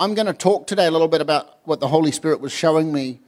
I'm 0.00 0.14
going 0.14 0.28
to 0.28 0.32
talk 0.32 0.66
today 0.66 0.86
a 0.86 0.90
little 0.90 1.08
bit 1.08 1.20
about 1.20 1.58
what 1.64 1.78
the 1.78 1.88
Holy 1.88 2.10
Spirit 2.10 2.40
was 2.40 2.52
showing 2.52 2.90
me. 2.90 3.20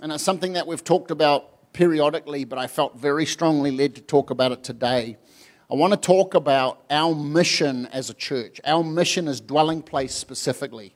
And 0.00 0.10
it's 0.10 0.24
something 0.24 0.54
that 0.54 0.66
we've 0.66 0.82
talked 0.82 1.10
about 1.10 1.74
periodically, 1.74 2.44
but 2.44 2.58
I 2.58 2.68
felt 2.68 2.96
very 2.96 3.26
strongly 3.26 3.70
led 3.70 3.94
to 3.96 4.00
talk 4.00 4.30
about 4.30 4.50
it 4.50 4.64
today. 4.64 5.18
I 5.70 5.74
want 5.74 5.92
to 5.92 5.98
talk 5.98 6.32
about 6.32 6.82
our 6.88 7.14
mission 7.14 7.84
as 7.92 8.08
a 8.08 8.14
church, 8.14 8.62
our 8.64 8.82
mission 8.82 9.28
as 9.28 9.42
dwelling 9.42 9.82
place 9.82 10.14
specifically. 10.14 10.94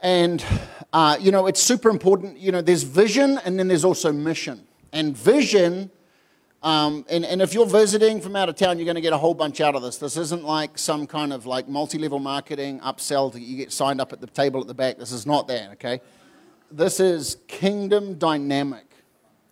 And, 0.00 0.44
uh, 0.92 1.16
you 1.18 1.32
know, 1.32 1.48
it's 1.48 1.60
super 1.60 1.90
important. 1.90 2.38
You 2.38 2.52
know, 2.52 2.62
there's 2.62 2.84
vision 2.84 3.40
and 3.44 3.58
then 3.58 3.66
there's 3.66 3.84
also 3.84 4.12
mission. 4.12 4.68
And 4.92 5.16
vision 5.16 5.90
um, 6.64 7.04
and, 7.10 7.26
and 7.26 7.42
if 7.42 7.52
you're 7.52 7.66
visiting 7.66 8.22
from 8.22 8.34
out 8.34 8.48
of 8.48 8.56
town, 8.56 8.78
you're 8.78 8.86
going 8.86 8.94
to 8.94 9.02
get 9.02 9.12
a 9.12 9.18
whole 9.18 9.34
bunch 9.34 9.60
out 9.60 9.74
of 9.74 9.82
this. 9.82 9.98
This 9.98 10.16
isn't 10.16 10.44
like 10.44 10.78
some 10.78 11.06
kind 11.06 11.30
of 11.30 11.44
like 11.44 11.68
multi-level 11.68 12.20
marketing 12.20 12.80
upsell 12.80 13.30
that 13.34 13.42
you 13.42 13.58
get 13.58 13.70
signed 13.70 14.00
up 14.00 14.14
at 14.14 14.22
the 14.22 14.26
table 14.26 14.62
at 14.62 14.66
the 14.66 14.72
back. 14.72 14.96
This 14.96 15.12
is 15.12 15.26
not 15.26 15.46
that, 15.48 15.72
okay? 15.72 16.00
This 16.70 17.00
is 17.00 17.36
kingdom 17.48 18.14
dynamic, 18.14 18.86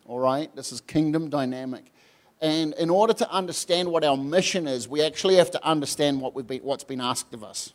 all 0.07 0.19
right? 0.19 0.55
This 0.57 0.73
is 0.73 0.81
kingdom 0.81 1.29
dynamic. 1.29 1.93
And 2.41 2.73
in 2.75 2.89
order 2.89 3.13
to 3.13 3.31
understand 3.31 3.91
what 3.91 4.05
our 4.05 4.17
mission 4.17 4.67
is, 4.67 4.89
we 4.89 5.03
actually 5.03 5.37
have 5.37 5.51
to 5.51 5.63
understand 5.63 6.19
what 6.19 6.35
we've 6.35 6.47
been, 6.47 6.63
what's 6.63 6.83
been 6.83 7.03
asked 7.03 7.35
of 7.35 7.45
us. 7.45 7.75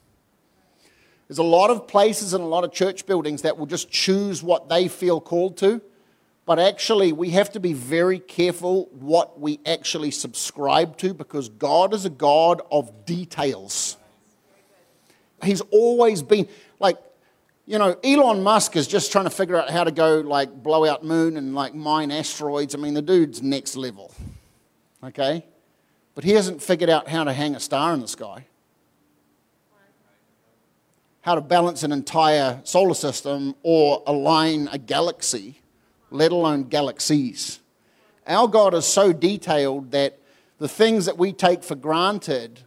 There's 1.27 1.38
a 1.38 1.44
lot 1.44 1.70
of 1.70 1.88
places 1.88 2.34
and 2.34 2.44
a 2.44 2.48
lot 2.48 2.63
of 2.63 2.72
church 2.72 3.05
buildings 3.05 3.44
that 3.44 3.55
will 3.55 3.68
just 3.68 3.91
choose 3.91 4.41
what 4.41 4.68
they 4.68 4.88
feel 4.88 5.22
called 5.22 5.58
to 5.58 5.80
but 6.48 6.60
actually, 6.60 7.12
we 7.12 7.32
have 7.32 7.52
to 7.52 7.60
be 7.60 7.74
very 7.74 8.20
careful 8.20 8.88
what 8.94 9.38
we 9.38 9.60
actually 9.66 10.12
subscribe 10.12 10.98
to 11.00 11.14
because 11.14 11.50
God 11.50 11.94
is 11.94 12.05
a 12.05 12.10
God 12.10 12.62
of 12.72 13.05
details. 13.05 13.98
He's 15.44 15.60
always 15.72 16.22
been, 16.22 16.48
like, 16.80 17.00
you 17.66 17.78
know, 17.78 17.98
Elon 18.02 18.44
Musk 18.44 18.78
is 18.78 18.88
just 18.88 19.12
trying 19.12 19.26
to 19.26 19.30
figure 19.30 19.58
out 19.58 19.70
how 19.70 19.84
to 19.84 19.91
go, 19.91 20.22
like, 20.22 20.63
blow 20.63 20.86
out 20.86 21.04
moon 21.04 21.36
and, 21.36 21.54
like, 21.54 21.76
mine 21.76 22.12
asteroids. 22.12 22.74
I 22.74 22.77
mean, 22.77 22.93
the 22.93 23.02
dude's 23.02 23.43
next 23.43 23.76
level, 23.76 24.14
okay? 25.04 25.46
But 26.16 26.24
he 26.24 26.32
hasn't 26.32 26.64
figured 26.64 26.90
out 26.90 27.10
how 27.10 27.26
to 27.26 27.34
hang 27.34 27.55
a 27.55 27.60
star 27.60 27.93
in 27.93 27.99
the 27.99 28.08
sky, 28.08 28.46
how 31.20 31.36
to 31.36 31.41
balance 31.41 31.84
an 31.84 31.91
entire 31.91 32.62
solar 32.64 32.93
system 32.93 33.54
or 33.64 34.02
align 34.08 34.70
a 34.71 34.77
galaxy 34.77 35.60
let 36.10 36.32
alone 36.32 36.63
galaxies. 36.63 37.60
Our 38.26 38.48
God 38.48 38.74
is 38.74 38.86
so 38.86 39.13
detailed 39.13 39.91
that 39.91 40.20
the 40.58 40.68
things 40.68 41.05
that 41.05 41.18
we 41.18 41.34
take 41.34 41.64
for 41.64 41.76
granted, 41.76 42.62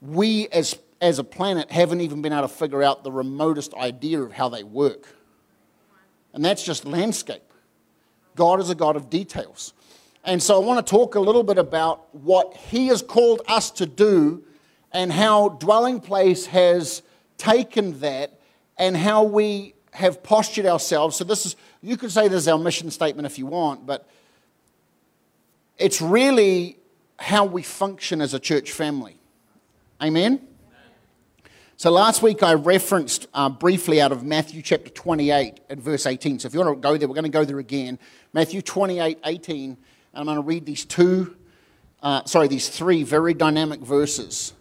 we 0.00 0.48
as, 0.48 0.78
as 1.00 1.18
a 1.18 1.24
planet 1.24 1.70
haven't 1.70 2.00
even 2.00 2.22
been 2.22 2.32
able 2.32 2.42
to 2.42 2.48
figure 2.48 2.82
out 2.82 3.04
the 3.04 3.12
remotest 3.12 3.74
idea 3.74 4.20
of 4.20 4.32
how 4.32 4.48
they 4.48 4.62
work. 4.62 5.06
And 6.32 6.44
that's 6.44 6.62
just 6.62 6.84
landscape. 6.84 7.42
God 8.34 8.60
is 8.60 8.70
a 8.70 8.74
God 8.74 8.96
of 8.96 9.10
details. 9.10 9.72
And 10.24 10.42
so 10.42 10.60
I 10.60 10.64
want 10.64 10.84
to 10.84 10.90
talk 10.90 11.14
a 11.14 11.20
little 11.20 11.42
bit 11.42 11.56
about 11.56 12.14
what 12.14 12.54
He 12.54 12.88
has 12.88 13.00
called 13.00 13.42
us 13.48 13.70
to 13.72 13.86
do 13.86 14.44
and 14.92 15.12
how 15.12 15.50
Dwelling 15.50 16.00
Place 16.00 16.46
has 16.46 17.02
taken 17.38 18.00
that 18.00 18.38
and 18.76 18.96
how 18.96 19.22
we 19.22 19.74
have 19.92 20.22
postured 20.22 20.66
ourselves. 20.66 21.16
So 21.16 21.24
this 21.24 21.46
is 21.46 21.56
you 21.82 21.96
could 21.96 22.12
say 22.12 22.28
this 22.28 22.42
is 22.42 22.48
our 22.48 22.58
mission 22.58 22.90
statement 22.90 23.26
if 23.26 23.38
you 23.38 23.46
want, 23.46 23.86
but 23.86 24.08
it's 25.78 26.00
really 26.00 26.78
how 27.18 27.44
we 27.44 27.62
function 27.62 28.20
as 28.20 28.34
a 28.34 28.38
church 28.38 28.72
family. 28.72 29.18
Amen? 30.02 30.46
So 31.78 31.90
last 31.90 32.22
week 32.22 32.42
I 32.42 32.54
referenced 32.54 33.26
uh, 33.34 33.50
briefly 33.50 34.00
out 34.00 34.10
of 34.10 34.24
Matthew 34.24 34.62
chapter 34.62 34.88
28 34.88 35.60
at 35.68 35.78
verse 35.78 36.06
18. 36.06 36.38
So 36.38 36.46
if 36.46 36.54
you 36.54 36.60
want 36.60 36.74
to 36.74 36.80
go 36.80 36.96
there, 36.96 37.06
we're 37.06 37.14
going 37.14 37.24
to 37.24 37.30
go 37.30 37.44
there 37.44 37.58
again. 37.58 37.98
Matthew 38.32 38.62
28, 38.62 39.18
18. 39.24 39.70
And 39.70 39.78
I'm 40.14 40.24
going 40.24 40.36
to 40.36 40.42
read 40.42 40.64
these 40.64 40.86
two, 40.86 41.36
uh, 42.02 42.24
sorry, 42.24 42.48
these 42.48 42.70
three 42.70 43.02
very 43.02 43.34
dynamic 43.34 43.80
verses. 43.80 44.54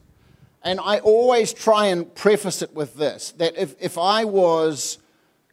And 0.62 0.80
I 0.84 1.00
always 1.00 1.54
try 1.54 1.86
and 1.86 2.14
preface 2.14 2.62
it 2.62 2.74
with 2.74 2.96
this 2.96 3.32
that 3.38 3.58
if, 3.58 3.76
if 3.80 3.98
I 3.98 4.26
was 4.26 4.98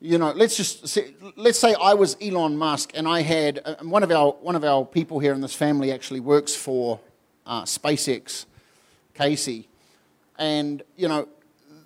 you 0.03 0.19
know, 0.19 0.33
let's 0.33 0.57
just 0.57 0.89
say, 0.89 1.15
let's 1.37 1.61
say 1.61 1.77
I 1.81 1.95
was 1.95 2.17
Elon 2.21 2.57
Musk 2.57 2.91
and 2.95 3.07
I 3.07 3.23
had 3.23 3.61
uh, 3.65 3.77
one 3.83 4.03
of 4.03 4.11
our 4.11 4.33
one 4.33 4.57
of 4.57 4.65
our 4.65 4.85
people 4.85 5.21
here 5.21 5.33
in 5.33 5.41
this 5.41 5.55
family 5.55 5.93
actually 5.93 6.19
works 6.19 6.57
for 6.57 6.99
uh, 7.47 7.63
SpaceX, 7.63 8.47
Casey, 9.15 9.69
and 10.39 10.83
you 10.97 11.07
know 11.07 11.29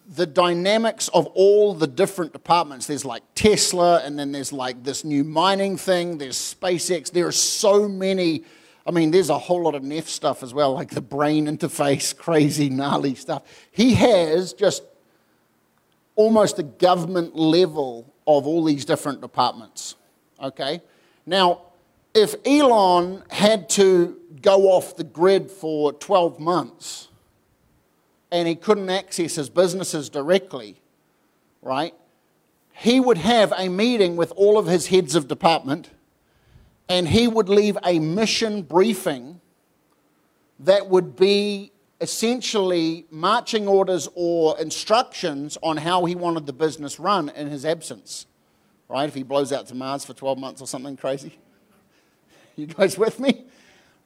the 0.08 0.24
dynamics 0.24 1.08
of 1.08 1.26
all 1.34 1.74
the 1.74 1.86
different 1.86 2.32
departments. 2.32 2.86
There's 2.86 3.04
like 3.04 3.22
Tesla, 3.34 4.00
and 4.02 4.18
then 4.18 4.32
there's 4.32 4.52
like 4.52 4.82
this 4.82 5.04
new 5.04 5.22
mining 5.22 5.76
thing. 5.76 6.16
There's 6.16 6.38
SpaceX. 6.38 7.12
There 7.12 7.26
are 7.26 7.32
so 7.32 7.86
many. 7.86 8.44
I 8.86 8.92
mean, 8.92 9.10
there's 9.10 9.30
a 9.30 9.38
whole 9.38 9.64
lot 9.64 9.74
of 9.74 9.82
Neff 9.82 10.08
stuff 10.08 10.42
as 10.42 10.54
well, 10.54 10.72
like 10.72 10.88
the 10.88 11.02
brain 11.02 11.46
interface, 11.54 12.16
crazy, 12.16 12.70
gnarly 12.70 13.14
stuff. 13.14 13.42
He 13.72 13.92
has 13.94 14.54
just 14.54 14.84
almost 16.16 16.58
a 16.58 16.62
government 16.62 17.36
level 17.36 18.12
of 18.26 18.46
all 18.46 18.64
these 18.64 18.84
different 18.84 19.20
departments. 19.20 19.94
Okay? 20.42 20.82
Now, 21.24 21.62
if 22.14 22.34
Elon 22.44 23.22
had 23.30 23.68
to 23.70 24.18
go 24.42 24.70
off 24.70 24.96
the 24.96 25.04
grid 25.04 25.50
for 25.50 25.92
12 25.92 26.40
months 26.40 27.08
and 28.32 28.48
he 28.48 28.54
couldn't 28.54 28.90
access 28.90 29.36
his 29.36 29.48
businesses 29.48 30.08
directly, 30.08 30.80
right? 31.62 31.94
He 32.72 33.00
would 33.00 33.18
have 33.18 33.52
a 33.56 33.68
meeting 33.68 34.16
with 34.16 34.32
all 34.32 34.58
of 34.58 34.66
his 34.66 34.88
heads 34.88 35.14
of 35.14 35.28
department 35.28 35.90
and 36.88 37.08
he 37.08 37.28
would 37.28 37.48
leave 37.48 37.76
a 37.84 37.98
mission 37.98 38.62
briefing 38.62 39.40
that 40.60 40.88
would 40.88 41.16
be 41.16 41.72
essentially 42.00 43.06
marching 43.10 43.66
orders 43.66 44.08
or 44.14 44.58
instructions 44.60 45.56
on 45.62 45.76
how 45.78 46.04
he 46.04 46.14
wanted 46.14 46.46
the 46.46 46.52
business 46.52 47.00
run 47.00 47.30
in 47.30 47.48
his 47.48 47.64
absence. 47.64 48.26
Right? 48.88 49.08
If 49.08 49.14
he 49.14 49.22
blows 49.22 49.52
out 49.52 49.66
to 49.68 49.74
Mars 49.74 50.04
for 50.04 50.14
12 50.14 50.38
months 50.38 50.60
or 50.60 50.66
something 50.66 50.96
crazy. 50.96 51.38
You 52.58 52.66
guys 52.66 52.96
with 52.96 53.20
me? 53.20 53.44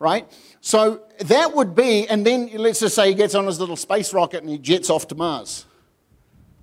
Right? 0.00 0.26
So 0.60 1.02
that 1.20 1.54
would 1.54 1.76
be, 1.76 2.08
and 2.08 2.26
then 2.26 2.50
let's 2.54 2.80
just 2.80 2.96
say 2.96 3.10
he 3.10 3.14
gets 3.14 3.36
on 3.36 3.46
his 3.46 3.60
little 3.60 3.76
space 3.76 4.12
rocket 4.12 4.42
and 4.42 4.50
he 4.50 4.58
jets 4.58 4.90
off 4.90 5.06
to 5.06 5.14
Mars. 5.14 5.66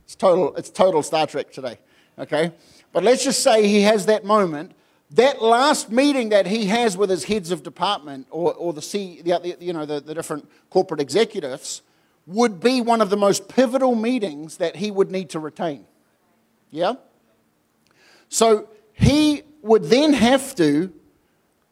It's 0.04 0.14
total, 0.16 0.54
it's 0.58 0.70
total 0.70 1.02
Star 1.02 1.28
Trek 1.28 1.50
today. 1.50 1.80
Okay? 2.20 2.52
But 2.92 3.04
let's 3.04 3.24
just 3.24 3.42
say 3.42 3.66
he 3.68 3.84
has 3.84 4.06
that 4.08 4.26
moment 4.26 4.74
that 5.12 5.42
last 5.42 5.90
meeting 5.92 6.30
that 6.30 6.48
he 6.48 6.66
has 6.66 6.98
with 6.98 7.10
his 7.10 7.24
heads 7.24 7.52
of 7.52 7.64
department 7.64 8.28
or, 8.30 8.54
or 8.54 8.74
the, 8.74 8.82
C, 8.82 9.22
the, 9.22 9.56
you 9.60 9.74
know, 9.74 9.86
the, 9.86 10.02
the 10.02 10.14
different 10.14 10.50
corporate 10.70 11.00
executives 11.00 11.82
would 12.26 12.60
be 12.60 12.82
one 12.82 13.00
of 13.00 13.10
the 13.10 13.16
most 13.16 13.48
pivotal 13.48 13.96
meetings 13.96 14.58
that 14.58 14.76
he 14.76 14.92
would 14.92 15.10
need 15.10 15.30
to 15.30 15.40
retain. 15.40 15.86
Yeah? 16.72 16.96
So 18.28 18.70
he 18.94 19.44
would 19.62 19.86
then 19.86 20.14
have 20.14 20.54
to 20.56 20.94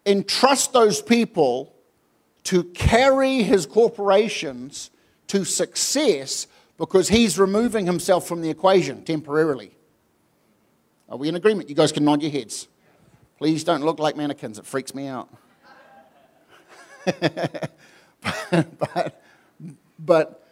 entrust 0.06 0.72
those 0.72 1.02
people 1.02 1.75
to 2.46 2.63
carry 2.63 3.44
his 3.44 3.66
corporations 3.66 4.91
to 5.28 5.44
success 5.44 6.47
because 6.78 7.09
he's 7.09 7.38
removing 7.38 7.85
himself 7.85 8.28
from 8.28 8.41
the 8.41 8.50
equation 8.50 9.03
temporarily. 9.03 9.72
Are 11.09 11.17
we 11.17 11.28
in 11.28 11.35
agreement? 11.35 11.69
You 11.69 11.75
guys 11.75 11.91
can 11.91 12.06
nod 12.06 12.22
your 12.22 12.31
heads. 12.31 12.67
Please 13.38 13.63
don't 13.63 13.84
look 13.84 14.00
like 14.00 14.16
mannequins. 14.16 14.57
It 14.57 14.66
freaks 14.66 14.96
me 14.96 15.07
out. 15.07 15.29
but, 18.79 19.22
but 20.00 20.46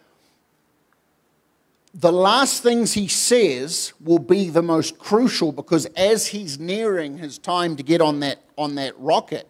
the 1.94 2.11
last 2.11 2.63
things 2.63 2.94
he 2.94 3.07
says 3.07 3.94
will 4.01 4.19
be 4.19 4.50
the 4.50 4.62
most 4.62 4.97
crucial 4.97 5.51
because 5.51 5.85
as 5.95 6.27
he's 6.27 6.59
nearing 6.59 7.18
his 7.18 7.38
time 7.38 7.75
to 7.75 7.83
get 7.83 8.01
on 8.01 8.19
that, 8.21 8.39
on 8.57 8.75
that 8.75 8.97
rocket, 9.00 9.47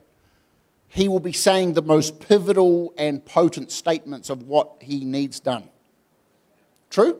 he 0.87 1.07
will 1.07 1.19
be 1.19 1.31
saying 1.31 1.73
the 1.73 1.81
most 1.81 2.19
pivotal 2.19 2.93
and 2.97 3.25
potent 3.25 3.71
statements 3.71 4.29
of 4.29 4.43
what 4.43 4.75
he 4.79 5.03
needs 5.03 5.39
done. 5.39 5.69
True? 6.89 7.19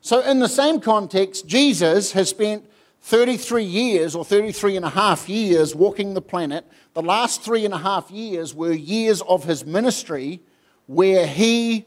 So, 0.00 0.20
in 0.20 0.38
the 0.38 0.48
same 0.48 0.80
context, 0.80 1.46
Jesus 1.46 2.12
has 2.12 2.28
spent 2.28 2.70
33 3.04 3.64
years 3.64 4.14
or 4.14 4.24
33 4.24 4.76
and 4.76 4.84
a 4.86 4.88
half 4.88 5.28
years 5.28 5.74
walking 5.74 6.14
the 6.14 6.22
planet. 6.22 6.64
The 6.94 7.02
last 7.02 7.42
three 7.42 7.66
and 7.66 7.74
a 7.74 7.78
half 7.78 8.10
years 8.10 8.54
were 8.54 8.72
years 8.72 9.20
of 9.20 9.44
his 9.44 9.66
ministry 9.66 10.40
where 10.86 11.26
he 11.26 11.84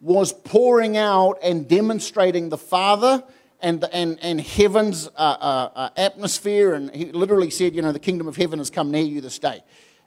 was 0.00 0.32
pouring 0.32 0.96
out 0.96 1.40
and 1.42 1.66
demonstrating 1.66 2.50
the 2.50 2.56
Father 2.56 3.24
and, 3.62 3.84
and, 3.92 4.16
and 4.22 4.40
heaven's 4.40 5.08
uh, 5.08 5.10
uh, 5.18 5.70
uh, 5.74 5.88
atmosphere. 5.96 6.74
And 6.74 6.94
he 6.94 7.06
literally 7.10 7.50
said, 7.50 7.74
You 7.74 7.82
know, 7.82 7.90
the 7.90 7.98
kingdom 7.98 8.28
of 8.28 8.36
heaven 8.36 8.60
has 8.60 8.70
come 8.70 8.92
near 8.92 9.02
you 9.02 9.20
this 9.20 9.40
day. 9.40 9.60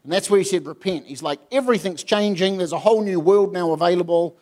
And 0.03 0.13
that's 0.13 0.29
where 0.29 0.38
he 0.38 0.45
said, 0.45 0.65
Repent. 0.65 1.07
He's 1.07 1.21
like, 1.21 1.41
Everything's 1.51 2.05
changing. 2.05 2.57
There's 2.57 2.71
a 2.71 2.79
whole 2.79 3.01
new 3.01 3.19
world 3.19 3.51
now 3.51 3.73
available. 3.73 4.38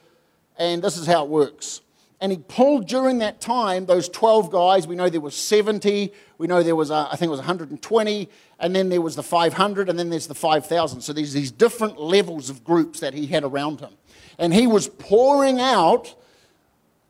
And 0.60 0.84
this 0.84 0.98
is 0.98 1.08
how 1.08 1.24
it 1.24 1.30
works. 1.32 1.82
And 2.22 2.32
he 2.32 2.38
pulled 2.38 2.88
during 2.88 3.20
that 3.20 3.42
time 3.42 3.86
those 3.86 4.08
12 4.10 4.52
guys. 4.52 4.88
We 4.88 4.96
know 4.96 5.10
there 5.10 5.22
was 5.22 5.36
70. 5.36 6.14
We 6.38 6.48
know 6.48 6.64
there 6.64 6.76
was, 6.76 6.90
uh, 6.90 7.08
I 7.12 7.18
think 7.18 7.28
it 7.28 7.32
was 7.32 7.40
120. 7.40 8.30
And 8.60 8.76
then 8.76 8.90
there 8.90 9.02
was 9.02 9.16
the 9.16 9.24
500. 9.24 9.90
And 9.90 10.00
then 10.00 10.10
there's 10.10 10.28
the 10.28 10.36
5,000. 10.36 11.02
So 11.02 11.14
there's 11.14 11.34
these 11.34 11.52
different 11.52 12.00
levels 12.00 12.50
of 12.50 12.64
groups 12.64 13.02
that 13.02 13.14
he 13.14 13.28
had 13.28 13.44
around 13.44 13.82
him. 13.82 13.94
And 14.40 14.54
he 14.54 14.66
was 14.66 14.88
pouring 14.88 15.60
out 15.60 16.16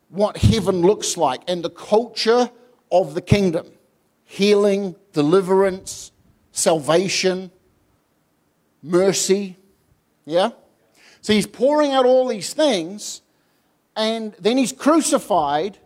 what 0.08 0.36
heaven 0.36 0.82
looks 0.82 1.16
like 1.16 1.42
and 1.48 1.62
the 1.64 1.70
culture 1.70 2.50
of 2.90 3.14
the 3.14 3.20
kingdom 3.20 3.66
healing, 4.28 4.96
deliverance, 5.12 6.10
salvation, 6.50 7.50
mercy. 8.82 9.56
Yeah? 10.24 10.50
So 11.20 11.32
he's 11.32 11.46
pouring 11.46 11.92
out 11.92 12.04
all 12.06 12.26
these 12.26 12.52
things, 12.52 13.22
and 13.96 14.34
then 14.38 14.58
he's 14.58 14.72
crucified, 14.72 15.78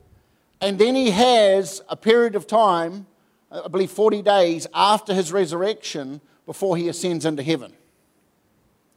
and 0.60 0.78
then 0.78 0.94
he 0.94 1.10
has 1.10 1.80
a 1.88 1.96
period 1.96 2.34
of 2.34 2.46
time, 2.46 3.06
I 3.50 3.68
believe 3.68 3.90
40 3.90 4.22
days 4.22 4.66
after 4.74 5.14
his 5.14 5.32
resurrection, 5.32 6.20
before 6.44 6.76
he 6.76 6.88
ascends 6.88 7.24
into 7.24 7.42
heaven. 7.42 7.72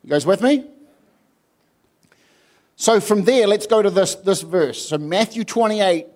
You 0.04 0.10
guys 0.10 0.26
with 0.26 0.42
me? 0.42 0.66
So 2.76 3.00
from 3.00 3.24
there, 3.24 3.48
let's 3.48 3.68
go 3.68 3.82
to 3.82 3.90
this, 3.90 4.16
this 4.16 4.42
verse. 4.42 4.90
So 4.90 4.98
Matthew 4.98 5.44
28 5.44 6.08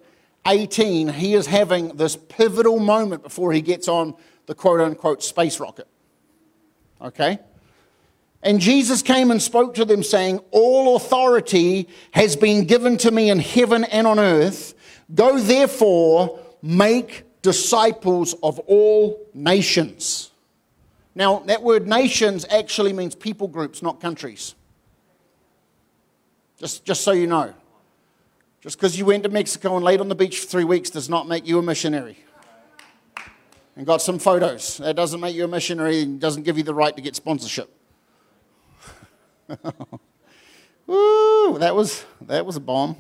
18, 0.48 1.10
he 1.10 1.34
is 1.34 1.46
having 1.46 1.90
this 1.98 2.16
pivotal 2.16 2.80
moment 2.80 3.22
before 3.22 3.52
he 3.52 3.62
gets 3.62 3.90
on 3.90 4.16
the 4.46 4.56
quote 4.56 4.80
unquote 4.80 5.22
space 5.22 5.60
rocket. 5.60 5.88
Okay? 7.02 7.40
And 8.44 8.60
Jesus 8.60 9.02
came 9.02 9.32
and 9.32 9.42
spoke 9.42 9.74
to 9.76 9.86
them, 9.86 10.04
saying, 10.04 10.40
All 10.52 10.96
authority 10.96 11.88
has 12.12 12.36
been 12.36 12.66
given 12.66 12.98
to 12.98 13.12
me 13.12 13.30
in 13.30 13.40
heaven 13.40 13.84
and 13.86 14.06
on 14.06 14.20
earth. 14.20 14.74
Go 15.14 15.40
therefore, 15.40 16.40
make 16.62 17.24
disciples 17.42 18.36
of 18.44 18.60
all 18.60 19.26
nations. 19.34 20.32
Now, 21.16 21.40
that 21.40 21.64
word 21.64 21.88
nations 21.88 22.46
actually 22.50 22.94
means 22.94 23.16
people 23.16 23.48
groups, 23.48 23.82
not 23.82 24.00
countries. 24.00 24.54
Just, 26.60 26.86
just 26.86 27.02
so 27.02 27.12
you 27.12 27.26
know. 27.26 27.54
Just 28.62 28.78
because 28.78 28.98
you 28.98 29.06
went 29.06 29.24
to 29.24 29.30
Mexico 29.30 29.76
and 29.76 29.86
laid 29.86 30.00
on 30.00 30.10
the 30.10 30.16
beach 30.16 30.40
for 30.40 30.48
three 30.48 30.64
weeks 30.64 30.90
does 30.90 31.10
not 31.10 31.28
make 31.28 31.48
you 31.48 31.58
a 31.58 31.62
missionary. 31.62 32.18
And 33.76 33.86
got 33.86 34.02
some 34.02 34.20
photos. 34.20 34.78
That 34.78 34.96
doesn't 34.96 35.20
make 35.20 35.36
you 35.36 35.46
a 35.46 35.48
missionary 35.48 36.02
and 36.02 36.20
doesn't 36.20 36.44
give 36.44 36.58
you 36.58 36.64
the 36.64 36.74
right 36.74 36.96
to 36.96 37.02
get 37.02 37.16
sponsorship. 37.16 37.77
Woo, 40.88 41.60
that 41.60 41.76
was, 41.76 42.06
that 42.22 42.46
was 42.46 42.56
a 42.56 42.60
bomb. 42.60 42.96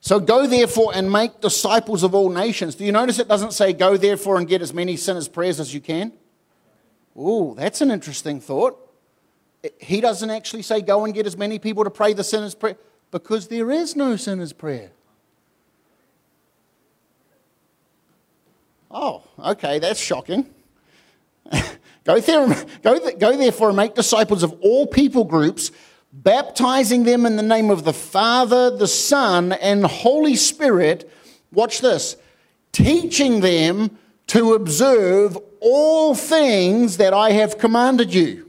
So 0.00 0.20
go 0.20 0.46
therefore 0.46 0.92
and 0.94 1.10
make 1.10 1.40
disciples 1.40 2.02
of 2.02 2.14
all 2.14 2.30
nations. 2.30 2.74
Do 2.74 2.84
you 2.84 2.92
notice 2.92 3.18
it 3.18 3.28
doesn't 3.28 3.52
say 3.52 3.72
go 3.72 3.96
therefore 3.96 4.38
and 4.38 4.48
get 4.48 4.62
as 4.62 4.72
many 4.72 4.96
sinners' 4.96 5.28
prayers 5.28 5.60
as 5.60 5.74
you 5.74 5.80
can? 5.80 6.12
Ooh, 7.16 7.54
that's 7.56 7.80
an 7.80 7.90
interesting 7.90 8.40
thought 8.40 8.88
he 9.78 10.00
doesn't 10.00 10.30
actually 10.30 10.62
say, 10.62 10.80
Go 10.80 11.04
and 11.04 11.14
get 11.14 11.26
as 11.26 11.36
many 11.36 11.58
people 11.58 11.84
to 11.84 11.90
pray 11.90 12.12
the 12.12 12.24
sinner's 12.24 12.54
prayer, 12.54 12.76
because 13.10 13.48
there 13.48 13.70
is 13.70 13.96
no 13.96 14.16
sinner's 14.16 14.52
prayer. 14.52 14.90
Oh, 18.90 19.22
okay, 19.38 19.78
that's 19.78 20.00
shocking. 20.00 20.48
go, 22.08 22.18
there, 22.20 22.66
go, 22.82 23.10
go 23.12 23.36
therefore 23.36 23.68
and 23.68 23.76
make 23.76 23.94
disciples 23.94 24.42
of 24.42 24.52
all 24.60 24.86
people 24.86 25.24
groups, 25.24 25.70
baptizing 26.12 27.04
them 27.04 27.26
in 27.26 27.36
the 27.36 27.42
name 27.42 27.70
of 27.70 27.84
the 27.84 27.92
Father, 27.92 28.76
the 28.76 28.88
Son, 28.88 29.52
and 29.52 29.84
Holy 29.84 30.34
Spirit. 30.34 31.10
Watch 31.52 31.80
this 31.80 32.16
teaching 32.72 33.40
them 33.40 33.96
to 34.26 34.54
observe 34.54 35.36
all 35.60 36.14
things 36.14 36.98
that 36.98 37.12
I 37.12 37.32
have 37.32 37.58
commanded 37.58 38.12
you. 38.12 38.48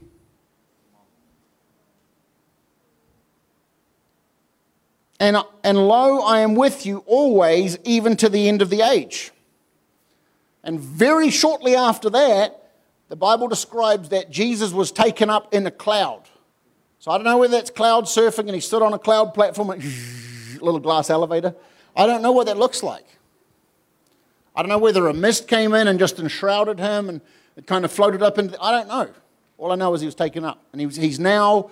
And, 5.22 5.38
and 5.64 5.78
lo, 5.88 6.20
I 6.20 6.40
am 6.40 6.56
with 6.56 6.86
you 6.86 7.00
always, 7.06 7.78
even 7.84 8.16
to 8.18 8.30
the 8.30 8.48
end 8.48 8.62
of 8.62 8.70
the 8.70 8.82
age. 8.82 9.32
And 10.64 10.80
very 10.80 11.30
shortly 11.30 11.76
after 11.76 12.10
that, 12.12 12.59
the 13.10 13.16
Bible 13.16 13.48
describes 13.48 14.10
that 14.10 14.30
Jesus 14.30 14.72
was 14.72 14.92
taken 14.92 15.30
up 15.30 15.54
in 15.54 15.66
a 15.68 15.72
cloud. 15.72 16.24
So 17.00 17.12
I 17.12 17.18
don't 17.18 17.26
know 17.26 17.38
whether 17.38 17.58
that's 17.58 17.70
cloud 17.70 18.06
surfing 18.06 18.40
and 18.40 18.56
he 18.56 18.60
stood 18.62 18.82
on 18.82 18.94
a 18.94 19.00
cloud 19.00 19.34
platform, 19.34 19.72
a 19.72 19.76
little 20.64 20.80
glass 20.80 21.10
elevator. 21.10 21.56
I 21.96 22.06
don't 22.06 22.22
know 22.22 22.32
what 22.32 22.46
that 22.46 22.58
looks 22.58 22.84
like. 22.84 23.06
I 24.56 24.62
don't 24.62 24.70
know 24.70 24.78
whether 24.78 25.08
a 25.08 25.14
mist 25.14 25.48
came 25.48 25.74
in 25.74 25.88
and 25.88 25.98
just 25.98 26.20
enshrouded 26.20 26.80
him 26.80 27.10
and 27.10 27.22
it 27.56 27.66
kind 27.66 27.84
of 27.84 27.92
floated 27.92 28.22
up 28.22 28.38
into. 28.38 28.62
I 28.62 28.72
don't 28.72 28.88
know. 28.88 29.10
All 29.58 29.72
I 29.72 29.76
know 29.76 29.94
is 29.94 30.02
he 30.02 30.08
was 30.08 30.16
taken 30.16 30.46
up. 30.46 30.64
And 30.72 30.80
he 30.80 30.86
was, 30.86 30.96
he's 30.96 31.20
now 31.20 31.72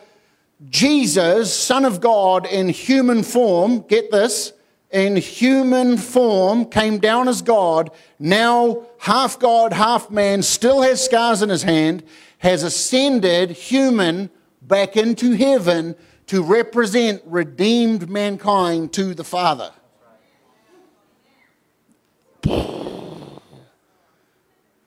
Jesus, 0.70 1.54
Son 1.54 1.86
of 1.86 2.02
God, 2.02 2.48
in 2.48 2.70
human 2.70 3.22
form, 3.22 3.82
get 3.82 4.10
this, 4.12 4.54
in 4.92 5.18
human 5.18 5.98
form, 5.98 6.66
came 6.66 7.00
down 7.00 7.28
as 7.28 7.42
God, 7.42 7.92
now 8.20 8.86
half 9.00 9.38
God, 9.38 9.74
half 9.74 10.10
man, 10.10 10.42
still 10.42 10.82
has 10.82 11.04
scars 11.04 11.42
in 11.42 11.50
his 11.50 11.64
hand, 11.64 12.04
has 12.40 12.64
ascended 12.64 13.52
human 13.52 14.30
back 14.62 14.96
into 14.96 15.32
heaven 15.34 15.96
to 16.28 16.44
represent 16.44 17.22
redeemed 17.26 18.10
mankind 18.10 18.94
to 18.94 19.14
the 19.14 19.24
Father. 19.24 19.72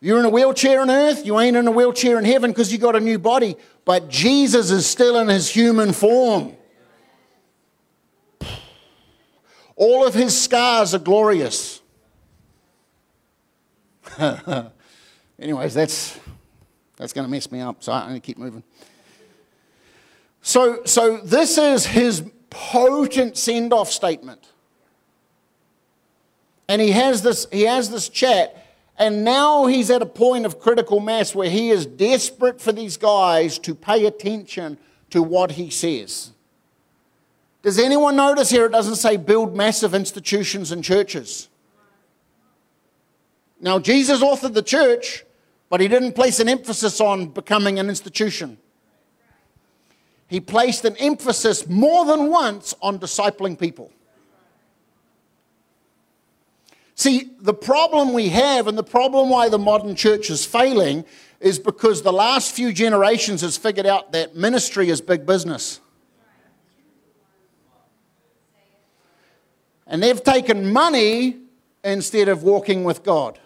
You're 0.02 0.18
in 0.18 0.24
a 0.24 0.30
wheelchair 0.30 0.80
on 0.80 0.90
earth, 0.90 1.26
you 1.26 1.38
ain't 1.38 1.58
in 1.58 1.66
a 1.66 1.70
wheelchair 1.70 2.18
in 2.18 2.24
heaven 2.24 2.50
because 2.50 2.72
you 2.72 2.78
got 2.78 2.96
a 2.96 3.00
new 3.00 3.18
body, 3.18 3.56
but 3.84 4.08
Jesus 4.08 4.70
is 4.70 4.86
still 4.86 5.18
in 5.18 5.28
his 5.28 5.50
human 5.50 5.92
form. 5.92 6.56
All 9.80 10.06
of 10.06 10.12
his 10.12 10.38
scars 10.38 10.94
are 10.94 10.98
glorious. 10.98 11.80
Anyways, 15.38 15.72
that's, 15.72 16.20
that's 16.96 17.14
going 17.14 17.26
to 17.26 17.30
mess 17.30 17.50
me 17.50 17.60
up, 17.60 17.82
so 17.82 17.90
I'm 17.90 18.10
going 18.10 18.20
to 18.20 18.26
keep 18.26 18.36
moving. 18.36 18.62
So, 20.42 20.84
so 20.84 21.16
this 21.16 21.56
is 21.56 21.86
his 21.86 22.22
potent 22.50 23.38
send 23.38 23.72
off 23.72 23.90
statement. 23.90 24.50
And 26.68 26.82
he 26.82 26.90
has 26.90 27.22
this, 27.22 27.46
he 27.50 27.62
has 27.62 27.88
this 27.88 28.10
chat 28.10 28.60
and 28.98 29.24
now 29.24 29.64
he's 29.64 29.90
at 29.90 30.02
a 30.02 30.06
point 30.06 30.44
of 30.44 30.60
critical 30.60 31.00
mass 31.00 31.34
where 31.34 31.48
he 31.48 31.70
is 31.70 31.86
desperate 31.86 32.60
for 32.60 32.70
these 32.70 32.98
guys 32.98 33.58
to 33.60 33.74
pay 33.74 34.04
attention 34.04 34.76
to 35.08 35.22
what 35.22 35.52
he 35.52 35.70
says. 35.70 36.32
Does 37.62 37.78
anyone 37.78 38.16
notice 38.16 38.50
here 38.50 38.64
it 38.66 38.72
doesn't 38.72 38.96
say 38.96 39.16
build 39.16 39.54
massive 39.54 39.94
institutions 39.94 40.72
and 40.72 40.82
churches? 40.82 41.48
Now, 43.60 43.78
Jesus 43.78 44.22
authored 44.22 44.54
the 44.54 44.62
church, 44.62 45.24
but 45.68 45.80
he 45.80 45.88
didn't 45.88 46.12
place 46.12 46.40
an 46.40 46.48
emphasis 46.48 47.00
on 47.00 47.26
becoming 47.26 47.78
an 47.78 47.88
institution. 47.88 48.56
He 50.28 50.40
placed 50.40 50.84
an 50.84 50.96
emphasis 50.96 51.66
more 51.68 52.06
than 52.06 52.30
once 52.30 52.74
on 52.80 52.98
discipling 52.98 53.58
people. 53.58 53.90
See, 56.94 57.30
the 57.40 57.54
problem 57.54 58.12
we 58.12 58.28
have 58.28 58.66
and 58.66 58.78
the 58.78 58.82
problem 58.82 59.28
why 59.28 59.48
the 59.48 59.58
modern 59.58 59.96
church 59.96 60.30
is 60.30 60.44
failing 60.46 61.04
is 61.40 61.58
because 61.58 62.02
the 62.02 62.12
last 62.12 62.54
few 62.54 62.72
generations 62.72 63.40
has 63.40 63.56
figured 63.56 63.86
out 63.86 64.12
that 64.12 64.36
ministry 64.36 64.88
is 64.88 65.00
big 65.00 65.26
business. 65.26 65.80
And 69.90 70.00
they've 70.00 70.22
taken 70.22 70.72
money 70.72 71.36
instead 71.82 72.28
of 72.28 72.44
walking 72.44 72.84
with 72.84 73.02
God. 73.02 73.38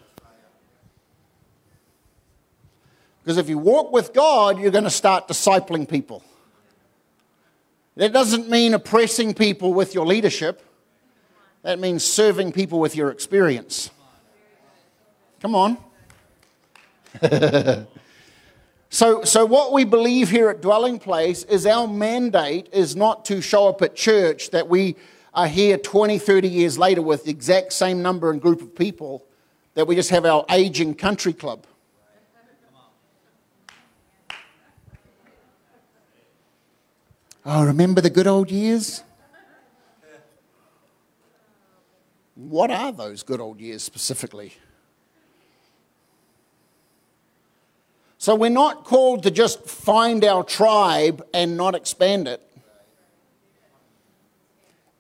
Because 3.23 3.39
if 3.39 3.49
you 3.49 3.57
walk 3.57 3.91
with 3.91 4.13
God, 4.13 4.61
you're 4.61 4.71
going 4.71 4.85
to 4.85 4.91
start 4.91 5.27
discipling 5.27 5.89
people. 5.89 6.23
That 7.97 8.13
doesn't 8.13 8.51
mean 8.51 8.75
oppressing 8.75 9.33
people 9.33 9.73
with 9.73 9.95
your 9.95 10.05
leadership. 10.05 10.61
That 11.63 11.79
means 11.79 12.05
serving 12.05 12.53
people 12.53 12.79
with 12.79 12.95
your 12.95 13.11
experience. 13.11 13.89
Come 15.41 15.55
on. 15.55 15.79
so, 18.91 19.25
so, 19.25 19.47
what 19.47 19.73
we 19.73 19.85
believe 19.85 20.29
here 20.29 20.51
at 20.51 20.61
Dwelling 20.61 20.99
Place 20.99 21.45
is 21.45 21.65
our 21.65 21.87
mandate 21.89 22.69
is 22.73 22.97
not 22.97 23.25
to 23.27 23.41
show 23.41 23.69
up 23.69 23.81
at 23.81 23.95
church 23.95 24.51
that 24.51 24.69
we 24.69 24.97
are 25.35 25.49
here 25.49 25.77
20, 25.77 26.19
30 26.19 26.49
years 26.49 26.79
later 26.79 27.03
with 27.03 27.25
the 27.25 27.31
exact 27.31 27.73
same 27.73 28.03
number 28.03 28.31
and 28.31 28.41
group 28.41 28.63
of 28.63 28.75
people, 28.75 29.25
that 29.75 29.87
we 29.87 29.97
just 29.97 30.11
have 30.11 30.25
our 30.25 30.45
aging 30.51 30.95
country 30.95 31.33
club. 31.33 31.67
Oh, 37.47 37.65
remember 37.65 38.01
the 38.01 38.11
good 38.11 38.27
old 38.27 38.51
years? 38.51 39.03
What 42.37 42.71
are 42.71 42.91
those 42.93 43.23
good 43.23 43.41
old 43.41 43.61
years 43.61 43.83
specifically? 43.83 44.55
So 48.19 48.35
we're 48.35 48.49
not 48.49 48.85
called 48.85 49.25
to 49.25 49.31
just 49.31 49.67
find 49.67 50.25
our 50.25 50.43
tribe 50.43 51.27
and 51.35 51.59
not 51.59 51.75
expand 51.75 52.27
it. 52.27 52.43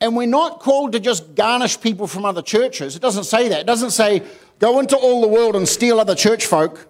And 0.05 0.15
we're 0.15 0.27
not 0.27 0.61
called 0.61 0.93
to 0.93 1.01
just 1.01 1.35
garnish 1.35 1.81
people 1.81 2.07
from 2.07 2.27
other 2.27 2.43
churches. 2.43 2.95
It 2.95 3.01
doesn't 3.01 3.25
say 3.25 3.49
that. 3.49 3.61
It 3.61 3.67
doesn't 3.67 3.93
say 3.93 4.23
go 4.59 4.79
into 4.79 4.99
all 4.99 5.23
the 5.23 5.29
world 5.29 5.57
and 5.57 5.67
steal 5.67 5.99
other 5.99 6.15
church 6.15 6.45
folk. 6.45 6.87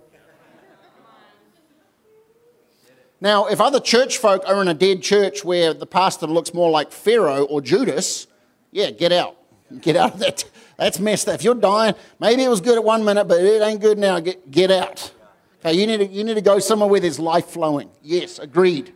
Now, 3.21 3.47
if 3.47 3.61
other 3.61 3.79
church 3.79 4.19
folk 4.19 4.43
are 4.49 4.61
in 4.61 4.67
a 4.67 4.75
dead 4.75 5.01
church 5.01 5.45
where 5.45 5.73
the 5.73 5.87
pastor 5.87 6.27
looks 6.27 6.53
more 6.53 6.73
like 6.73 6.91
Pharaoh 6.91 7.45
or 7.45 7.61
Judas, 7.61 8.27
yeah, 8.73 8.91
get 8.91 9.13
out. 9.13 9.37
Get 9.81 9.95
out 9.95 10.15
of 10.15 10.19
that. 10.19 10.45
That's 10.77 10.99
messed 10.99 11.29
up. 11.29 11.37
If 11.37 11.45
you're 11.45 11.55
dying, 11.55 11.95
maybe 12.19 12.43
it 12.43 12.49
was 12.49 12.61
good 12.61 12.77
at 12.77 12.83
one 12.83 13.05
minute, 13.05 13.29
but 13.29 13.39
it 13.39 13.63
ain't 13.63 13.81
good 13.81 13.97
now. 13.97 14.19
Get, 14.19 14.51
get 14.51 14.73
out. 14.73 15.13
Okay, 15.61 15.75
you 15.75 15.87
need, 15.87 15.99
to, 15.99 16.07
you 16.07 16.25
need 16.25 16.35
to 16.35 16.43
go 16.43 16.59
somewhere 16.59 16.89
where 16.89 16.99
there's 16.99 17.21
life 17.21 17.47
flowing. 17.47 17.91
Yes, 18.03 18.41
agreed. 18.41 18.93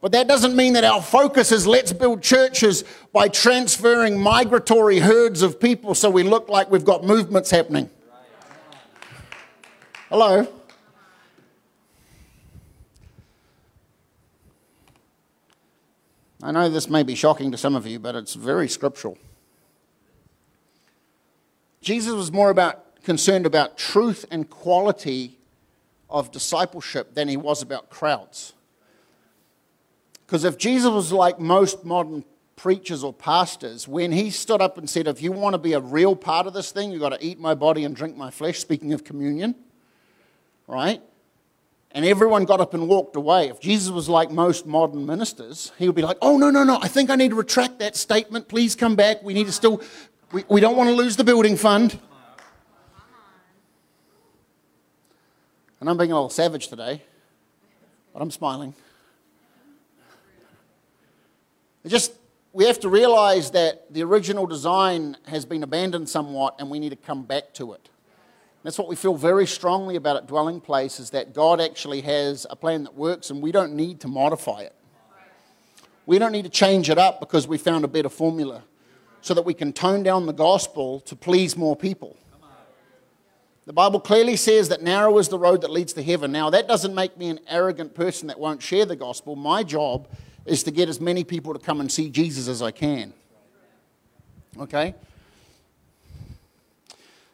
But 0.00 0.12
that 0.12 0.28
doesn't 0.28 0.54
mean 0.54 0.74
that 0.74 0.84
our 0.84 1.02
focus 1.02 1.52
is 1.52 1.66
let's 1.66 1.92
build 1.92 2.22
churches 2.22 2.84
by 3.12 3.28
transferring 3.28 4.20
migratory 4.20 4.98
herds 4.98 5.42
of 5.42 5.58
people 5.58 5.94
so 5.94 6.10
we 6.10 6.22
look 6.22 6.48
like 6.48 6.70
we've 6.70 6.84
got 6.84 7.02
movements 7.02 7.50
happening. 7.50 7.90
Hello? 10.08 10.46
I 16.42 16.52
know 16.52 16.68
this 16.68 16.88
may 16.88 17.02
be 17.02 17.14
shocking 17.14 17.50
to 17.50 17.58
some 17.58 17.74
of 17.74 17.86
you, 17.86 17.98
but 17.98 18.14
it's 18.14 18.34
very 18.34 18.68
scriptural. 18.68 19.18
Jesus 21.80 22.12
was 22.12 22.30
more 22.30 22.50
about 22.50 23.02
concerned 23.02 23.46
about 23.46 23.78
truth 23.78 24.24
and 24.30 24.50
quality 24.50 25.38
of 26.10 26.30
discipleship 26.30 27.14
than 27.14 27.28
he 27.28 27.36
was 27.36 27.62
about 27.62 27.88
crowds. 27.88 28.52
Because 30.26 30.44
if 30.44 30.58
Jesus 30.58 30.90
was 30.90 31.12
like 31.12 31.38
most 31.38 31.84
modern 31.84 32.24
preachers 32.56 33.04
or 33.04 33.12
pastors, 33.12 33.86
when 33.86 34.10
he 34.10 34.30
stood 34.30 34.60
up 34.60 34.76
and 34.78 34.90
said, 34.90 35.06
If 35.06 35.22
you 35.22 35.30
want 35.30 35.54
to 35.54 35.58
be 35.58 35.74
a 35.74 35.80
real 35.80 36.16
part 36.16 36.46
of 36.46 36.54
this 36.54 36.72
thing, 36.72 36.90
you've 36.90 37.00
got 37.00 37.10
to 37.10 37.24
eat 37.24 37.38
my 37.38 37.54
body 37.54 37.84
and 37.84 37.94
drink 37.94 38.16
my 38.16 38.30
flesh, 38.30 38.58
speaking 38.58 38.92
of 38.92 39.04
communion, 39.04 39.54
right? 40.66 41.00
And 41.92 42.04
everyone 42.04 42.44
got 42.44 42.60
up 42.60 42.74
and 42.74 42.88
walked 42.88 43.14
away. 43.16 43.48
If 43.48 43.60
Jesus 43.60 43.90
was 43.90 44.08
like 44.08 44.30
most 44.30 44.66
modern 44.66 45.06
ministers, 45.06 45.72
he 45.78 45.86
would 45.86 45.94
be 45.94 46.02
like, 46.02 46.18
Oh, 46.20 46.36
no, 46.38 46.50
no, 46.50 46.64
no, 46.64 46.78
I 46.82 46.88
think 46.88 47.08
I 47.10 47.14
need 47.14 47.30
to 47.30 47.36
retract 47.36 47.78
that 47.78 47.94
statement. 47.94 48.48
Please 48.48 48.74
come 48.74 48.96
back. 48.96 49.22
We 49.22 49.32
need 49.32 49.46
to 49.46 49.52
still, 49.52 49.80
we, 50.32 50.44
we 50.48 50.60
don't 50.60 50.76
want 50.76 50.88
to 50.90 50.94
lose 50.96 51.16
the 51.16 51.24
building 51.24 51.56
fund. 51.56 51.98
And 55.78 55.90
I'm 55.90 55.98
being 55.98 56.10
a 56.10 56.14
little 56.14 56.30
savage 56.30 56.68
today, 56.68 57.02
but 58.12 58.22
I'm 58.22 58.30
smiling. 58.30 58.74
It 61.75 61.75
just, 61.88 62.12
we 62.52 62.64
have 62.66 62.80
to 62.80 62.88
realize 62.88 63.50
that 63.52 63.92
the 63.92 64.02
original 64.02 64.46
design 64.46 65.16
has 65.26 65.44
been 65.44 65.62
abandoned 65.62 66.08
somewhat 66.08 66.56
and 66.58 66.70
we 66.70 66.78
need 66.78 66.90
to 66.90 66.96
come 66.96 67.22
back 67.22 67.52
to 67.54 67.72
it. 67.72 67.88
That's 68.62 68.78
what 68.78 68.88
we 68.88 68.96
feel 68.96 69.14
very 69.14 69.46
strongly 69.46 69.94
about 69.94 70.16
at 70.16 70.26
Dwelling 70.26 70.60
Place 70.60 70.98
is 70.98 71.10
that 71.10 71.32
God 71.32 71.60
actually 71.60 72.00
has 72.00 72.46
a 72.50 72.56
plan 72.56 72.82
that 72.82 72.94
works 72.94 73.30
and 73.30 73.40
we 73.40 73.52
don't 73.52 73.74
need 73.74 74.00
to 74.00 74.08
modify 74.08 74.62
it. 74.62 74.74
We 76.04 76.18
don't 76.18 76.32
need 76.32 76.44
to 76.44 76.50
change 76.50 76.90
it 76.90 76.98
up 76.98 77.20
because 77.20 77.46
we 77.46 77.58
found 77.58 77.84
a 77.84 77.88
better 77.88 78.08
formula 78.08 78.64
so 79.20 79.34
that 79.34 79.42
we 79.42 79.54
can 79.54 79.72
tone 79.72 80.02
down 80.02 80.26
the 80.26 80.32
gospel 80.32 81.00
to 81.00 81.14
please 81.14 81.56
more 81.56 81.76
people. 81.76 82.16
The 83.66 83.72
Bible 83.72 83.98
clearly 83.98 84.36
says 84.36 84.68
that 84.68 84.82
narrow 84.82 85.18
is 85.18 85.28
the 85.28 85.38
road 85.38 85.60
that 85.62 85.70
leads 85.70 85.92
to 85.94 86.02
heaven. 86.02 86.30
Now, 86.30 86.50
that 86.50 86.68
doesn't 86.68 86.94
make 86.94 87.16
me 87.16 87.28
an 87.28 87.40
arrogant 87.48 87.94
person 87.94 88.28
that 88.28 88.38
won't 88.38 88.62
share 88.62 88.86
the 88.86 88.94
gospel. 88.94 89.34
My 89.34 89.64
job 89.64 90.08
is 90.46 90.62
to 90.64 90.70
get 90.70 90.88
as 90.88 91.00
many 91.00 91.24
people 91.24 91.52
to 91.52 91.58
come 91.58 91.80
and 91.80 91.90
see 91.90 92.08
Jesus 92.08 92.48
as 92.48 92.62
I 92.62 92.70
can. 92.70 93.12
Okay? 94.58 94.94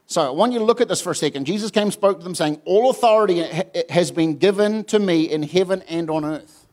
So 0.06 0.20
I 0.20 0.30
want 0.30 0.52
you 0.52 0.58
to 0.58 0.64
look 0.64 0.80
at 0.80 0.88
this 0.88 1.00
for 1.00 1.10
a 1.10 1.14
second. 1.14 1.46
Jesus 1.46 1.70
came 1.70 1.84
and 1.84 1.92
spoke 1.92 2.18
to 2.18 2.24
them 2.24 2.34
saying, 2.34 2.60
All 2.64 2.90
authority 2.90 3.44
has 3.88 4.10
been 4.10 4.36
given 4.36 4.84
to 4.84 4.98
me 4.98 5.30
in 5.30 5.42
heaven 5.42 5.82
and 5.88 6.10
on 6.10 6.24
earth. 6.24 6.66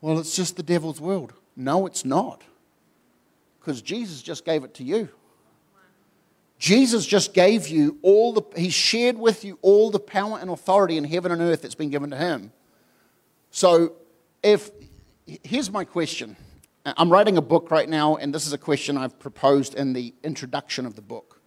Well, 0.00 0.18
it's 0.20 0.36
just 0.36 0.56
the 0.56 0.62
devil's 0.62 1.00
world. 1.00 1.32
No, 1.56 1.86
it's 1.86 2.04
not. 2.04 2.42
Because 3.58 3.82
Jesus 3.82 4.22
just 4.22 4.44
gave 4.44 4.62
it 4.62 4.74
to 4.74 4.84
you. 4.84 5.08
Jesus 6.58 7.06
just 7.06 7.34
gave 7.34 7.68
you 7.68 7.98
all 8.02 8.32
the, 8.32 8.42
he 8.56 8.70
shared 8.70 9.16
with 9.16 9.44
you 9.44 9.58
all 9.62 9.90
the 9.90 10.00
power 10.00 10.38
and 10.38 10.50
authority 10.50 10.96
in 10.96 11.04
heaven 11.04 11.30
and 11.30 11.40
earth 11.40 11.62
that's 11.62 11.76
been 11.76 11.90
given 11.90 12.10
to 12.10 12.16
him. 12.16 12.52
So, 13.50 13.92
if, 14.42 14.70
here's 15.42 15.70
my 15.70 15.84
question. 15.84 16.36
I'm 16.84 17.10
writing 17.10 17.36
a 17.36 17.42
book 17.42 17.70
right 17.70 17.88
now, 17.88 18.16
and 18.16 18.34
this 18.34 18.46
is 18.46 18.52
a 18.52 18.58
question 18.58 18.96
I've 18.96 19.18
proposed 19.18 19.74
in 19.74 19.92
the 19.92 20.14
introduction 20.22 20.86
of 20.86 20.94
the 20.94 21.02
book. 21.02 21.40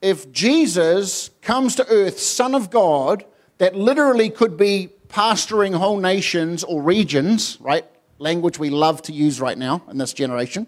If 0.00 0.32
Jesus 0.32 1.30
comes 1.42 1.74
to 1.76 1.88
earth, 1.88 2.18
Son 2.18 2.54
of 2.54 2.70
God, 2.70 3.24
that 3.58 3.74
literally 3.74 4.30
could 4.30 4.56
be 4.56 4.90
pastoring 5.08 5.74
whole 5.74 5.98
nations 5.98 6.64
or 6.64 6.82
regions, 6.82 7.58
right? 7.60 7.84
Language 8.18 8.58
we 8.58 8.70
love 8.70 9.02
to 9.02 9.12
use 9.12 9.40
right 9.40 9.58
now 9.58 9.82
in 9.90 9.98
this 9.98 10.12
generation. 10.12 10.66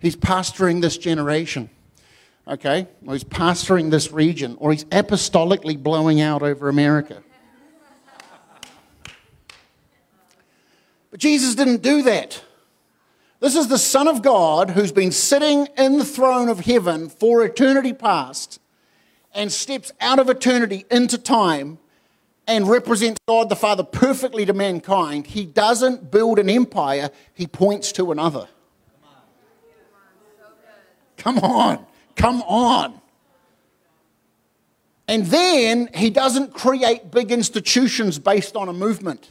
He's 0.00 0.16
pastoring 0.16 0.80
this 0.80 0.96
generation 0.98 1.70
okay, 2.48 2.88
or 3.06 3.14
he's 3.14 3.24
pastoring 3.24 3.90
this 3.90 4.10
region, 4.10 4.56
or 4.58 4.72
he's 4.72 4.84
apostolically 4.86 5.80
blowing 5.80 6.20
out 6.20 6.42
over 6.42 6.68
America. 6.68 7.22
But 11.10 11.20
Jesus 11.20 11.54
didn't 11.54 11.82
do 11.82 12.02
that. 12.02 12.42
This 13.40 13.54
is 13.54 13.68
the 13.68 13.78
Son 13.78 14.08
of 14.08 14.22
God 14.22 14.70
who's 14.70 14.92
been 14.92 15.12
sitting 15.12 15.68
in 15.76 15.98
the 15.98 16.04
throne 16.04 16.48
of 16.48 16.60
heaven 16.60 17.08
for 17.08 17.44
eternity 17.44 17.92
past 17.92 18.60
and 19.32 19.52
steps 19.52 19.92
out 20.00 20.18
of 20.18 20.28
eternity 20.28 20.84
into 20.90 21.18
time 21.18 21.78
and 22.48 22.68
represents 22.68 23.20
God 23.28 23.48
the 23.48 23.56
Father 23.56 23.84
perfectly 23.84 24.44
to 24.46 24.52
mankind. 24.52 25.26
He 25.26 25.44
doesn't 25.46 26.10
build 26.10 26.38
an 26.38 26.50
empire, 26.50 27.10
he 27.34 27.46
points 27.46 27.92
to 27.92 28.10
another. 28.10 28.48
Come 31.18 31.38
on. 31.38 31.84
Come 32.16 32.42
on. 32.42 33.00
And 35.06 35.26
then 35.26 35.88
he 35.94 36.10
doesn't 36.10 36.54
create 36.54 37.10
big 37.10 37.30
institutions 37.30 38.18
based 38.18 38.56
on 38.56 38.68
a 38.68 38.72
movement. 38.72 39.30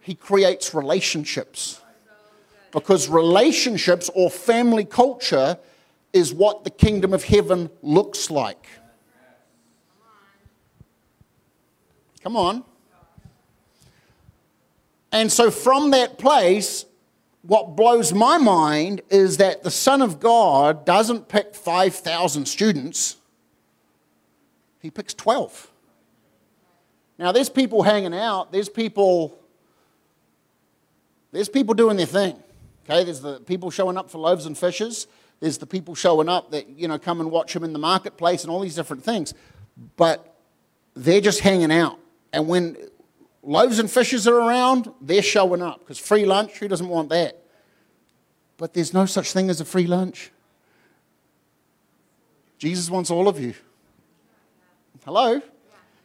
He 0.00 0.14
creates 0.14 0.74
relationships. 0.74 1.80
Because 2.72 3.08
relationships 3.08 4.10
or 4.14 4.30
family 4.30 4.84
culture 4.84 5.58
is 6.12 6.32
what 6.32 6.64
the 6.64 6.70
kingdom 6.70 7.12
of 7.12 7.24
heaven 7.24 7.70
looks 7.82 8.30
like. 8.30 8.66
Come 12.22 12.36
on. 12.36 12.64
And 15.12 15.32
so 15.32 15.50
from 15.50 15.90
that 15.90 16.18
place, 16.18 16.84
what 17.42 17.74
blows 17.74 18.12
my 18.12 18.38
mind 18.38 19.00
is 19.08 19.38
that 19.38 19.62
the 19.62 19.70
Son 19.70 20.02
of 20.02 20.20
God 20.20 20.84
doesn't 20.84 21.28
pick 21.28 21.54
5,000 21.54 22.46
students, 22.46 23.16
he 24.80 24.90
picks 24.90 25.14
12. 25.14 25.70
Now, 27.18 27.32
there's 27.32 27.50
people 27.50 27.82
hanging 27.82 28.14
out, 28.14 28.52
there's 28.52 28.68
people. 28.68 29.36
There's 31.32 31.48
people 31.48 31.74
doing 31.74 31.96
their 31.96 32.06
thing. 32.06 32.42
Okay, 32.84 33.04
there's 33.04 33.20
the 33.20 33.40
people 33.40 33.70
showing 33.70 33.96
up 33.96 34.10
for 34.10 34.18
loaves 34.18 34.46
and 34.46 34.56
fishes. 34.56 35.06
There's 35.38 35.58
the 35.58 35.66
people 35.66 35.94
showing 35.94 36.28
up 36.28 36.50
that, 36.50 36.68
you 36.68 36.88
know, 36.88 36.98
come 36.98 37.20
and 37.20 37.30
watch 37.30 37.54
him 37.54 37.64
in 37.64 37.72
the 37.72 37.78
marketplace 37.78 38.42
and 38.42 38.50
all 38.50 38.60
these 38.60 38.74
different 38.74 39.04
things. 39.04 39.32
But 39.96 40.34
they're 40.94 41.20
just 41.20 41.40
hanging 41.40 41.72
out. 41.72 41.98
And 42.32 42.48
when 42.48 42.76
loaves 43.42 43.78
and 43.78 43.90
fishes 43.90 44.28
are 44.28 44.34
around, 44.34 44.92
they're 45.00 45.22
showing 45.22 45.62
up 45.62 45.80
because 45.80 45.98
free 45.98 46.26
lunch, 46.26 46.58
who 46.58 46.68
doesn't 46.68 46.88
want 46.88 47.08
that? 47.10 47.42
But 48.56 48.74
there's 48.74 48.92
no 48.92 49.06
such 49.06 49.32
thing 49.32 49.48
as 49.48 49.60
a 49.60 49.64
free 49.64 49.86
lunch. 49.86 50.30
Jesus 52.58 52.90
wants 52.90 53.10
all 53.10 53.26
of 53.26 53.40
you. 53.40 53.54
Hello? 55.04 55.40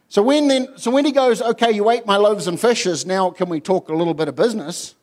So 0.07 0.21
when, 0.21 0.47
then, 0.47 0.77
so 0.77 0.89
when 0.91 1.03
he 1.03 1.11
goes, 1.11 1.41
okay, 1.41 1.71
you 1.71 1.89
ate 1.89 2.05
my 2.05 2.15
loaves 2.15 2.47
and 2.47 2.57
fishes, 2.57 3.05
now 3.05 3.29
can 3.31 3.49
we 3.49 3.59
talk 3.59 3.89
a 3.89 3.93
little 3.93 4.13
bit 4.13 4.29
of 4.29 4.35
business? 4.35 4.95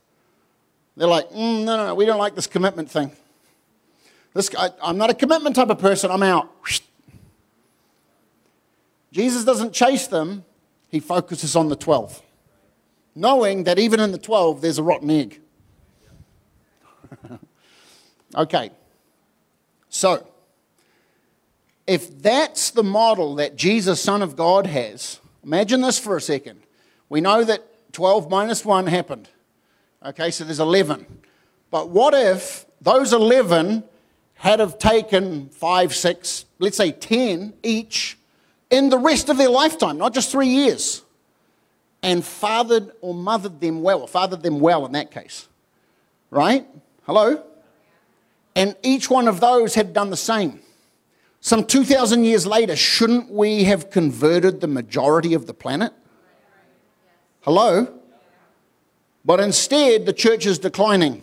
They're 0.96 1.08
like, 1.08 1.30
mm, 1.30 1.64
no, 1.64 1.76
no, 1.76 1.86
no, 1.86 1.94
we 1.94 2.04
don't 2.04 2.18
like 2.18 2.34
this 2.34 2.46
commitment 2.46 2.90
thing. 2.90 3.12
This, 4.34 4.50
I, 4.56 4.70
I'm 4.82 4.98
not 4.98 5.10
a 5.10 5.14
commitment 5.14 5.56
type 5.56 5.70
of 5.70 5.78
person, 5.78 6.10
I'm 6.10 6.22
out. 6.22 6.50
Jesus 9.12 9.44
doesn't 9.44 9.72
chase 9.72 10.06
them, 10.06 10.44
he 10.88 11.00
focuses 11.00 11.56
on 11.56 11.68
the 11.68 11.76
12, 11.76 12.22
knowing 13.14 13.64
that 13.64 13.78
even 13.78 14.00
in 14.00 14.12
the 14.12 14.18
12, 14.18 14.60
there's 14.60 14.78
a 14.78 14.82
rotten 14.82 15.10
egg. 15.10 15.40
okay. 18.34 18.70
So, 19.88 20.26
if 21.86 22.22
that's 22.22 22.70
the 22.70 22.82
model 22.82 23.34
that 23.36 23.56
Jesus, 23.56 24.00
Son 24.00 24.22
of 24.22 24.36
God, 24.36 24.66
has, 24.66 25.20
imagine 25.44 25.80
this 25.82 25.98
for 25.98 26.16
a 26.16 26.20
second. 26.20 26.60
We 27.08 27.20
know 27.20 27.44
that 27.44 27.92
12 27.92 28.30
minus 28.30 28.64
1 28.64 28.86
happened. 28.86 29.28
Okay, 30.04 30.30
so 30.30 30.44
there's 30.44 30.60
11. 30.60 31.06
But 31.70 31.90
what 31.90 32.12
if 32.14 32.66
those 32.80 33.12
11 33.12 33.84
had 34.34 34.58
have 34.58 34.78
taken 34.78 35.48
5, 35.50 35.94
6, 35.94 36.44
let's 36.58 36.76
say 36.76 36.90
10 36.90 37.54
each 37.62 38.18
in 38.70 38.88
the 38.88 38.98
rest 38.98 39.28
of 39.28 39.36
their 39.38 39.48
lifetime, 39.48 39.98
not 39.98 40.12
just 40.12 40.32
three 40.32 40.48
years, 40.48 41.02
and 42.02 42.24
fathered 42.24 42.90
or 43.00 43.14
mothered 43.14 43.60
them 43.60 43.82
well, 43.82 44.00
or 44.00 44.08
fathered 44.08 44.42
them 44.42 44.58
well 44.58 44.84
in 44.86 44.92
that 44.92 45.12
case? 45.12 45.46
Right? 46.30 46.66
Hello? 47.04 47.44
And 48.56 48.74
each 48.82 49.08
one 49.08 49.28
of 49.28 49.38
those 49.38 49.74
had 49.74 49.92
done 49.92 50.10
the 50.10 50.16
same. 50.16 50.60
Some 51.40 51.64
2,000 51.64 52.24
years 52.24 52.46
later, 52.46 52.74
shouldn't 52.74 53.30
we 53.30 53.64
have 53.64 53.90
converted 53.90 54.60
the 54.60 54.66
majority 54.66 55.34
of 55.34 55.46
the 55.46 55.54
planet? 55.54 55.92
Hello? 57.42 58.01
But 59.24 59.40
instead, 59.40 60.06
the 60.06 60.12
church 60.12 60.46
is 60.46 60.58
declining. 60.58 61.22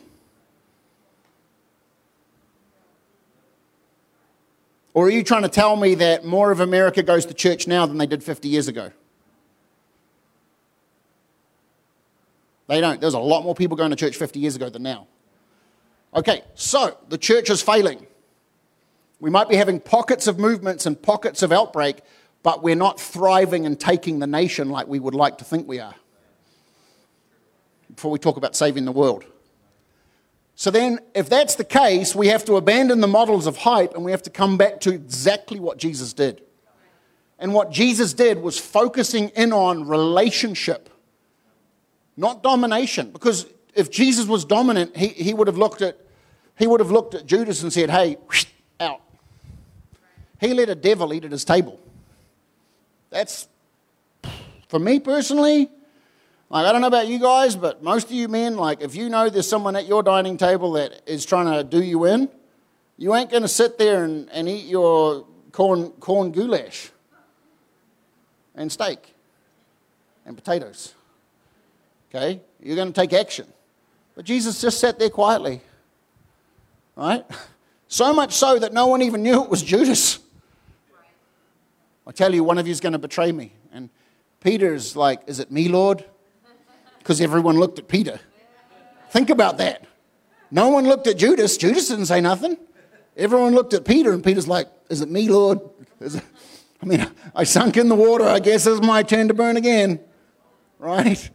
Or 4.93 5.05
are 5.05 5.09
you 5.09 5.23
trying 5.23 5.43
to 5.43 5.49
tell 5.49 5.75
me 5.75 5.95
that 5.95 6.25
more 6.25 6.51
of 6.51 6.59
America 6.59 7.03
goes 7.03 7.25
to 7.27 7.33
church 7.33 7.67
now 7.67 7.85
than 7.85 7.97
they 7.97 8.07
did 8.07 8.23
50 8.23 8.47
years 8.47 8.67
ago? 8.67 8.91
They 12.67 12.81
don't. 12.81 13.01
There's 13.01 13.13
a 13.13 13.19
lot 13.19 13.43
more 13.43 13.55
people 13.55 13.75
going 13.77 13.89
to 13.89 13.95
church 13.95 14.15
50 14.15 14.39
years 14.39 14.55
ago 14.55 14.69
than 14.69 14.83
now. 14.83 15.07
Okay, 16.13 16.43
so 16.55 16.97
the 17.09 17.17
church 17.17 17.49
is 17.49 17.61
failing. 17.61 18.05
We 19.19 19.29
might 19.29 19.49
be 19.49 19.55
having 19.55 19.79
pockets 19.79 20.27
of 20.27 20.39
movements 20.39 20.85
and 20.85 20.99
pockets 20.99 21.43
of 21.43 21.51
outbreak, 21.51 22.01
but 22.41 22.63
we're 22.63 22.75
not 22.75 22.99
thriving 22.99 23.65
and 23.65 23.79
taking 23.79 24.19
the 24.19 24.27
nation 24.27 24.69
like 24.69 24.87
we 24.87 24.99
would 24.99 25.15
like 25.15 25.37
to 25.39 25.43
think 25.43 25.67
we 25.67 25.79
are. 25.79 25.95
Before 27.93 28.11
we 28.11 28.19
talk 28.19 28.37
about 28.37 28.55
saving 28.55 28.85
the 28.85 28.91
world. 28.91 29.25
So 30.55 30.71
then, 30.71 30.99
if 31.15 31.29
that's 31.29 31.55
the 31.55 31.63
case, 31.63 32.13
we 32.13 32.27
have 32.27 32.43
to 32.45 32.57
abandon 32.57 32.99
the 32.99 33.07
models 33.07 33.47
of 33.47 33.55
hype 33.55 33.95
and 33.95 34.03
we 34.03 34.11
have 34.11 34.23
to 34.23 34.29
come 34.29 34.57
back 34.57 34.81
to 34.81 34.93
exactly 34.93 35.57
what 35.57 35.77
Jesus 35.77 36.11
did. 36.11 36.41
And 37.39 37.53
what 37.53 37.71
Jesus 37.71 38.13
did 38.13 38.41
was 38.41 38.59
focusing 38.59 39.29
in 39.29 39.53
on 39.53 39.87
relationship, 39.87 40.89
not 42.17 42.43
domination. 42.43 43.11
Because 43.11 43.45
if 43.73 43.89
Jesus 43.89 44.27
was 44.27 44.43
dominant, 44.43 44.97
he, 44.97 45.07
he, 45.07 45.33
would 45.33 45.47
have 45.47 45.57
looked 45.57 45.81
at, 45.81 45.97
he 46.57 46.67
would 46.67 46.81
have 46.81 46.91
looked 46.91 47.15
at 47.15 47.25
Judas 47.25 47.63
and 47.63 47.71
said, 47.71 47.89
Hey, 47.89 48.17
out. 48.81 48.99
He 50.41 50.53
let 50.53 50.67
a 50.67 50.75
devil 50.75 51.13
eat 51.13 51.23
at 51.23 51.31
his 51.31 51.45
table. 51.45 51.79
That's, 53.09 53.47
for 54.67 54.79
me 54.79 54.99
personally, 54.99 55.69
like, 56.49 56.65
I 56.65 56.71
don't 56.71 56.81
know 56.81 56.87
about 56.87 57.07
you 57.07 57.19
guys, 57.19 57.55
but 57.55 57.83
most 57.83 58.07
of 58.07 58.11
you 58.11 58.27
men, 58.27 58.57
like, 58.57 58.81
if 58.81 58.95
you 58.95 59.07
know 59.07 59.29
there's 59.29 59.47
someone 59.47 59.75
at 59.75 59.85
your 59.85 60.01
dining 60.01 60.35
table 60.35 60.71
that 60.73 61.01
is 61.05 61.23
trying 61.25 61.45
to 61.45 61.63
do 61.63 61.83
you 61.83 62.05
in, 62.05 62.27
you 62.97 63.13
ain't 63.13 63.29
going 63.29 63.43
to 63.43 63.47
sit 63.47 63.77
there 63.77 64.03
and, 64.03 64.29
and 64.31 64.49
eat 64.49 64.65
your 64.65 65.25
corn, 65.51 65.91
corn 65.99 66.31
goulash 66.31 66.89
and 68.55 68.71
steak 68.71 69.13
and 70.25 70.35
potatoes. 70.35 70.95
Okay? 72.09 72.41
You're 72.61 72.75
going 72.75 72.91
to 72.91 72.99
take 72.99 73.13
action. 73.13 73.45
But 74.15 74.25
Jesus 74.25 74.59
just 74.59 74.79
sat 74.79 74.97
there 74.97 75.09
quietly. 75.09 75.61
Right? 76.95 77.25
So 77.91 78.13
much 78.13 78.33
so 78.33 78.59
that 78.59 78.71
no 78.71 78.85
one 78.85 79.01
even 79.01 79.23
knew 79.23 79.41
it 79.41 79.49
was 79.49 79.63
Judas. 79.63 80.19
I 82.05 82.11
tell 82.11 82.31
you, 82.35 82.43
one 82.43 82.59
of 82.59 82.67
you 82.67 82.71
is 82.71 82.79
going 82.79 82.93
to 82.93 82.99
betray 82.99 83.31
me. 83.31 83.51
And 83.73 83.89
Peter's 84.41 84.95
like, 84.95 85.21
Is 85.25 85.39
it 85.39 85.51
me, 85.51 85.69
Lord? 85.69 86.05
Because 86.99 87.19
everyone 87.21 87.57
looked 87.57 87.79
at 87.79 87.87
Peter. 87.87 88.19
Think 89.09 89.29
about 89.29 89.57
that. 89.57 89.85
No 90.51 90.69
one 90.69 90.85
looked 90.85 91.07
at 91.07 91.17
Judas. 91.17 91.57
Judas 91.57 91.87
didn't 91.87 92.05
say 92.05 92.21
nothing. 92.21 92.57
Everyone 93.17 93.53
looked 93.53 93.73
at 93.73 93.85
Peter, 93.85 94.13
and 94.13 94.23
Peter's 94.23 94.47
like, 94.47 94.67
Is 94.89 95.01
it 95.01 95.09
me, 95.09 95.29
Lord? 95.29 95.59
It, 95.99 96.21
I 96.81 96.85
mean, 96.85 97.07
I 97.35 97.43
sunk 97.43 97.77
in 97.77 97.89
the 97.89 97.95
water. 97.95 98.25
I 98.25 98.39
guess 98.39 98.65
it's 98.65 98.81
my 98.81 99.03
turn 99.03 99.27
to 99.27 99.33
burn 99.33 99.57
again. 99.57 99.99
Right? 100.77 101.29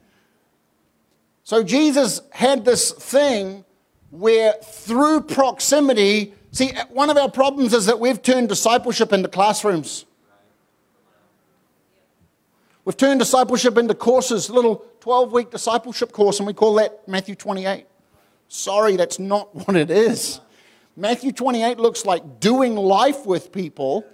So 1.42 1.62
Jesus 1.62 2.22
had 2.32 2.64
this 2.64 2.92
thing 2.92 3.64
where 4.10 4.54
through 4.62 5.22
proximity, 5.22 6.32
see, 6.52 6.72
one 6.88 7.10
of 7.10 7.18
our 7.18 7.30
problems 7.30 7.74
is 7.74 7.86
that 7.86 8.00
we've 8.00 8.22
turned 8.22 8.48
discipleship 8.48 9.12
into 9.12 9.28
classrooms. 9.28 10.06
We've 12.86 12.96
turned 12.96 13.20
discipleship 13.20 13.76
into 13.76 13.94
courses, 13.94 14.48
little 14.48 14.86
12 15.04 15.32
week 15.32 15.50
discipleship 15.50 16.12
course, 16.12 16.38
and 16.38 16.46
we 16.46 16.54
call 16.54 16.76
that 16.76 17.06
Matthew 17.06 17.34
28. 17.34 17.84
Sorry, 18.48 18.96
that's 18.96 19.18
not 19.18 19.54
what 19.66 19.76
it 19.76 19.90
is. 19.90 20.40
Matthew 20.96 21.30
28 21.30 21.76
looks 21.78 22.06
like 22.06 22.40
doing 22.40 22.74
life 22.74 23.26
with 23.26 23.52
people 23.52 24.06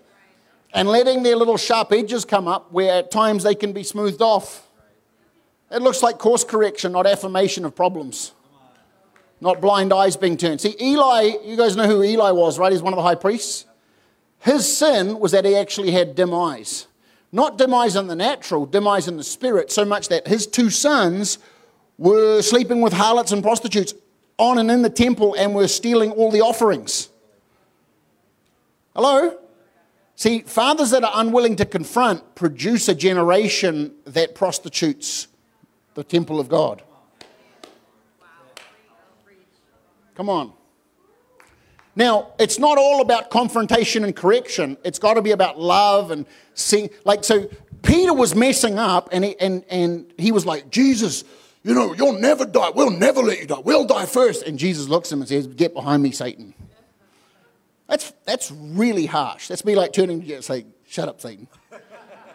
and 0.74 0.88
letting 0.88 1.22
their 1.22 1.37
little 1.37 1.57
sharp 1.57 1.92
edges 1.92 2.24
come 2.24 2.48
up 2.48 2.72
where 2.72 2.92
at 2.92 3.12
times 3.12 3.44
they 3.44 3.55
can 3.55 3.72
be 3.72 3.85
smoothed 3.85 4.20
off. 4.20 4.68
It 5.70 5.81
looks 5.81 6.03
like 6.03 6.18
course 6.18 6.42
correction, 6.42 6.90
not 6.90 7.07
affirmation 7.07 7.64
of 7.64 7.76
problems. 7.76 8.33
Not 9.40 9.61
blind 9.61 9.92
eyes 9.92 10.16
being 10.16 10.37
turned. 10.37 10.61
See, 10.61 10.74
Eli, 10.81 11.37
you 11.44 11.57
guys 11.57 11.76
know 11.76 11.87
who 11.87 12.03
Eli 12.03 12.33
was, 12.33 12.59
right? 12.59 12.72
He's 12.72 12.83
one 12.83 12.92
of 12.92 12.96
the 12.96 13.05
high 13.05 13.14
priests. 13.14 13.64
His 14.40 14.76
sin 14.76 15.20
was 15.20 15.31
that 15.31 15.44
he 15.44 15.55
actually 15.55 15.92
had 15.92 16.16
dim 16.16 16.35
eyes. 16.35 16.88
Not 17.33 17.59
eyes 17.73 17.97
in 17.97 18.09
the 18.09 18.16
natural, 18.16 18.66
eyes 18.87 19.07
in 19.07 19.16
the 19.16 19.25
spirit, 19.25 19.71
so 19.71 19.85
much 19.85 20.09
that 20.09 20.27
his 20.27 20.47
two 20.47 20.71
sons 20.71 21.38
were 21.99 22.43
sleeping 22.43 22.81
with 22.81 22.93
harlots 22.93 23.31
and 23.31 23.43
prostitutes 23.43 23.95
on 24.38 24.59
and 24.59 24.71
in 24.71 24.83
the 24.83 24.90
temple 24.90 25.35
and 25.35 25.55
were 25.55 25.69
stealing 25.69 26.11
all 26.12 26.31
the 26.31 26.40
offerings. 26.40 27.11
Hello? 28.97 29.38
See, 30.16 30.40
fathers 30.40 30.90
that 30.90 31.05
are 31.05 31.12
unwilling 31.14 31.57
to 31.57 31.64
confront 31.64 32.35
produce 32.35 32.88
a 32.88 32.95
generation 32.95 33.95
that 34.05 34.35
prostitutes 34.35 35.29
the 35.95 36.05
temple 36.05 36.40
of 36.40 36.49
God. 36.49 36.83
Come 40.14 40.29
on. 40.29 40.53
Now, 41.96 42.33
it's 42.38 42.59
not 42.59 42.79
all 42.79 43.00
about 43.00 43.31
confrontation 43.31 44.05
and 44.05 44.14
correction. 44.14 44.76
It's 44.85 44.98
got 44.98 45.14
to 45.14 45.22
be 45.22 45.33
about 45.33 45.59
love 45.59 46.11
and 46.11 46.24
seeing. 46.55 46.90
Like, 47.05 47.24
so 47.24 47.50
Peter 47.83 48.14
was 48.14 48.35
messing 48.35 48.79
up 48.79 49.09
and 49.12 49.24
he, 49.24 49.38
and, 49.40 49.64
and 49.68 50.12
he 50.16 50.33
was 50.33 50.46
like, 50.46 50.70
Jesus, 50.70 51.24
you 51.62 51.74
know, 51.74 51.92
you'll 51.94 52.18
never 52.18 52.46
die. 52.46 52.70
We'll 52.74 52.90
never 52.90 53.20
let 53.22 53.40
you 53.40 53.46
die. 53.46 53.61
We'll 53.64 53.87
die 53.87 54.07
first. 54.07 54.44
And 54.44 54.59
Jesus 54.59 54.88
looks 54.88 55.09
at 55.09 55.14
him 55.14 55.20
and 55.20 55.29
says, 55.29 55.46
Get 55.48 55.74
behind 55.74 56.03
me, 56.03 56.11
Satan. 56.12 56.55
That's, 57.88 58.12
that's 58.24 58.53
really 58.53 59.07
harsh. 59.07 59.48
That's 59.48 59.64
me 59.64 59.74
like 59.74 59.92
turning 59.92 60.20
to 60.20 60.26
you 60.26 60.37
and 60.37 60.44
saying, 60.44 60.72
Shut 60.87 61.09
up, 61.09 61.20
Satan. 61.20 61.48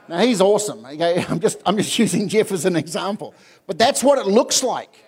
now, 0.10 0.20
he's 0.20 0.42
awesome. 0.42 0.86
Okay? 0.86 1.26
I'm, 1.30 1.40
just, 1.40 1.62
I'm 1.66 1.78
just 1.78 1.98
using 1.98 2.28
Jeff 2.28 2.52
as 2.52 2.66
an 2.66 2.76
example. 2.76 3.34
But 3.68 3.78
that's 3.78 4.04
what 4.04 4.20
it 4.20 4.28
looks 4.28 4.64
like. 4.64 5.05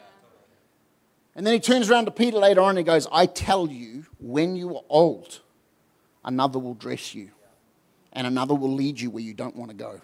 And 1.37 1.45
then 1.45 1.53
he 1.53 1.59
turns 1.59 1.91
around 1.91 2.05
to 2.05 2.11
Peter 2.11 2.39
later 2.39 2.61
on 2.61 2.71
and 2.71 2.79
he 2.79 2.83
goes, 2.83 3.07
I 3.11 3.27
tell 3.27 3.69
you, 3.69 4.07
when 4.19 4.55
you 4.55 4.75
are 4.75 4.83
old, 4.89 5.41
another 6.25 6.57
will 6.57 6.73
dress 6.73 7.13
you, 7.13 7.29
and 8.11 8.25
another 8.25 8.55
will 8.55 8.73
lead 8.73 8.99
you 8.99 9.11
where 9.11 9.21
you 9.21 9.35
don't 9.35 9.55
want 9.55 9.69
to 9.69 9.77
go. 9.77 10.01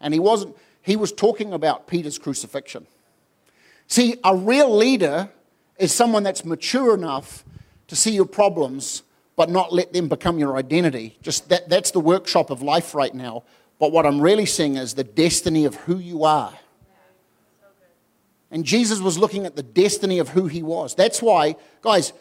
And 0.00 0.12
he 0.12 0.18
wasn't, 0.18 0.56
he 0.82 0.96
was 0.96 1.12
talking 1.12 1.52
about 1.52 1.86
Peter's 1.86 2.18
crucifixion. 2.18 2.88
See, 3.86 4.16
a 4.24 4.34
real 4.34 4.76
leader 4.76 5.30
is 5.78 5.94
someone 5.94 6.24
that's 6.24 6.44
mature 6.44 6.92
enough 6.92 7.44
to 7.86 7.94
see 7.94 8.10
your 8.10 8.26
problems, 8.26 9.04
but 9.36 9.48
not 9.48 9.72
let 9.72 9.92
them 9.92 10.08
become 10.08 10.40
your 10.40 10.56
identity. 10.56 11.18
Just 11.22 11.48
that, 11.50 11.68
that's 11.68 11.92
the 11.92 12.00
workshop 12.00 12.50
of 12.50 12.62
life 12.62 12.96
right 12.96 13.14
now. 13.14 13.44
But 13.78 13.92
what 13.92 14.06
I'm 14.06 14.20
really 14.20 14.46
seeing 14.46 14.76
is 14.76 14.94
the 14.94 15.04
destiny 15.04 15.66
of 15.66 15.76
who 15.76 15.98
you 15.98 16.24
are 16.24 16.58
and 18.50 18.64
Jesus 18.64 19.00
was 19.00 19.16
looking 19.16 19.46
at 19.46 19.56
the 19.56 19.62
destiny 19.62 20.18
of 20.18 20.30
who 20.30 20.46
he 20.46 20.62
was. 20.62 20.94
That's 20.94 21.22
why, 21.22 21.56
guys, 21.82 22.12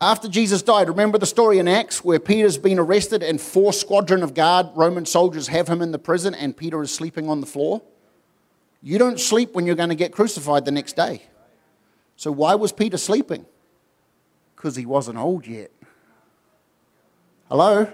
after 0.00 0.28
Jesus 0.28 0.62
died, 0.62 0.88
remember 0.88 1.18
the 1.18 1.26
story 1.26 1.58
in 1.58 1.66
Acts 1.66 2.04
where 2.04 2.18
Peter's 2.18 2.58
been 2.58 2.78
arrested 2.78 3.22
and 3.22 3.40
four 3.40 3.72
squadron 3.72 4.22
of 4.22 4.34
guard 4.34 4.68
Roman 4.74 5.06
soldiers 5.06 5.48
have 5.48 5.68
him 5.68 5.80
in 5.80 5.92
the 5.92 5.98
prison 5.98 6.34
and 6.34 6.56
Peter 6.56 6.82
is 6.82 6.92
sleeping 6.92 7.28
on 7.28 7.40
the 7.40 7.46
floor? 7.46 7.82
You 8.82 8.98
don't 8.98 9.18
sleep 9.18 9.54
when 9.54 9.66
you're 9.66 9.76
going 9.76 9.88
to 9.88 9.94
get 9.94 10.12
crucified 10.12 10.64
the 10.64 10.70
next 10.70 10.94
day. 10.94 11.22
So 12.16 12.30
why 12.30 12.54
was 12.54 12.70
Peter 12.70 12.98
sleeping? 12.98 13.46
Because 14.54 14.76
he 14.76 14.86
wasn't 14.86 15.18
old 15.18 15.46
yet. 15.46 15.70
Hello? 17.48 17.90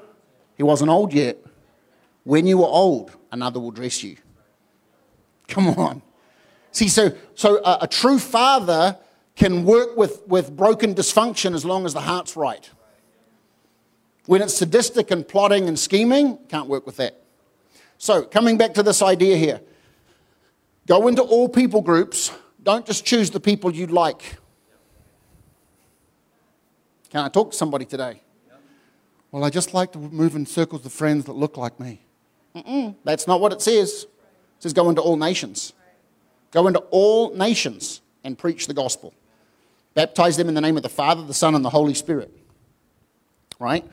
He 0.57 0.63
wasn't 0.63 0.91
old 0.91 1.15
yet. 1.15 1.39
When 2.25 2.47
you 2.47 2.63
are 2.63 2.69
old, 2.69 3.13
another 3.31 3.61
will 3.61 3.71
dress 3.71 4.03
you. 4.03 4.17
Come 5.49 5.69
on. 5.69 6.03
See, 6.73 6.89
so, 6.89 7.13
so 7.35 7.63
a, 7.65 7.79
a 7.83 7.89
true 7.89 8.19
father 8.19 8.97
can 9.37 9.65
work 9.65 9.97
with, 9.97 10.23
with 10.27 10.57
broken 10.57 10.95
dysfunction 10.95 11.55
as 11.55 11.65
long 11.65 11.87
as 11.87 11.95
the 11.95 12.03
heart's 12.03 12.37
right. 12.37 12.69
When 14.27 14.43
it's 14.43 14.55
sadistic 14.55 15.11
and 15.11 15.27
plotting 15.27 15.67
and 15.67 15.79
scheming, 15.79 16.39
can't 16.49 16.69
work 16.69 16.87
with 16.87 16.97
that. 16.99 17.23
So, 17.99 18.23
coming 18.23 18.57
back 18.57 18.75
to 18.75 18.83
this 18.83 19.03
idea 19.03 19.37
here 19.37 19.61
go 20.87 21.07
into 21.07 21.23
all 21.23 21.49
people 21.49 21.83
groups, 21.83 22.33
don't 22.63 22.85
just 22.85 23.05
choose 23.05 23.31
the 23.31 23.41
people 23.41 23.71
you 23.71 23.87
like. 23.87 24.37
Can 27.11 27.25
I 27.25 27.29
talk 27.29 27.53
to 27.53 27.57
somebody 27.57 27.85
today? 27.85 28.23
Well, 29.31 29.45
I 29.45 29.51
just 29.51 29.73
like 29.75 29.93
to 29.93 29.99
move 29.99 30.35
in 30.35 30.47
circles 30.47 30.85
of 30.85 30.93
friends 30.93 31.27
that 31.27 31.33
look 31.33 31.57
like 31.57 31.79
me. 31.79 32.01
Mm-mm, 32.55 32.97
that's 33.05 33.27
not 33.27 33.41
what 33.41 33.53
it 33.53 33.63
says. 33.63 34.05
It 34.05 34.09
says 34.63 34.73
go 34.73 34.89
into 34.91 35.01
all 35.01 35.17
nations. 35.17 35.73
Go 36.51 36.67
into 36.67 36.81
all 36.91 37.35
nations 37.35 38.01
and 38.25 38.37
preach 38.37 38.67
the 38.67 38.75
gospel. 38.75 39.15
Baptize 39.95 40.37
them 40.37 40.49
in 40.49 40.55
the 40.55 40.61
name 40.61 40.77
of 40.77 40.83
the 40.83 40.89
Father, 40.89 41.23
the 41.23 41.35
Son, 41.35 41.55
and 41.55 41.65
the 41.65 41.71
Holy 41.71 41.95
Spirit. 41.95 42.31
Right? 43.59 43.85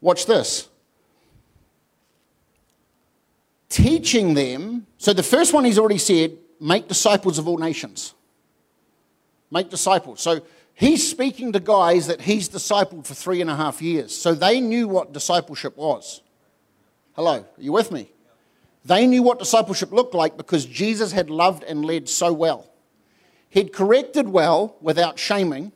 Watch 0.00 0.26
this. 0.26 0.68
Teaching 3.68 4.34
them. 4.34 4.86
So 4.98 5.12
the 5.12 5.22
first 5.22 5.52
one 5.52 5.64
he's 5.64 5.78
already 5.78 5.98
said 5.98 6.36
make 6.60 6.88
disciples 6.88 7.38
of 7.38 7.48
all 7.48 7.58
nations. 7.58 8.14
Make 9.50 9.70
disciples. 9.70 10.20
So 10.20 10.40
he's 10.74 11.08
speaking 11.08 11.52
to 11.52 11.60
guys 11.60 12.06
that 12.06 12.20
he's 12.20 12.48
discipled 12.48 13.06
for 13.06 13.14
three 13.14 13.40
and 13.40 13.50
a 13.50 13.56
half 13.56 13.82
years. 13.82 14.16
So 14.16 14.34
they 14.34 14.60
knew 14.60 14.86
what 14.88 15.12
discipleship 15.12 15.76
was. 15.76 16.22
Hello, 17.14 17.38
are 17.38 17.46
you 17.58 17.72
with 17.72 17.90
me? 17.90 18.10
They 18.84 19.06
knew 19.06 19.22
what 19.22 19.38
discipleship 19.38 19.92
looked 19.92 20.14
like 20.14 20.36
because 20.36 20.64
Jesus 20.64 21.12
had 21.12 21.28
loved 21.30 21.64
and 21.64 21.84
led 21.84 22.08
so 22.08 22.32
well. 22.32 22.70
He'd 23.50 23.72
corrected 23.72 24.28
well 24.28 24.76
without 24.80 25.18
shaming, 25.18 25.72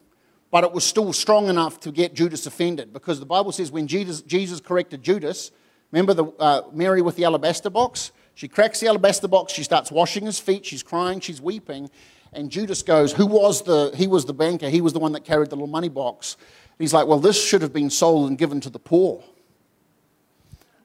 but 0.51 0.65
it 0.65 0.73
was 0.73 0.85
still 0.85 1.13
strong 1.13 1.49
enough 1.49 1.81
to 1.81 1.91
get 1.91 2.15
Judas 2.15 2.47
offended 2.47 2.93
because 2.93 3.19
the 3.19 3.27
Bible 3.27 3.53
says 3.53 3.73
when 3.73 3.87
Jesus, 3.89 4.23
Jesus 4.23 4.61
corrected 4.61 5.03
Judas, 5.03 5.51
remember 5.91 6.15
the, 6.15 6.25
uh, 6.39 6.63
Mary 6.73 7.03
with 7.03 7.17
the 7.17 7.25
alabaster 7.25 7.71
box? 7.71 8.13
She 8.37 8.49
cracks 8.49 8.81
the 8.81 8.87
alabaster 8.87 9.29
box, 9.29 9.53
she 9.53 9.65
starts 9.65 9.91
washing 9.91 10.25
his 10.25 10.39
feet, 10.39 10.65
she's 10.65 10.83
crying, 10.83 11.21
she's 11.21 11.41
weeping, 11.41 11.91
and 12.33 12.51
Judas 12.51 12.83
goes, 12.83 13.13
Who 13.13 13.27
was 13.27 13.63
the, 13.63 13.93
he 13.95 14.07
was 14.07 14.25
the 14.25 14.35
banker, 14.35 14.69
he 14.69 14.81
was 14.81 14.93
the 14.93 14.99
one 14.99 15.13
that 15.13 15.25
carried 15.25 15.51
the 15.51 15.57
little 15.57 15.69
money 15.69 15.89
box. 15.89 16.37
And 16.37 16.77
he's 16.79 16.95
like, 16.95 17.07
Well, 17.07 17.21
this 17.21 17.43
should 17.43 17.63
have 17.63 17.73
been 17.73 17.91
sold 17.91 18.29
and 18.29 18.39
given 18.39 18.61
to 18.63 18.71
the 18.71 18.79
poor. 18.79 19.23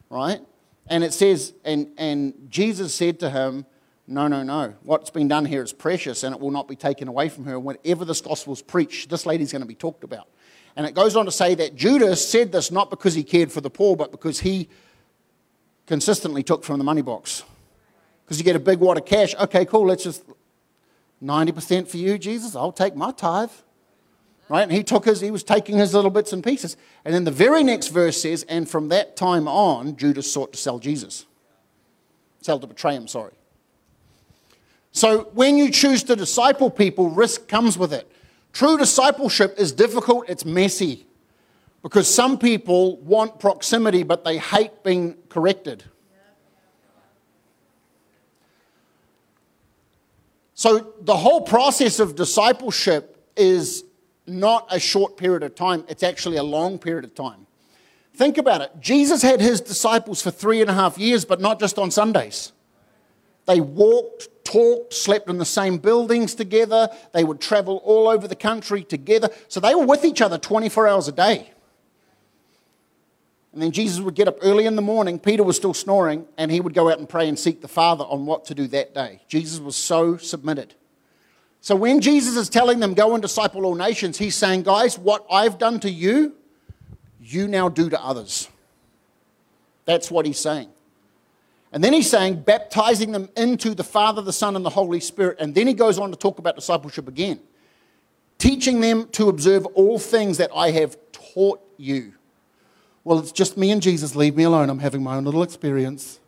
Right? 0.10 0.41
And 0.89 1.04
it 1.04 1.13
says, 1.13 1.54
and, 1.63 1.88
and 1.97 2.47
Jesus 2.49 2.93
said 2.95 3.19
to 3.19 3.30
him, 3.30 3.65
No, 4.08 4.28
no, 4.28 4.43
no. 4.43 4.73
What's 4.84 5.12
been 5.12 5.28
done 5.28 5.45
here 5.45 5.63
is 5.63 5.71
precious 5.71 6.23
and 6.23 6.34
it 6.34 6.41
will 6.41 6.52
not 6.52 6.67
be 6.67 6.75
taken 6.75 7.08
away 7.08 7.30
from 7.30 7.45
her. 7.45 7.60
Whenever 7.60 8.06
this 8.06 8.21
gospel 8.21 8.54
is 8.54 8.62
preached, 8.62 9.10
this 9.10 9.25
lady's 9.25 9.52
going 9.52 9.62
to 9.62 9.67
be 9.67 9.75
talked 9.75 10.04
about. 10.04 10.28
And 10.75 10.86
it 10.86 10.93
goes 10.93 11.15
on 11.15 11.25
to 11.25 11.32
say 11.32 11.56
that 11.56 11.75
Judas 11.75 12.28
said 12.28 12.52
this 12.52 12.71
not 12.71 12.89
because 12.89 13.13
he 13.13 13.23
cared 13.23 13.52
for 13.52 13.62
the 13.62 13.69
poor, 13.69 13.95
but 13.95 14.12
because 14.12 14.39
he 14.39 14.69
consistently 15.86 16.43
took 16.43 16.63
from 16.63 16.78
the 16.78 16.84
money 16.84 17.02
box. 17.02 17.43
Because 18.23 18.38
you 18.38 18.43
get 18.43 18.56
a 18.56 18.60
big 18.60 18.80
wad 18.80 18.97
of 18.97 19.06
cash. 19.06 19.36
Okay, 19.36 19.65
cool, 19.65 19.88
let's 19.88 20.04
just 20.04 20.23
90% 21.21 21.88
for 21.88 21.97
you, 21.97 22.17
Jesus. 22.17 22.56
I'll 22.56 22.71
take 22.71 22.95
my 22.95 23.12
tithe. 23.12 23.49
Right? 24.49 24.63
And 24.63 24.71
he 24.71 24.83
took 24.83 25.05
his, 25.05 25.21
he 25.21 25.29
was 25.29 25.43
taking 25.43 25.77
his 25.77 25.93
little 25.93 26.09
bits 26.09 26.33
and 26.33 26.43
pieces. 26.43 26.75
And 27.05 27.13
then 27.13 27.23
the 27.23 27.31
very 27.31 27.63
next 27.63 27.89
verse 27.89 28.19
says, 28.19 28.43
and 28.49 28.67
from 28.67 28.89
that 28.89 29.15
time 29.15 29.47
on, 29.47 29.95
Judas 29.95 30.31
sought 30.31 30.53
to 30.53 30.57
sell 30.57 30.79
Jesus. 30.79 31.27
Sell 32.41 32.59
to 32.59 32.65
betray 32.65 32.95
him, 32.95 33.07
sorry. 33.07 33.33
So 34.91 35.29
when 35.33 35.55
you 35.57 35.69
choose 35.69 36.01
to 36.03 36.15
disciple 36.15 36.71
people, 36.71 37.09
risk 37.09 37.47
comes 37.47 37.77
with 37.77 37.93
it. 37.93 38.12
True 38.51 38.75
discipleship 38.75 39.53
is 39.59 39.71
difficult, 39.71 40.27
it's 40.27 40.43
messy. 40.43 41.05
Because 41.83 42.13
some 42.13 42.39
people 42.39 42.97
want 42.97 43.39
proximity, 43.39 44.01
but 44.01 44.23
they 44.25 44.39
hate 44.39 44.83
being 44.83 45.15
corrected. 45.29 45.83
So 50.55 50.93
the 51.01 51.15
whole 51.15 51.41
process 51.41 51.99
of 51.99 52.15
discipleship 52.15 53.15
is 53.38 53.85
not 54.30 54.68
a 54.70 54.80
short 54.80 55.18
period 55.18 55.44
of 55.44 55.56
time, 55.56 55.84
it's 55.88 56.04
actually 56.04 56.38
a 56.38 56.44
long 56.44 56.78
period 56.78 57.06
of 57.06 57.15
time. 57.15 57.48
Think 58.13 58.38
about 58.38 58.62
it. 58.62 58.72
Jesus 58.80 59.22
had 59.22 59.39
his 59.39 59.62
disciples 59.62 60.22
for 60.22 60.32
three 60.32 60.62
and 60.62 60.70
a 60.70 60.74
half 60.74 60.98
years, 60.98 61.26
but 61.26 61.39
not 61.39 61.60
just 61.60 61.80
on 61.80 61.89
Sundays. 61.89 62.52
They 63.46 63.62
walked, 63.62 64.28
talked, 64.44 64.94
slept 64.94 65.30
in 65.30 65.38
the 65.38 65.46
same 65.46 65.78
buildings 65.78 66.36
together. 66.36 66.89
They 67.13 67.24
would 67.24 67.39
travel 67.39 67.78
all 67.84 68.08
over 68.08 68.28
the 68.28 68.36
country 68.36 68.84
together. 68.84 69.30
So 69.48 69.60
they 69.60 69.74
were 69.74 69.86
with 69.86 70.06
each 70.06 70.22
other 70.22 70.38
24 70.38 70.88
hours 70.88 71.08
a 71.08 71.12
day. 71.12 71.50
And 73.54 73.62
then 73.62 73.72
Jesus 73.72 74.00
would 74.00 74.13
get 74.13 74.28
up 74.28 74.38
early 74.42 74.65
in 74.65 74.76
the 74.76 74.82
morning. 74.82 75.18
Peter 75.18 75.44
was 75.44 75.56
still 75.56 75.74
snoring, 75.74 76.28
and 76.38 76.52
he 76.52 76.60
would 76.60 76.74
go 76.74 76.89
out 76.92 77.00
and 77.00 77.10
pray 77.10 77.28
and 77.28 77.39
seek 77.39 77.62
the 77.62 77.68
Father 77.68 78.04
on 78.04 78.26
what 78.26 78.46
to 78.46 78.54
do 78.54 78.68
that 78.68 78.94
day. 78.94 79.22
Jesus 79.28 79.60
was 79.60 79.76
so 79.76 80.18
submitted. 80.18 80.76
So 81.62 81.76
when 81.76 82.00
Jesus 82.00 82.36
is 82.36 82.50
telling 82.50 82.80
them, 82.80 82.93
go 82.93 83.13
and 83.13 83.22
disciple 83.22 83.65
all 83.65 83.76
nations, 83.76 84.17
he's 84.17 84.36
saying, 84.36 84.63
guys, 84.63 84.98
what 84.98 85.26
I've 85.30 85.58
done 85.58 85.80
to 85.82 85.89
you, 85.89 86.36
you 87.22 87.48
now 87.48 87.69
do 87.69 87.89
to 87.89 88.02
others. 88.02 88.50
That's 89.86 90.10
what 90.10 90.26
he's 90.26 90.39
saying. 90.39 90.69
And 91.72 91.84
then 91.84 91.93
he's 91.93 92.10
saying, 92.10 92.41
baptizing 92.41 93.12
them 93.12 93.30
into 93.38 93.76
the 93.76 93.84
Father, 93.84 94.22
the 94.22 94.34
Son, 94.34 94.56
and 94.56 94.65
the 94.65 94.72
Holy 94.72 95.00
Spirit. 95.00 95.38
And 95.39 95.54
then 95.54 95.67
he 95.67 95.74
goes 95.74 96.00
on 96.00 96.10
to 96.12 96.15
talk 96.15 96.39
about 96.39 96.56
discipleship 96.56 97.08
again, 97.08 97.39
teaching 98.38 98.82
them 98.82 99.08
to 99.10 99.30
observe 99.30 99.65
all 99.67 100.00
things 100.00 100.38
that 100.38 100.50
I 100.56 100.72
have 100.72 100.98
taught 101.12 101.62
you. 101.78 102.13
Well, 103.04 103.19
it's 103.19 103.32
just 103.32 103.58
me 103.58 103.72
and 103.72 103.82
Jesus. 103.82 104.15
Leave 104.15 104.36
me 104.36 104.43
alone. 104.43 104.69
I'm 104.69 104.80
having 104.80 105.04
my 105.04 105.15
own 105.15 105.26
little 105.26 105.43
experience. 105.43 106.18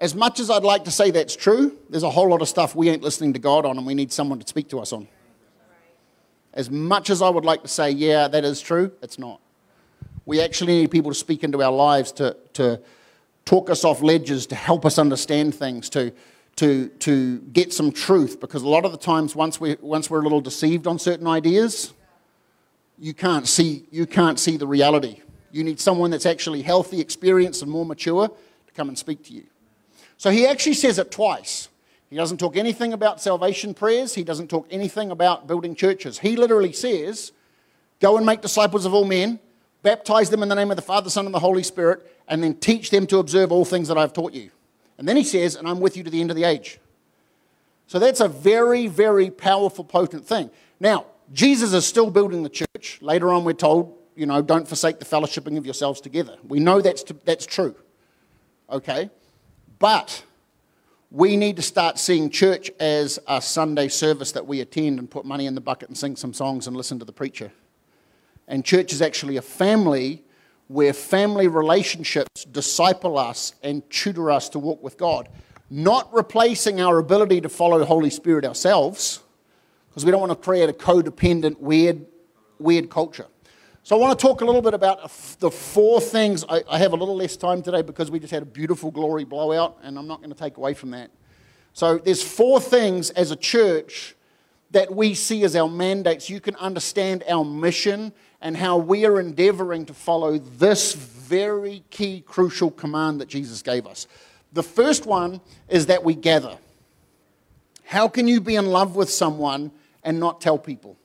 As 0.00 0.14
much 0.14 0.40
as 0.40 0.48
I'd 0.48 0.64
like 0.64 0.84
to 0.84 0.90
say 0.90 1.10
that's 1.10 1.36
true, 1.36 1.76
there's 1.90 2.02
a 2.02 2.10
whole 2.10 2.30
lot 2.30 2.40
of 2.40 2.48
stuff 2.48 2.74
we 2.74 2.88
ain't 2.88 3.02
listening 3.02 3.34
to 3.34 3.38
God 3.38 3.66
on 3.66 3.76
and 3.76 3.86
we 3.86 3.94
need 3.94 4.10
someone 4.10 4.38
to 4.38 4.48
speak 4.48 4.68
to 4.70 4.80
us 4.80 4.92
on. 4.94 5.06
As 6.54 6.70
much 6.70 7.10
as 7.10 7.20
I 7.20 7.28
would 7.28 7.44
like 7.44 7.62
to 7.62 7.68
say, 7.68 7.90
yeah, 7.90 8.26
that 8.26 8.44
is 8.44 8.60
true, 8.62 8.92
it's 9.02 9.18
not. 9.18 9.40
We 10.24 10.40
actually 10.40 10.80
need 10.80 10.90
people 10.90 11.10
to 11.10 11.14
speak 11.14 11.44
into 11.44 11.62
our 11.62 11.72
lives 11.72 12.12
to, 12.12 12.36
to 12.54 12.80
talk 13.44 13.68
us 13.68 13.84
off 13.84 14.00
ledges, 14.00 14.46
to 14.46 14.54
help 14.54 14.86
us 14.86 14.98
understand 14.98 15.54
things, 15.54 15.90
to, 15.90 16.12
to, 16.56 16.88
to 16.88 17.38
get 17.38 17.72
some 17.72 17.92
truth. 17.92 18.40
Because 18.40 18.62
a 18.62 18.68
lot 18.68 18.84
of 18.84 18.92
the 18.92 18.98
times, 18.98 19.36
once, 19.36 19.60
we, 19.60 19.76
once 19.80 20.08
we're 20.08 20.20
a 20.20 20.22
little 20.22 20.40
deceived 20.40 20.86
on 20.86 20.98
certain 20.98 21.26
ideas, 21.26 21.92
you 22.98 23.12
can't 23.12 23.46
see, 23.46 23.86
you 23.90 24.06
can't 24.06 24.40
see 24.40 24.56
the 24.56 24.66
reality. 24.66 25.20
You 25.52 25.62
need 25.62 25.78
someone 25.78 26.10
that's 26.10 26.26
actually 26.26 26.62
healthy, 26.62 27.00
experienced, 27.00 27.62
and 27.62 27.70
more 27.70 27.84
mature 27.84 28.28
to 28.28 28.72
come 28.72 28.88
and 28.88 28.98
speak 28.98 29.24
to 29.24 29.34
you. 29.34 29.44
So 30.20 30.28
he 30.30 30.46
actually 30.46 30.74
says 30.74 30.98
it 30.98 31.10
twice. 31.10 31.70
He 32.10 32.16
doesn't 32.16 32.36
talk 32.36 32.54
anything 32.54 32.92
about 32.92 33.22
salvation 33.22 33.72
prayers, 33.72 34.14
he 34.14 34.22
doesn't 34.22 34.48
talk 34.48 34.66
anything 34.70 35.10
about 35.10 35.46
building 35.46 35.74
churches. 35.74 36.18
He 36.18 36.36
literally 36.36 36.74
says, 36.74 37.32
Go 38.00 38.18
and 38.18 38.26
make 38.26 38.42
disciples 38.42 38.84
of 38.84 38.92
all 38.92 39.06
men, 39.06 39.40
baptize 39.82 40.28
them 40.28 40.42
in 40.42 40.50
the 40.50 40.54
name 40.54 40.70
of 40.70 40.76
the 40.76 40.82
Father, 40.82 41.08
Son, 41.08 41.24
and 41.24 41.34
the 41.34 41.38
Holy 41.38 41.62
Spirit, 41.62 42.06
and 42.28 42.44
then 42.44 42.52
teach 42.52 42.90
them 42.90 43.06
to 43.06 43.16
observe 43.16 43.50
all 43.50 43.64
things 43.64 43.88
that 43.88 43.96
I've 43.96 44.12
taught 44.12 44.34
you. 44.34 44.50
And 44.98 45.08
then 45.08 45.16
he 45.16 45.24
says, 45.24 45.56
And 45.56 45.66
I'm 45.66 45.80
with 45.80 45.96
you 45.96 46.04
to 46.04 46.10
the 46.10 46.20
end 46.20 46.28
of 46.28 46.36
the 46.36 46.44
age. 46.44 46.78
So 47.86 47.98
that's 47.98 48.20
a 48.20 48.28
very, 48.28 48.88
very 48.88 49.30
powerful, 49.30 49.84
potent 49.84 50.26
thing. 50.26 50.50
Now, 50.80 51.06
Jesus 51.32 51.72
is 51.72 51.86
still 51.86 52.10
building 52.10 52.42
the 52.42 52.50
church. 52.50 52.98
Later 53.00 53.32
on, 53.32 53.44
we're 53.44 53.54
told, 53.54 53.96
you 54.16 54.26
know, 54.26 54.42
don't 54.42 54.68
forsake 54.68 54.98
the 54.98 55.06
fellowshipping 55.06 55.56
of 55.56 55.64
yourselves 55.64 55.98
together. 55.98 56.36
We 56.46 56.60
know 56.60 56.82
that's, 56.82 57.04
to, 57.04 57.16
that's 57.24 57.46
true. 57.46 57.74
Okay? 58.68 59.08
But 59.80 60.24
we 61.10 61.36
need 61.36 61.56
to 61.56 61.62
start 61.62 61.98
seeing 61.98 62.30
church 62.30 62.70
as 62.78 63.18
a 63.26 63.42
Sunday 63.42 63.88
service 63.88 64.30
that 64.32 64.46
we 64.46 64.60
attend 64.60 65.00
and 65.00 65.10
put 65.10 65.24
money 65.24 65.46
in 65.46 65.56
the 65.56 65.60
bucket 65.60 65.88
and 65.88 65.98
sing 65.98 66.14
some 66.14 66.32
songs 66.32 66.68
and 66.68 66.76
listen 66.76 67.00
to 67.00 67.04
the 67.04 67.12
preacher. 67.12 67.50
And 68.46 68.64
church 68.64 68.92
is 68.92 69.02
actually 69.02 69.38
a 69.38 69.42
family 69.42 70.22
where 70.68 70.92
family 70.92 71.48
relationships 71.48 72.44
disciple 72.44 73.18
us 73.18 73.54
and 73.62 73.88
tutor 73.90 74.30
us 74.30 74.50
to 74.50 74.58
walk 74.58 74.82
with 74.82 74.98
God, 74.98 75.28
not 75.70 76.12
replacing 76.12 76.80
our 76.80 76.98
ability 76.98 77.40
to 77.40 77.48
follow 77.48 77.78
the 77.78 77.86
Holy 77.86 78.10
Spirit 78.10 78.44
ourselves 78.44 79.20
because 79.88 80.04
we 80.04 80.10
don't 80.10 80.20
want 80.20 80.30
to 80.30 80.36
create 80.36 80.68
a 80.68 80.74
codependent, 80.74 81.58
weird, 81.58 82.06
weird 82.58 82.90
culture. 82.90 83.26
So 83.82 83.96
I 83.96 83.98
want 83.98 84.18
to 84.18 84.26
talk 84.26 84.40
a 84.40 84.44
little 84.44 84.62
bit 84.62 84.74
about 84.74 85.10
the 85.40 85.50
four 85.50 86.00
things. 86.00 86.44
I, 86.48 86.62
I 86.70 86.78
have 86.78 86.92
a 86.92 86.96
little 86.96 87.16
less 87.16 87.36
time 87.36 87.62
today 87.62 87.82
because 87.82 88.10
we 88.10 88.20
just 88.20 88.32
had 88.32 88.42
a 88.42 88.46
beautiful 88.46 88.90
glory 88.90 89.24
blowout, 89.24 89.78
and 89.82 89.98
I'm 89.98 90.06
not 90.06 90.18
going 90.18 90.30
to 90.30 90.38
take 90.38 90.58
away 90.58 90.74
from 90.74 90.90
that. 90.90 91.10
So 91.72 91.98
there's 91.98 92.22
four 92.22 92.60
things 92.60 93.10
as 93.10 93.30
a 93.30 93.36
church 93.36 94.14
that 94.70 94.94
we 94.94 95.14
see 95.14 95.44
as 95.44 95.56
our 95.56 95.68
mandates. 95.68 96.28
You 96.28 96.40
can 96.40 96.56
understand 96.56 97.24
our 97.28 97.44
mission 97.44 98.12
and 98.40 98.56
how 98.56 98.76
we 98.76 99.06
are 99.06 99.18
endeavoring 99.18 99.86
to 99.86 99.94
follow 99.94 100.38
this 100.38 100.94
very 100.94 101.82
key, 101.90 102.22
crucial 102.26 102.70
command 102.70 103.20
that 103.20 103.28
Jesus 103.28 103.62
gave 103.62 103.86
us. 103.86 104.06
The 104.52 104.62
first 104.62 105.06
one 105.06 105.40
is 105.68 105.86
that 105.86 106.04
we 106.04 106.14
gather. 106.14 106.58
How 107.84 108.08
can 108.08 108.28
you 108.28 108.40
be 108.40 108.56
in 108.56 108.66
love 108.66 108.94
with 108.94 109.10
someone 109.10 109.72
and 110.02 110.18
not 110.20 110.40
tell 110.40 110.58
people. 110.58 110.96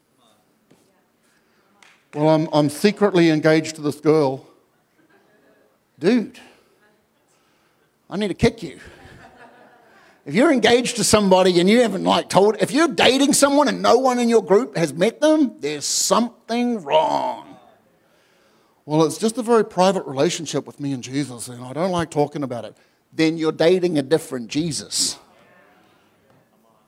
Well, 2.16 2.30
I'm, 2.30 2.48
I'm 2.54 2.70
secretly 2.70 3.30
engaged 3.30 3.76
to 3.76 3.82
this 3.82 4.00
girl. 4.00 4.48
Dude, 6.00 6.40
I 8.10 8.16
need 8.16 8.30
to 8.30 8.34
kick 8.34 8.64
you. 8.64 8.80
If 10.26 10.34
you're 10.34 10.54
engaged 10.54 10.96
to 10.96 11.04
somebody 11.04 11.60
and 11.60 11.70
you 11.70 11.82
haven't 11.82 12.06
like 12.06 12.30
told, 12.30 12.56
if 12.62 12.72
you're 12.72 12.88
dating 12.88 13.34
someone 13.34 13.68
and 13.68 13.82
no 13.82 13.98
one 13.98 14.18
in 14.18 14.30
your 14.30 14.42
group 14.42 14.78
has 14.78 14.94
met 14.94 15.20
them, 15.20 15.60
there's 15.60 15.84
something 15.84 16.82
wrong. 16.84 17.58
Well, 18.86 19.04
it's 19.04 19.18
just 19.18 19.38
a 19.38 19.42
very 19.42 19.66
private 19.66 20.06
relationship 20.06 20.66
with 20.66 20.80
me 20.80 20.94
and 20.94 21.04
Jesus, 21.04 21.50
and 21.50 21.66
I 21.66 21.74
don't 21.74 21.92
like 21.92 22.12
talking 22.12 22.44
about 22.44 22.64
it. 22.64 22.78
Then 23.12 23.38
you're 23.38 23.52
dating 23.52 23.98
a 23.98 24.02
different 24.02 24.48
Jesus. 24.48 25.20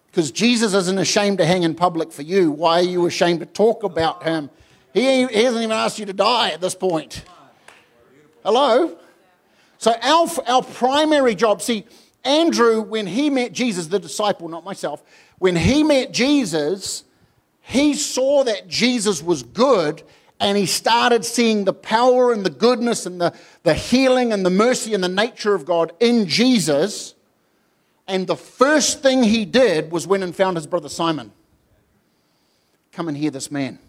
Because 0.06 0.32
Jesus 0.32 0.74
isn't 0.74 0.98
ashamed 0.98 1.40
to 1.40 1.46
hang 1.46 1.64
in 1.64 1.76
public 1.76 2.14
for 2.14 2.22
you. 2.22 2.50
Why 2.50 2.80
are 2.80 2.84
you 2.84 3.06
ashamed 3.08 3.42
to 3.42 3.46
talk 3.46 3.84
about 3.84 4.24
him? 4.24 4.50
He, 4.94 5.26
he 5.28 5.44
hasn't 5.44 5.64
even 5.64 5.72
asked 5.72 6.00
you 6.00 6.06
to 6.06 6.14
die 6.14 6.52
at 6.52 6.62
this 6.62 6.76
point. 6.76 7.24
Hello? 8.44 8.98
So, 9.78 9.94
our, 10.02 10.28
our 10.48 10.64
primary 10.64 11.36
job, 11.36 11.62
see, 11.62 11.86
Andrew, 12.24 12.82
when 12.82 13.08
he 13.08 13.30
met 13.30 13.54
Jesus, 13.54 13.88
the 13.88 14.00
disciple, 14.00 14.50
not 14.50 14.64
myself, 14.64 15.04
when 15.38 15.56
he 15.56 15.84
met 15.84 16.12
Jesus, 16.12 17.04
he 17.62 17.94
saw 17.94 18.44
that 18.44 18.68
Jesus 18.68 19.22
was 19.22 19.44
good 19.44 20.04
and 20.40 20.58
he 20.58 20.66
started 20.66 21.26
seeing 21.26 21.66
the 21.66 21.74
power 21.74 22.32
and 22.32 22.46
the 22.46 22.50
goodness 22.50 23.06
and 23.06 23.20
the, 23.20 23.34
the 23.64 23.74
healing 23.74 24.32
and 24.32 24.46
the 24.46 24.50
mercy 24.50 24.94
and 24.94 25.04
the 25.04 25.10
nature 25.10 25.54
of 25.54 25.66
God 25.66 25.92
in 26.00 26.28
Jesus. 26.28 27.16
And 28.08 28.28
the 28.28 28.36
first 28.36 29.02
thing 29.02 29.24
he 29.24 29.46
did 29.46 29.92
was 29.92 30.08
went 30.08 30.24
and 30.24 30.36
found 30.36 30.58
his 30.58 30.68
brother 30.68 30.90
Simon. 30.90 31.32
Come 32.92 33.08
and 33.08 33.18
hear 33.18 33.32
this 33.32 33.52
man. 33.52 33.80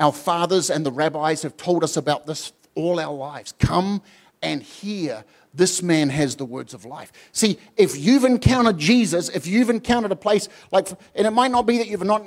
Our 0.00 0.12
fathers 0.12 0.70
and 0.70 0.84
the 0.84 0.92
rabbis 0.92 1.42
have 1.42 1.56
told 1.56 1.84
us 1.84 1.96
about 1.96 2.26
this 2.26 2.52
all 2.74 2.98
our 2.98 3.14
lives. 3.14 3.52
Come 3.58 4.02
and 4.42 4.62
hear 4.62 5.24
this 5.54 5.82
man 5.82 6.08
has 6.10 6.36
the 6.36 6.44
words 6.44 6.74
of 6.74 6.84
life. 6.84 7.12
See, 7.32 7.58
if 7.76 7.96
you've 7.96 8.24
encountered 8.24 8.78
Jesus, 8.78 9.28
if 9.28 9.46
you've 9.46 9.70
encountered 9.70 10.10
a 10.10 10.16
place 10.16 10.48
like, 10.72 10.88
and 11.14 11.26
it 11.26 11.30
might 11.30 11.52
not 11.52 11.64
be 11.66 11.78
that 11.78 11.86
you've 11.86 12.04
not, 12.04 12.26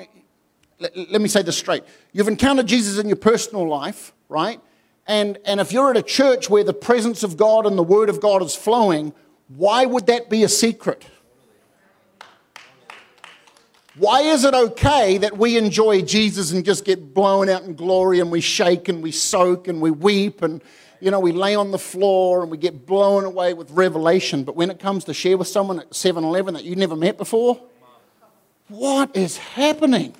let, 0.80 0.96
let 0.96 1.22
me 1.22 1.28
say 1.28 1.42
this 1.42 1.58
straight. 1.58 1.84
You've 2.14 2.30
encountered 2.30 2.68
Jesus 2.68 2.98
in 2.98 3.08
your 3.08 3.18
personal 3.18 3.68
life, 3.68 4.14
right? 4.30 4.62
And, 5.06 5.38
and 5.46 5.60
if 5.60 5.72
you're 5.74 5.92
at 5.92 5.98
a 5.98 6.04
church 6.04 6.50
where 6.50 6.64
the 6.64 6.74
presence 6.74 7.24
of 7.24 7.36
God 7.36 7.66
and 7.66 7.78
the 7.78 7.84
word 7.84 8.10
of 8.10 8.22
God 8.22 8.42
is 8.42 8.56
flowing, 8.56 9.14
why 9.50 9.86
would 9.86 10.06
that 10.08 10.30
be 10.30 10.44
a 10.44 10.50
secret? 10.50 11.06
Why 13.98 14.22
is 14.22 14.44
it 14.44 14.54
okay 14.54 15.18
that 15.18 15.38
we 15.38 15.58
enjoy 15.58 16.04
Jesus 16.04 16.52
and 16.52 16.64
just 16.64 16.86
get 16.86 17.16
blown 17.16 17.50
out 17.50 17.64
in 17.64 17.74
glory 17.74 18.20
and 18.20 18.32
we 18.32 18.42
shake 18.42 18.90
and 18.90 19.02
we 19.02 19.12
soak 19.12 19.68
and 19.68 19.82
we 19.82 19.90
weep 19.90 20.44
and 20.44 20.62
you 21.00 21.12
know, 21.12 21.20
we 21.20 21.32
lay 21.32 21.56
on 21.56 21.72
the 21.72 21.80
floor 21.80 22.42
and 22.42 22.50
we 22.50 22.58
get 22.58 22.86
blown 22.86 23.24
away 23.24 23.54
with 23.54 23.70
revelation. 23.72 24.44
But 24.44 24.56
when 24.56 24.72
it 24.72 24.80
comes 24.80 25.04
to 25.06 25.14
share 25.14 25.38
with 25.38 25.48
someone 25.48 25.80
at 25.80 25.94
7 25.94 26.24
Eleven 26.24 26.56
that 26.56 26.64
you 26.64 26.76
never 26.76 26.96
met 26.96 27.18
before, 27.18 27.62
what 28.68 29.16
is 29.16 29.38
happening? 29.38 30.16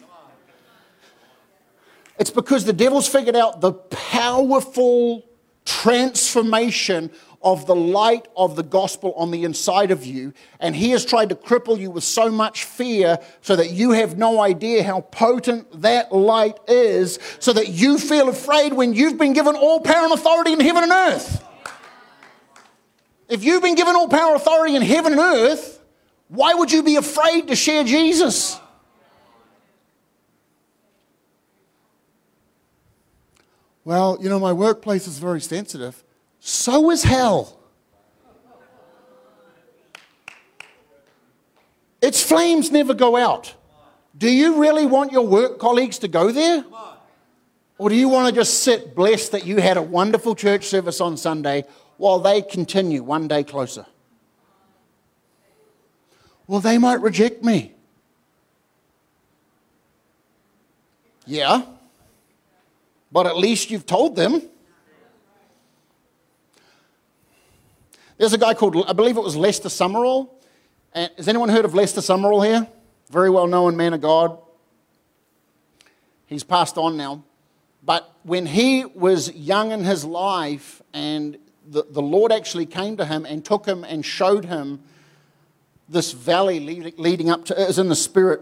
It's 2.20 2.32
because 2.32 2.66
the 2.66 2.74
devil's 2.74 3.08
figured 3.08 3.36
out 3.36 3.62
the 3.62 3.74
powerful 3.74 5.26
transformation 5.66 7.12
of 7.42 7.66
the 7.66 7.76
light 7.76 8.28
of 8.36 8.56
the 8.56 8.64
gospel 8.64 9.14
on 9.16 9.32
the 9.32 9.44
inside 9.44 9.92
of 9.92 10.06
you. 10.06 10.34
And 10.60 10.76
he 10.76 10.92
has 10.92 11.06
tried 11.06 11.30
to 11.30 11.36
cripple 11.36 11.80
you 11.80 11.92
with 11.92 12.04
so 12.04 12.30
much 12.30 12.64
fear 12.64 13.20
so 13.42 13.56
that 13.56 13.72
you 13.72 13.92
have 13.92 14.18
no 14.18 14.42
idea 14.42 14.84
how 14.84 15.02
potent 15.02 15.82
that 15.82 16.12
light 16.12 16.58
is, 16.68 17.20
so 17.40 17.54
that 17.54 17.70
you 17.70 17.98
feel 17.98 18.30
afraid 18.30 18.74
when 18.74 18.94
you've 18.94 19.18
been 19.18 19.34
given 19.34 19.56
all 19.56 19.80
power 19.80 20.06
and 20.06 20.14
authority 20.14 20.54
in 20.54 20.60
heaven 20.60 20.84
and 20.84 20.92
earth. 20.92 21.44
If 23.30 23.44
you've 23.44 23.62
been 23.62 23.76
given 23.76 23.96
all 23.96 24.08
power 24.08 24.34
and 24.34 24.42
authority 24.42 24.76
in 24.76 24.82
heaven 24.82 25.14
and 25.14 25.22
earth, 25.22 25.82
why 26.30 26.54
would 26.54 26.72
you 26.72 26.84
be 26.84 26.96
afraid 26.96 27.48
to 27.48 27.56
share 27.56 27.84
Jesus? 27.84 28.60
Well, 33.86 34.18
you 34.20 34.28
know, 34.28 34.40
my 34.40 34.52
workplace 34.52 35.08
is 35.08 35.18
very 35.20 35.40
sensitive. 35.40 36.04
So 36.48 36.92
is 36.92 37.04
hell. 37.04 37.60
Its 42.02 42.24
flames 42.24 42.72
never 42.72 42.94
go 42.94 43.18
out. 43.18 43.54
Do 44.18 44.30
you 44.32 44.62
really 44.62 44.86
want 44.86 45.12
your 45.12 45.28
work 45.28 45.60
colleagues 45.60 46.00
to 46.00 46.08
go 46.08 46.32
there? 46.32 46.64
Or 47.78 47.90
do 47.90 47.96
you 47.96 48.08
want 48.08 48.30
to 48.30 48.34
just 48.34 48.64
sit 48.64 48.96
blessed 48.96 49.34
that 49.34 49.46
you 49.46 49.58
had 49.58 49.76
a 49.76 49.82
wonderful 49.82 50.36
church 50.36 50.68
service 50.68 51.02
on 51.02 51.18
Sunday 51.18 51.66
while 51.98 52.20
they 52.20 52.42
continue 52.42 53.04
one 53.04 53.28
day 53.28 53.44
closer? 53.44 53.86
Well, 56.48 56.62
they 56.62 56.78
might 56.78 57.02
reject 57.02 57.44
me. 57.44 57.74
Yeah, 61.26 61.64
but 63.12 63.28
at 63.28 63.36
least 63.36 63.70
you've 63.70 63.86
told 63.86 64.16
them. 64.16 64.44
There's 68.18 68.34
a 68.34 68.38
guy 68.38 68.56
called, 68.56 68.84
I 68.88 68.94
believe 68.94 69.16
it 69.16 69.24
was 69.24 69.36
Lester 69.36 69.70
Sumrall. 69.70 70.30
And 70.94 71.12
has 71.18 71.28
anyone 71.28 71.50
heard 71.50 71.66
of 71.66 71.76
Lester 71.76 72.02
Sumrall 72.02 72.44
here? 72.46 72.68
Very 73.12 73.30
well 73.30 73.48
known 73.48 73.78
man 73.78 73.94
of 73.94 74.02
God. 74.02 74.40
He's 76.26 76.44
passed 76.44 76.78
on 76.78 76.98
now. 76.98 77.24
But 77.84 78.12
when 78.24 78.48
he 78.48 78.86
was 78.86 79.34
young 79.34 79.72
in 79.72 79.84
his 79.84 80.04
life, 80.04 80.82
and 80.94 81.38
the, 81.66 81.86
the 81.90 82.02
Lord 82.02 82.32
actually 82.32 82.66
came 82.66 82.98
to 82.98 83.06
him 83.06 83.26
and 83.26 83.46
took 83.46 83.66
him 83.66 83.84
and 83.84 84.04
showed 84.04 84.46
him 84.46 84.82
this 85.88 86.12
valley 86.12 86.60
leading 86.98 87.30
up 87.30 87.46
to, 87.46 87.62
it 87.62 87.68
was 87.68 87.80
in 87.80 87.88
the 87.88 87.96
spirit. 87.96 88.42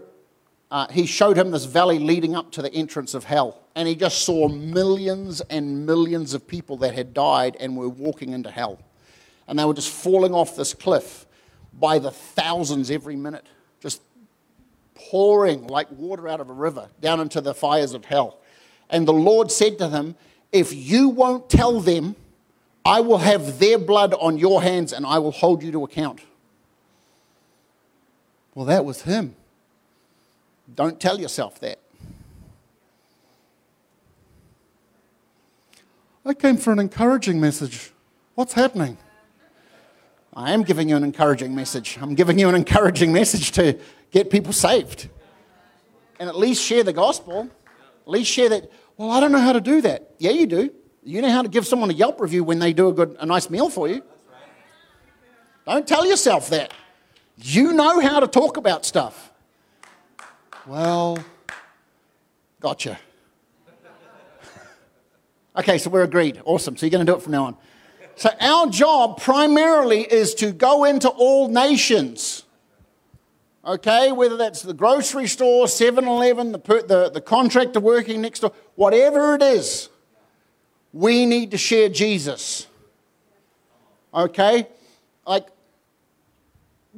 Uh, 0.71 0.88
he 0.88 1.05
showed 1.05 1.38
him 1.38 1.51
this 1.51 1.65
valley 1.65 1.99
leading 1.99 2.33
up 2.33 2.49
to 2.53 2.61
the 2.61 2.73
entrance 2.73 3.13
of 3.13 3.25
hell. 3.25 3.61
And 3.75 3.88
he 3.88 3.95
just 3.95 4.23
saw 4.23 4.47
millions 4.47 5.41
and 5.41 5.85
millions 5.85 6.33
of 6.33 6.47
people 6.47 6.77
that 6.77 6.95
had 6.95 7.13
died 7.13 7.57
and 7.59 7.75
were 7.75 7.89
walking 7.89 8.31
into 8.31 8.49
hell 8.49 8.79
and 9.47 9.58
they 9.60 9.65
were 9.65 9.73
just 9.73 9.89
falling 9.89 10.34
off 10.34 10.55
this 10.55 10.73
cliff 10.73 11.25
by 11.73 11.99
the 11.99 12.12
thousands 12.12 12.89
every 12.89 13.15
minute, 13.15 13.45
just 13.81 14.01
pouring 14.93 15.67
like 15.67 15.91
water 15.91 16.27
out 16.27 16.39
of 16.39 16.49
a 16.49 16.53
river 16.53 16.89
down 17.01 17.19
into 17.19 17.41
the 17.41 17.53
fires 17.53 17.93
of 17.93 18.05
hell. 18.05 18.39
And 18.89 19.08
the 19.08 19.13
Lord 19.13 19.51
said 19.51 19.77
to 19.79 19.88
them, 19.88 20.15
If 20.51 20.73
you 20.73 21.10
won't 21.10 21.49
tell 21.49 21.79
them, 21.79 22.15
I 22.86 22.99
will 22.99 23.17
have 23.17 23.60
their 23.60 23.79
blood 23.79 24.13
on 24.13 24.38
your 24.38 24.62
hands 24.62 24.93
and 24.93 25.05
I 25.05 25.17
will 25.17 25.31
hold 25.31 25.63
you 25.63 25.71
to 25.71 25.84
account. 25.84 26.21
Well, 28.53 28.65
that 28.65 28.86
was 28.86 29.01
him. 29.01 29.36
Don't 30.73 30.99
tell 30.99 31.19
yourself 31.19 31.60
that. 31.60 31.79
I 36.25 36.34
came 36.34 36.58
for 36.58 36.71
an 36.71 36.79
encouraging 36.79 37.39
message. 37.39 37.91
What's 38.34 38.53
happening? 38.53 38.97
I 40.36 40.52
am 40.52 40.63
giving 40.63 40.89
you 40.89 40.98
an 40.98 41.04
encouraging 41.04 41.56
message. 41.56 41.98
I'm 42.02 42.13
giving 42.13 42.38
you 42.38 42.50
an 42.50 42.56
encouraging 42.56 43.13
message 43.13 43.52
to 43.52 43.80
get 44.12 44.30
people 44.30 44.52
saved. 44.52 45.08
And 46.19 46.28
at 46.28 46.38
least 46.38 46.62
share 46.62 46.84
the 46.84 46.91
gospel. 46.91 47.50
At 48.06 48.10
least 48.10 48.32
share 48.32 48.50
that. 48.50 48.69
Well, 48.98 49.12
I 49.12 49.21
don't 49.21 49.32
know 49.32 49.39
how 49.39 49.54
to 49.54 49.62
do 49.62 49.82
that. 49.82 50.12
Yeah, 50.17 50.32
you 50.32 50.45
do. 50.45 50.71
You 51.04 51.21
know 51.21 51.30
how 51.30 51.41
to 51.41 51.48
give 51.48 51.65
someone 51.65 51.89
a 51.89 51.93
Yelp 51.93 52.19
review 52.19 52.43
when 52.43 52.60
they 52.60 52.74
do 52.74 52.89
a 52.89 52.93
good, 52.93 53.15
a 53.19 53.26
nice 53.26 53.50
meal 53.50 53.69
for 53.69 53.88
you. 53.88 54.04
Don't 55.65 55.88
tell 55.88 56.06
yourself 56.06 56.50
that. 56.50 56.74
You 57.38 57.74
know 57.74 58.00
how 58.02 58.19
to 58.19 58.28
talk 58.28 58.58
about 58.58 58.86
stuff. 58.86 59.32
Well, 60.67 61.17
gotcha. 62.60 63.00
okay, 65.58 65.78
so 65.78 65.89
we're 65.89 66.04
agreed. 66.04 66.41
Awesome. 66.43 66.76
So 66.76 66.86
you're 66.86 66.91
going 66.91 67.06
to 67.06 67.12
do 67.12 67.17
it 67.17 67.21
from 67.21 67.32
now 67.32 67.45
on. 67.45 67.58
So, 68.15 68.30
our 68.39 68.67
job 68.67 69.19
primarily 69.19 70.01
is 70.01 70.36
to 70.36 70.51
go 70.51 70.86
into 70.86 71.10
all 71.10 71.49
nations. 71.49 72.43
Okay, 73.65 74.12
whether 74.12 74.38
that's 74.38 74.62
the 74.62 74.73
grocery 74.75 75.28
store, 75.28 75.67
7 75.67 76.06
Eleven, 76.06 76.51
the, 76.51 76.60
the, 76.60 77.10
the 77.13 77.21
contractor 77.21 77.80
working 77.80 78.21
next 78.21 78.41
door, 78.41 78.54
whatever 78.75 79.36
it 79.36 79.41
is, 79.41 79.89
we 80.93 81.25
need 81.25 81.51
to 81.51 81.58
share 81.58 81.89
Jesus. 81.89 82.67
Okay? 84.13 84.67
Like, 85.25 85.47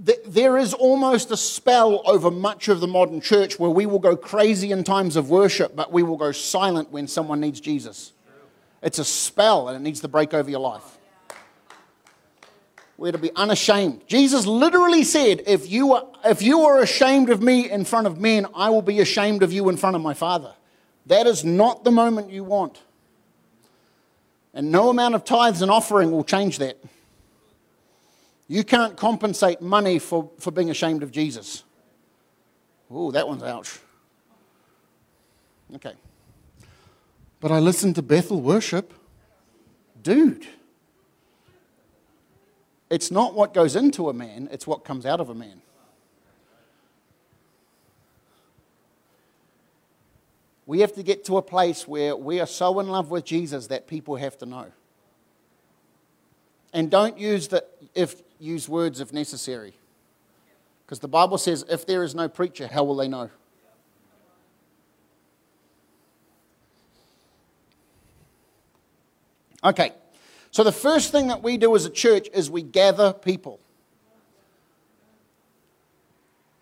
th- 0.05 0.19
there 0.27 0.57
is 0.57 0.73
almost 0.73 1.31
a 1.31 1.37
spell 1.37 2.01
over 2.05 2.29
much 2.29 2.67
of 2.67 2.81
the 2.81 2.87
modern 2.87 3.21
church 3.21 3.57
where 3.57 3.71
we 3.71 3.85
will 3.85 3.99
go 3.99 4.17
crazy 4.17 4.71
in 4.71 4.83
times 4.83 5.15
of 5.15 5.29
worship, 5.29 5.73
but 5.73 5.91
we 5.91 6.03
will 6.03 6.17
go 6.17 6.33
silent 6.33 6.91
when 6.91 7.07
someone 7.07 7.39
needs 7.39 7.61
Jesus. 7.61 8.11
It's 8.83 8.99
a 8.99 9.05
spell 9.05 9.69
and 9.69 9.77
it 9.77 9.79
needs 9.79 10.01
to 10.01 10.07
break 10.09 10.33
over 10.33 10.49
your 10.49 10.59
life. 10.59 10.96
We're 12.97 13.11
to 13.11 13.19
be 13.19 13.31
unashamed. 13.35 14.07
Jesus 14.07 14.47
literally 14.47 15.03
said, 15.03 15.43
if 15.45 15.69
you, 15.69 15.93
are, 15.93 16.05
if 16.25 16.41
you 16.41 16.61
are 16.61 16.79
ashamed 16.79 17.29
of 17.29 17.41
me 17.41 17.69
in 17.69 17.85
front 17.85 18.07
of 18.07 18.19
men, 18.19 18.47
I 18.55 18.69
will 18.71 18.81
be 18.81 18.99
ashamed 18.99 19.43
of 19.43 19.53
you 19.53 19.69
in 19.69 19.77
front 19.77 19.95
of 19.95 20.01
my 20.01 20.15
Father. 20.15 20.53
That 21.05 21.27
is 21.27 21.45
not 21.45 21.83
the 21.83 21.91
moment 21.91 22.31
you 22.31 22.43
want. 22.43 22.81
And 24.53 24.71
no 24.71 24.89
amount 24.89 25.13
of 25.13 25.23
tithes 25.23 25.61
and 25.61 25.69
offering 25.69 26.11
will 26.11 26.23
change 26.23 26.57
that. 26.57 26.83
You 28.47 28.63
can't 28.63 28.97
compensate 28.97 29.61
money 29.61 29.99
for, 29.99 30.31
for 30.39 30.49
being 30.49 30.71
ashamed 30.71 31.03
of 31.03 31.11
Jesus. 31.11 31.63
Oh, 32.89 33.11
that 33.11 33.27
one's 33.27 33.43
ouch. 33.43 33.79
Okay. 35.75 35.93
But 37.39 37.51
I 37.51 37.59
listened 37.59 37.95
to 37.95 38.01
Bethel 38.01 38.41
worship. 38.41 38.93
Dude. 40.01 40.47
It's 42.89 43.11
not 43.11 43.33
what 43.33 43.53
goes 43.53 43.75
into 43.75 44.09
a 44.09 44.13
man, 44.13 44.47
it's 44.51 44.65
what 44.65 44.83
comes 44.83 45.05
out 45.05 45.19
of 45.19 45.29
a 45.29 45.35
man. 45.35 45.61
We 50.65 50.81
have 50.81 50.93
to 50.95 51.03
get 51.03 51.23
to 51.25 51.37
a 51.37 51.41
place 51.41 51.87
where 51.87 52.15
we 52.15 52.41
are 52.41 52.45
so 52.45 52.79
in 52.79 52.89
love 52.89 53.09
with 53.09 53.23
Jesus 53.23 53.67
that 53.67 53.87
people 53.87 54.17
have 54.17 54.37
to 54.39 54.45
know. 54.45 54.65
And 56.73 56.91
don't 56.91 57.17
use, 57.17 57.47
the, 57.47 57.63
if, 57.95 58.21
use 58.37 58.67
words 58.67 58.99
if 58.99 59.13
necessary. 59.13 59.73
Because 60.85 60.99
the 60.99 61.07
Bible 61.07 61.37
says, 61.37 61.65
if 61.69 61.85
there 61.85 62.03
is 62.03 62.13
no 62.13 62.27
preacher, 62.27 62.67
how 62.67 62.83
will 62.83 62.97
they 62.97 63.07
know? 63.07 63.29
Okay, 69.63 69.93
so 70.57 70.63
the 70.63 70.71
first 70.71 71.11
thing 71.11 71.27
that 71.27 71.43
we 71.43 71.57
do 71.57 71.75
as 71.75 71.85
a 71.85 71.89
church 71.91 72.29
is 72.33 72.49
we 72.49 72.63
gather 72.63 73.13
people. 73.13 73.59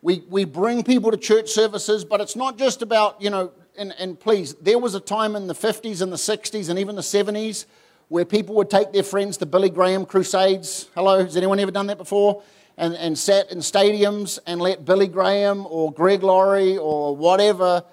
We, 0.02 0.22
we 0.28 0.44
bring 0.44 0.84
people 0.84 1.12
to 1.12 1.18
church 1.18 1.52
services, 1.52 2.04
but 2.04 2.20
it's 2.20 2.36
not 2.36 2.58
just 2.58 2.82
about, 2.82 3.22
you 3.22 3.30
know, 3.30 3.54
and, 3.78 3.96
and 3.98 4.20
please, 4.20 4.54
there 4.56 4.80
was 4.80 4.96
a 4.96 5.00
time 5.00 5.38
in 5.38 5.48
the 5.48 5.54
50s 5.54 6.02
and 6.02 6.12
the 6.12 6.18
60s 6.18 6.68
and 6.68 6.78
even 6.78 6.98
the 6.98 7.02
70s 7.02 7.68
where 8.10 8.26
people 8.26 8.56
would 8.56 8.70
take 8.70 8.92
their 8.92 9.02
friends 9.02 9.38
to 9.38 9.46
Billy 9.46 9.70
Graham 9.70 10.06
crusades. 10.06 10.90
Hello, 10.94 11.24
has 11.24 11.38
anyone 11.38 11.58
ever 11.62 11.72
done 11.72 11.88
that 11.88 11.98
before? 11.98 12.44
And, 12.76 12.96
and 12.96 13.18
sat 13.18 13.50
in 13.50 13.60
stadiums 13.60 14.40
and 14.46 14.60
let 14.60 14.84
Billy 14.84 15.08
Graham 15.08 15.66
or 15.70 15.94
Greg 15.94 16.22
Laurie 16.22 16.78
or 16.78 17.16
whatever 17.16 17.86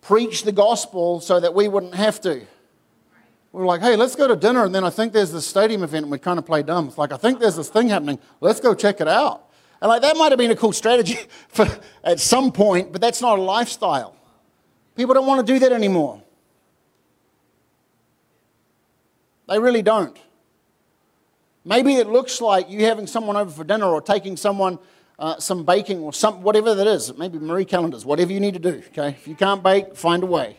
preach 0.00 0.44
the 0.44 0.52
gospel 0.52 1.20
so 1.20 1.38
that 1.38 1.52
we 1.52 1.68
wouldn't 1.68 1.96
have 1.96 2.18
to 2.22 2.46
we 3.52 3.60
were 3.60 3.66
like, 3.66 3.82
hey, 3.82 3.96
let's 3.96 4.16
go 4.16 4.26
to 4.26 4.34
dinner. 4.34 4.64
And 4.64 4.74
then 4.74 4.82
I 4.82 4.90
think 4.90 5.12
there's 5.12 5.30
this 5.30 5.46
stadium 5.46 5.82
event, 5.82 6.04
and 6.04 6.12
we 6.12 6.18
kind 6.18 6.38
of 6.38 6.46
play 6.46 6.62
dumb. 6.62 6.88
It's 6.88 6.96
like, 6.96 7.12
I 7.12 7.18
think 7.18 7.38
there's 7.38 7.56
this 7.56 7.68
thing 7.68 7.88
happening. 7.88 8.18
Let's 8.40 8.60
go 8.60 8.74
check 8.74 9.00
it 9.00 9.08
out. 9.08 9.48
And 9.80 9.88
like, 9.88 10.02
that 10.02 10.16
might 10.16 10.32
have 10.32 10.38
been 10.38 10.50
a 10.50 10.56
cool 10.56 10.72
strategy 10.72 11.18
for, 11.48 11.68
at 12.02 12.18
some 12.18 12.50
point, 12.50 12.92
but 12.92 13.00
that's 13.00 13.20
not 13.20 13.38
a 13.38 13.42
lifestyle. 13.42 14.16
People 14.96 15.14
don't 15.14 15.26
want 15.26 15.46
to 15.46 15.52
do 15.52 15.58
that 15.58 15.72
anymore. 15.72 16.22
They 19.48 19.58
really 19.58 19.82
don't. 19.82 20.16
Maybe 21.64 21.96
it 21.96 22.06
looks 22.06 22.40
like 22.40 22.70
you 22.70 22.84
having 22.86 23.06
someone 23.06 23.36
over 23.36 23.50
for 23.50 23.64
dinner 23.64 23.86
or 23.86 24.00
taking 24.00 24.36
someone 24.36 24.78
uh, 25.18 25.38
some 25.38 25.64
baking 25.64 26.00
or 26.00 26.12
some, 26.12 26.42
whatever 26.42 26.74
that 26.74 26.86
is. 26.86 27.16
Maybe 27.16 27.38
Marie 27.38 27.64
Callender's, 27.64 28.04
whatever 28.04 28.32
you 28.32 28.40
need 28.40 28.54
to 28.54 28.60
do. 28.60 28.82
Okay, 28.88 29.10
if 29.10 29.28
you 29.28 29.34
can't 29.34 29.62
bake, 29.62 29.94
find 29.94 30.22
a 30.22 30.26
way. 30.26 30.56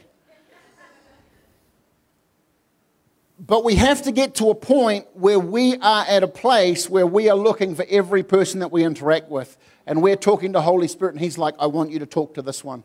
But 3.40 3.64
we 3.64 3.76
have 3.76 4.04
to 4.04 4.12
get 4.12 4.36
to 4.36 4.52
a 4.52 4.56
point 4.56 5.08
where 5.14 5.40
we 5.40 5.76
are 5.78 6.06
at 6.06 6.24
a 6.24 6.28
place 6.28 6.90
where 6.90 7.08
we 7.08 7.30
are 7.30 7.36
looking 7.36 7.74
for 7.76 7.86
every 7.90 8.24
person 8.24 8.60
that 8.60 8.72
we 8.72 8.84
interact 8.84 9.30
with. 9.30 9.58
And 9.88 10.02
we're 10.02 10.16
talking 10.16 10.54
to 10.54 10.62
Holy 10.62 10.88
Spirit, 10.88 11.16
and 11.16 11.22
He's 11.22 11.38
like, 11.38 11.56
I 11.60 11.66
want 11.66 11.92
you 11.92 12.00
to 12.00 12.06
talk 12.06 12.36
to 12.36 12.42
this 12.42 12.64
one. 12.64 12.84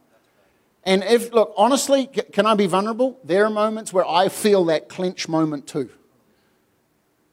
And 0.85 1.05
if, 1.05 1.33
look, 1.33 1.53
honestly, 1.57 2.07
can 2.07 2.47
I 2.47 2.55
be 2.55 2.67
vulnerable? 2.67 3.21
There 3.23 3.45
are 3.45 3.51
moments 3.51 3.93
where 3.93 4.09
I 4.09 4.29
feel 4.29 4.65
that 4.67 4.89
clench 4.89 5.29
moment 5.29 5.67
too. 5.67 5.91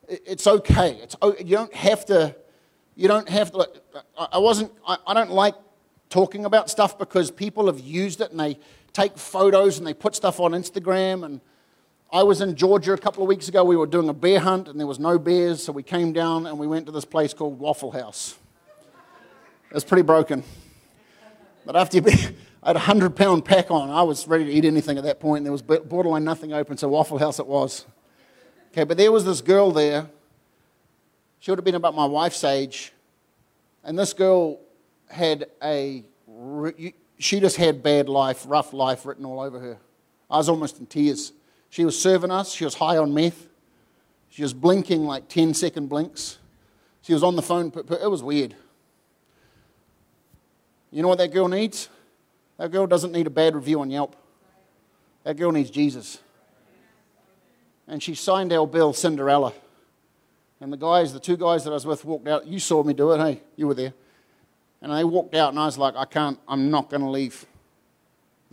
It's 0.08 0.46
okay. 0.46 1.00
It's, 1.02 1.16
you 1.24 1.56
don't 1.56 1.74
have 1.74 2.06
to, 2.08 2.36
you 2.96 3.08
don't 3.08 3.30
have 3.30 3.52
to, 3.54 3.70
I 4.18 4.40
wasn't, 4.40 4.72
I 4.86 5.14
don't 5.14 5.32
like 5.32 5.56
talking 6.10 6.46
about 6.46 6.70
stuff 6.70 7.00
because 7.00 7.32
people 7.32 7.68
have 7.68 7.80
used 7.80 8.20
it 8.22 8.32
and 8.32 8.40
they 8.40 8.60
take 8.94 9.18
photos 9.18 9.78
and 9.78 9.88
they 9.88 9.94
put 9.94 10.16
stuff 10.16 10.40
on 10.40 10.52
Instagram 10.52 11.24
and, 11.26 11.40
I 12.12 12.24
was 12.24 12.40
in 12.40 12.56
Georgia 12.56 12.94
a 12.94 12.98
couple 12.98 13.24
of 13.24 13.30
weeks 13.30 13.50
ago. 13.50 13.64
We 13.64 13.76
were 13.76 13.88
doing 13.88 14.08
a 14.10 14.14
bear 14.14 14.40
hunt 14.40 14.68
and 14.68 14.80
there 14.80 14.88
was 14.88 15.00
no 15.00 15.18
bears, 15.18 15.64
so 15.64 15.74
we 15.74 15.84
came 15.84 16.14
down 16.14 16.46
and 16.46 16.58
we 16.60 16.68
went 16.68 16.86
to 16.86 16.92
this 16.92 17.06
place 17.06 17.34
called 17.34 17.60
Waffle 17.60 17.92
House. 17.92 18.38
It 19.70 19.74
was 19.74 19.84
pretty 19.84 20.04
broken. 20.04 20.44
But 21.66 21.76
after 21.76 21.98
you 21.98 22.02
be, 22.04 22.12
I 22.64 22.70
had 22.70 22.76
a 22.76 22.80
100 22.80 23.16
pound 23.16 23.44
pack 23.44 23.70
on, 23.70 23.90
I 23.90 24.04
was 24.04 24.28
ready 24.28 24.46
to 24.46 24.52
eat 24.52 24.66
anything 24.66 24.98
at 24.98 25.04
that 25.04 25.20
point. 25.20 25.44
There 25.44 25.52
was 25.52 25.62
borderline 25.62 26.24
nothing 26.24 26.54
open, 26.54 26.78
so 26.78 26.88
Waffle 26.88 27.18
House 27.18 27.40
it 27.40 27.48
was. 27.48 27.86
Okay, 28.72 28.84
but 28.84 28.98
there 28.98 29.12
was 29.12 29.26
this 29.26 29.42
girl 29.42 29.72
there. 29.72 30.08
She 31.40 31.52
would 31.52 31.60
have 31.60 31.66
been 31.66 31.76
about 31.76 31.96
my 31.96 32.06
wife's 32.06 32.44
age. 32.44 32.92
And 33.84 33.98
this 34.00 34.14
girl 34.14 34.60
had 35.08 35.48
a, 35.64 36.04
she 37.20 37.40
just 37.40 37.58
had 37.58 37.84
bad 37.84 38.10
life, 38.10 38.46
rough 38.48 38.74
life 38.74 39.06
written 39.06 39.26
all 39.26 39.40
over 39.40 39.60
her. 39.60 39.78
I 40.30 40.38
was 40.38 40.50
almost 40.50 40.80
in 40.80 40.88
tears. 40.88 41.32
She 41.76 41.84
was 41.84 42.02
serving 42.02 42.32
us. 42.32 42.54
She 42.54 42.64
was 42.64 42.76
high 42.76 42.96
on 42.96 43.14
meth. 43.14 43.50
She 44.30 44.44
was 44.44 44.54
blinking 44.54 45.04
like 45.04 45.28
10 45.28 45.54
second 45.54 45.90
blinks. 45.90 46.38
She 47.02 47.14
was 47.14 47.22
on 47.22 47.36
the 47.36 47.42
phone. 47.42 47.70
It 47.76 48.10
was 48.10 48.24
weird. 48.24 48.56
You 50.90 51.02
know 51.02 51.10
what 51.10 51.18
that 51.18 51.34
girl 51.34 51.50
needs? 51.50 51.90
That 52.58 52.72
girl 52.72 52.88
doesn't 52.88 53.12
need 53.12 53.28
a 53.28 53.30
bad 53.30 53.56
review 53.56 53.82
on 53.82 53.90
Yelp. 53.90 54.16
That 55.26 55.36
girl 55.36 55.52
needs 55.52 55.70
Jesus. 55.70 56.20
And 57.90 58.02
she 58.02 58.16
signed 58.16 58.54
our 58.54 58.66
bill, 58.66 58.94
Cinderella. 58.94 59.52
And 60.62 60.72
the 60.72 60.78
guys, 60.78 61.12
the 61.12 61.20
two 61.20 61.36
guys 61.36 61.66
that 61.66 61.72
I 61.72 61.74
was 61.74 61.86
with, 61.86 62.06
walked 62.06 62.30
out. 62.30 62.48
You 62.48 62.60
saw 62.60 62.84
me 62.84 62.94
do 62.94 63.12
it, 63.12 63.18
hey? 63.18 63.42
You 63.58 63.68
were 63.68 63.74
there. 63.74 63.94
And 64.82 64.94
they 64.94 65.04
walked 65.04 65.36
out, 65.36 65.50
and 65.50 65.60
I 65.60 65.66
was 65.66 65.78
like, 65.78 65.98
I 65.98 66.06
can't, 66.06 66.40
I'm 66.48 66.72
not 66.72 66.90
going 66.90 67.02
to 67.02 67.10
leave. 67.10 67.46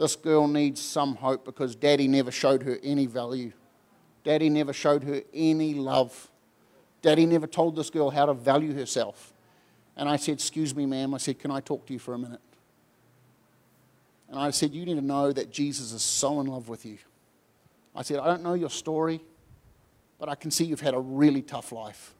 This 0.03 0.17
girl 0.17 0.49
needs 0.49 0.81
some 0.81 1.15
hope 1.15 1.45
because 1.45 1.77
daddy 1.77 2.09
never 2.09 2.33
showed 2.33 2.65
her 2.65 2.77
any 2.83 3.07
value. 3.07 3.53
Daddy 4.25 4.51
never 4.51 4.73
showed 4.73 5.05
her 5.05 5.23
any 5.33 5.75
love. 5.75 6.29
Daddy 7.03 7.25
never 7.25 7.47
told 7.47 7.77
this 7.77 7.89
girl 7.89 8.11
how 8.11 8.27
to 8.27 8.35
value 8.35 8.75
herself. 8.75 9.33
And 9.97 10.09
I 10.09 10.17
said, 10.17 10.33
Excuse 10.33 10.75
me, 10.75 10.87
ma'am. 10.87 11.15
I 11.15 11.19
said, 11.19 11.39
Can 11.39 11.53
I 11.53 11.61
talk 11.61 11.87
to 11.87 11.93
you 11.93 12.01
for 12.01 12.15
a 12.15 12.19
minute? 12.19 12.41
And 14.29 14.41
I 14.41 14.51
said, 14.51 14.75
You 14.75 14.85
need 14.85 14.97
to 14.97 15.03
know 15.03 15.31
that 15.31 15.53
Jesus 15.53 15.93
is 15.93 16.03
so 16.03 16.41
in 16.41 16.49
love 16.49 16.69
with 16.69 16.85
you. 16.85 16.99
I 17.95 18.03
said, 18.03 18.19
I 18.19 18.27
don't 18.27 18.43
know 18.43 18.55
your 18.55 18.71
story, 18.71 19.21
but 20.19 20.29
I 20.29 20.35
can 20.35 20.51
see 20.51 20.65
you've 20.65 20.81
had 20.81 20.95
a 20.95 21.01
really 21.01 21.43
tough 21.43 21.71
life. 21.71 22.13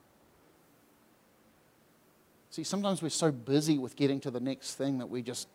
See, 2.51 2.63
sometimes 2.63 3.03
we're 3.03 3.09
so 3.09 3.33
busy 3.33 3.77
with 3.77 3.97
getting 3.97 4.21
to 4.21 4.31
the 4.31 4.39
next 4.39 4.75
thing 4.75 4.99
that 4.99 5.07
we 5.07 5.21
just 5.21 5.49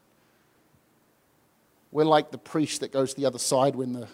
we're 1.92 2.06
like 2.06 2.32
the 2.32 2.38
priest 2.38 2.82
that 2.82 2.92
goes 2.92 3.14
to 3.14 3.20
the 3.20 3.26
other 3.26 3.40
side 3.40 3.76
when, 3.76 3.94
the, 3.94 4.08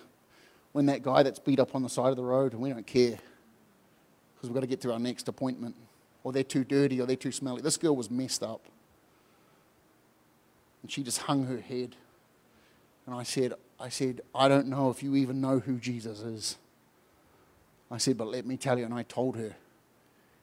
when 0.71 0.85
that 0.87 1.03
guy 1.03 1.23
that's 1.23 1.39
beat 1.39 1.59
up 1.59 1.75
on 1.75 1.83
the 1.83 1.89
side 1.89 2.09
of 2.09 2.15
the 2.15 2.23
road, 2.23 2.53
and 2.53 2.61
we 2.61 2.69
don't 2.69 2.85
care 2.85 3.17
because 4.43 4.49
we've 4.49 4.53
got 4.53 4.61
to 4.61 4.67
get 4.67 4.81
to 4.81 4.91
our 4.91 4.99
next 4.99 5.27
appointment. 5.29 5.75
Or 6.23 6.31
they're 6.33 6.43
too 6.43 6.63
dirty 6.63 7.01
or 7.01 7.05
they're 7.05 7.15
too 7.15 7.31
smelly. 7.31 7.61
This 7.61 7.77
girl 7.77 7.95
was 7.95 8.11
messed 8.11 8.43
up. 8.43 8.61
And 10.81 10.91
she 10.91 11.01
just 11.01 11.19
hung 11.19 11.45
her 11.45 11.59
head. 11.59 11.95
And 13.05 13.15
I 13.15 13.23
said, 13.23 13.53
I 13.79 13.89
said, 13.89 14.21
I 14.35 14.47
don't 14.47 14.67
know 14.67 14.89
if 14.89 15.01
you 15.01 15.15
even 15.15 15.39
know 15.39 15.59
who 15.59 15.77
Jesus 15.77 16.19
is. 16.21 16.57
I 17.89 17.97
said, 17.97 18.17
but 18.17 18.27
let 18.27 18.45
me 18.45 18.57
tell 18.57 18.77
you. 18.77 18.85
And 18.85 18.93
I 18.93 19.03
told 19.03 19.37
her. 19.37 19.55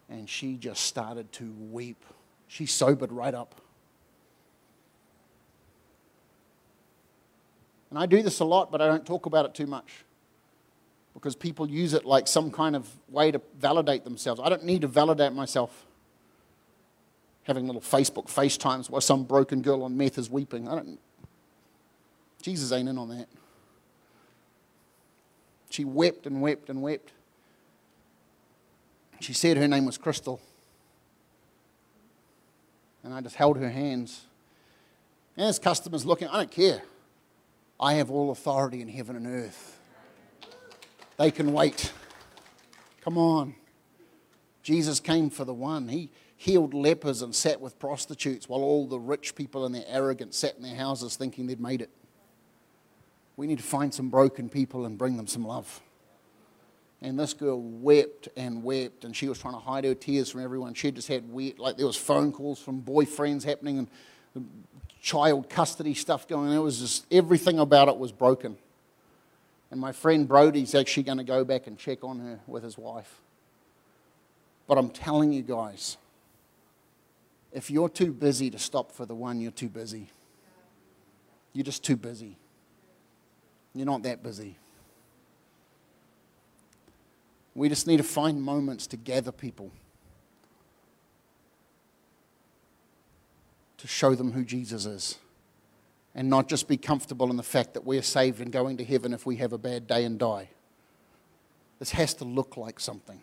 And 0.09 0.29
she 0.29 0.57
just 0.57 0.85
started 0.85 1.31
to 1.33 1.53
weep. 1.71 2.05
She 2.49 2.67
sobered 2.67 3.13
right 3.13 3.35
up. 3.35 3.60
And 7.91 7.99
I 7.99 8.07
do 8.07 8.23
this 8.23 8.41
a 8.41 8.45
lot, 8.45 8.71
but 8.71 8.81
I 8.81 8.87
don't 8.87 9.05
talk 9.05 9.27
about 9.27 9.45
it 9.45 9.55
too 9.55 9.67
much 9.67 10.05
because 11.13 11.35
people 11.35 11.69
use 11.69 11.93
it 11.93 12.05
like 12.05 12.29
some 12.29 12.51
kind 12.51 12.77
of 12.77 12.89
way 13.09 13.31
to 13.31 13.41
validate 13.59 14.05
themselves. 14.05 14.41
I 14.43 14.49
don't 14.49 14.65
need 14.65 14.83
to 14.83 14.89
validate 14.89 15.33
myself. 15.33 15.87
Having 17.45 17.67
little 17.67 17.81
Facebook 17.81 18.27
FaceTimes 18.27 18.91
while 18.91 19.01
some 19.01 19.25
broken 19.25 19.61
girl 19.61 19.83
on 19.83 19.97
meth 19.97 20.19
is 20.19 20.31
weeping. 20.31 20.69
I 20.69 20.77
don't, 20.77 21.01
Jesus 22.43 22.71
ain't 22.71 22.89
in 22.89 22.97
on 22.97 23.09
that. 23.09 23.27
She 25.71 25.85
wept 25.85 26.27
and 26.27 26.41
wept 26.41 26.69
and 26.69 26.83
wept. 26.83 27.11
She 29.21 29.33
said 29.33 29.57
her 29.57 29.69
name 29.69 29.85
was 29.85 29.99
Crystal. 29.99 30.41
And 33.03 33.15
I 33.15 33.21
just 33.21 33.37
held 33.37 33.57
her 33.57 33.71
hands. 33.71 34.23
And 35.37 35.47
as 35.47 35.59
customers 35.59 36.05
looking, 36.05 36.29
I 36.29 36.39
don't 36.39 36.51
care. 36.51 36.83
I 37.81 37.95
have 37.95 38.11
all 38.11 38.31
authority 38.31 38.83
in 38.83 38.89
heaven 38.89 39.17
and 39.17 39.27
earth. 39.27 39.79
They 41.17 41.31
can 41.31 41.53
wait. 41.55 41.93
Come 43.01 43.17
on. 43.17 43.55
Jesus 44.63 45.01
came 45.01 45.31
for 45.31 45.47
the 45.47 45.55
one. 45.55 45.89
He 45.89 46.11
healed 46.37 46.75
lepers 46.75 47.23
and 47.23 47.35
sat 47.35 47.61
with 47.61 47.79
prostitutes 47.79 48.49
while 48.49 48.61
all 48.61 48.87
the 48.87 49.01
rich 49.01 49.35
people 49.35 49.65
and 49.65 49.75
their 49.75 49.85
arrogance 49.89 50.37
sat 50.37 50.57
in 50.57 50.63
their 50.63 50.77
houses 50.77 51.17
thinking 51.17 51.47
they'd 51.47 51.61
made 51.61 51.81
it. 51.81 51.91
We 53.39 53.47
need 53.47 53.59
to 53.59 53.65
find 53.65 53.93
some 53.93 54.11
broken 54.11 54.51
people 54.51 54.85
and 54.85 54.99
bring 54.99 55.17
them 55.17 55.27
some 55.27 55.47
love. 55.47 55.81
And 57.01 57.19
this 57.19 57.33
girl 57.33 57.59
wept 57.59 58.29
and 58.37 58.63
wept, 58.63 59.07
and 59.07 59.17
she 59.17 59.27
was 59.27 59.39
trying 59.39 59.55
to 59.55 59.61
hide 59.61 59.85
her 59.85 59.95
tears 59.95 60.31
from 60.31 60.43
everyone. 60.43 60.75
She 60.75 60.91
just 60.91 61.09
had 61.09 61.31
weird, 61.31 61.59
like 61.59 61.79
there 61.79 61.87
was 61.87 61.97
phone 61.97 62.31
calls 62.31 62.59
from 62.59 62.83
boyfriends 62.83 63.43
happening 63.43 63.79
and 64.35 64.51
child 65.01 65.49
custody 65.49 65.95
stuff 65.95 66.29
going 66.29 66.49
on. 66.49 66.57
It 66.57 66.61
was 66.61 66.81
just 66.81 67.07
everything 67.11 67.59
about 67.59 67.89
it 67.89 67.97
was 67.97 68.13
broken. 68.13 68.57
And 69.71 69.81
my 69.81 69.93
friend 69.93 70.27
Brody's 70.27 70.75
actually 70.75 71.05
going 71.05 71.19
to 71.19 71.25
go 71.25 71.45
back 71.45 71.67
and 71.67 71.79
check 71.79 72.03
on 72.03 72.19
her 72.21 72.41
with 72.47 72.63
his 72.63 72.77
wife. 72.77 73.21
But 74.67 74.79
I'm 74.79 74.91
telling 74.91 75.33
you 75.33 75.43
guys, 75.43 75.97
if 77.53 77.71
you're 77.71 77.89
too 77.89 78.13
busy 78.13 78.51
to 78.51 78.59
stop 78.59 78.93
for 78.93 79.07
the 79.07 79.15
one, 79.15 79.41
you're 79.41 79.51
too 79.51 79.69
busy. 79.69 80.09
You're 81.53 81.65
just 81.65 81.83
too 81.83 81.97
busy. 81.97 82.37
You're 83.75 83.87
not 83.87 84.03
that 84.03 84.23
busy. 84.23 84.57
We 87.55 87.69
just 87.69 87.87
need 87.87 87.97
to 87.97 88.05
find 88.05 88.41
moments 88.43 88.87
to 88.89 88.97
gather 88.97 89.33
people, 89.33 89.71
to 93.81 93.87
show 93.87 94.15
them 94.15 94.33
who 94.33 94.45
Jesus 94.45 94.85
is, 94.87 95.19
and 96.15 96.29
not 96.29 96.49
just 96.49 96.69
be 96.69 96.77
comfortable 96.77 97.31
in 97.31 97.37
the 97.37 97.43
fact 97.43 97.75
that 97.75 97.85
we're 97.85 98.03
saved 98.03 98.41
and 98.41 98.53
going 98.53 98.77
to 98.77 98.85
heaven 98.85 99.15
if 99.15 99.25
we 99.25 99.37
have 99.37 99.53
a 99.53 99.59
bad 99.59 99.87
day 99.87 100.05
and 100.05 100.19
die. 100.19 100.49
This 101.79 101.93
has 101.93 102.13
to 102.15 102.25
look 102.25 102.57
like 102.57 102.79
something. 102.79 103.21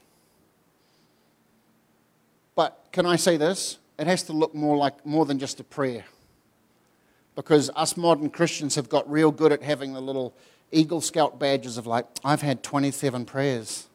But 2.56 2.88
can 2.92 3.06
I 3.06 3.18
say 3.18 3.38
this? 3.38 3.78
It 4.00 4.08
has 4.08 4.24
to 4.24 4.34
look 4.34 4.56
more 4.56 4.78
like 4.78 5.06
more 5.06 5.26
than 5.26 5.38
just 5.38 5.60
a 5.60 5.64
prayer. 5.64 6.06
Because 7.36 7.70
us 7.76 7.96
modern 7.96 8.32
Christians 8.32 8.74
have 8.76 8.90
got 8.90 9.08
real 9.10 9.32
good 9.32 9.52
at 9.52 9.62
having 9.62 9.94
the 9.94 10.02
little 10.02 10.34
Eagle 10.72 11.02
Scout 11.02 11.38
badges 11.38 11.78
of 11.78 11.86
like, 11.86 12.06
I've 12.26 12.42
had 12.42 12.64
27 12.64 13.26
prayers. 13.26 13.86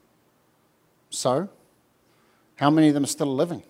So, 1.10 1.48
how 2.54 2.70
many 2.70 2.88
of 2.88 2.94
them 2.94 3.02
are 3.02 3.08
still 3.08 3.34
living? 3.34 3.64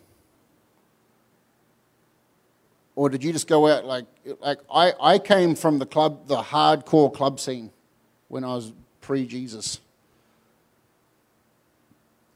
Or 2.94 3.08
did 3.08 3.24
you 3.24 3.32
just 3.32 3.46
go 3.46 3.68
out 3.68 3.84
like, 3.84 4.06
like 4.40 4.58
I, 4.72 4.92
I 5.00 5.18
came 5.18 5.54
from 5.54 5.78
the 5.78 5.86
club, 5.86 6.26
the 6.26 6.42
hardcore 6.42 7.12
club 7.12 7.40
scene 7.40 7.70
when 8.28 8.44
I 8.44 8.54
was 8.54 8.72
pre 9.00 9.26
Jesus. 9.26 9.80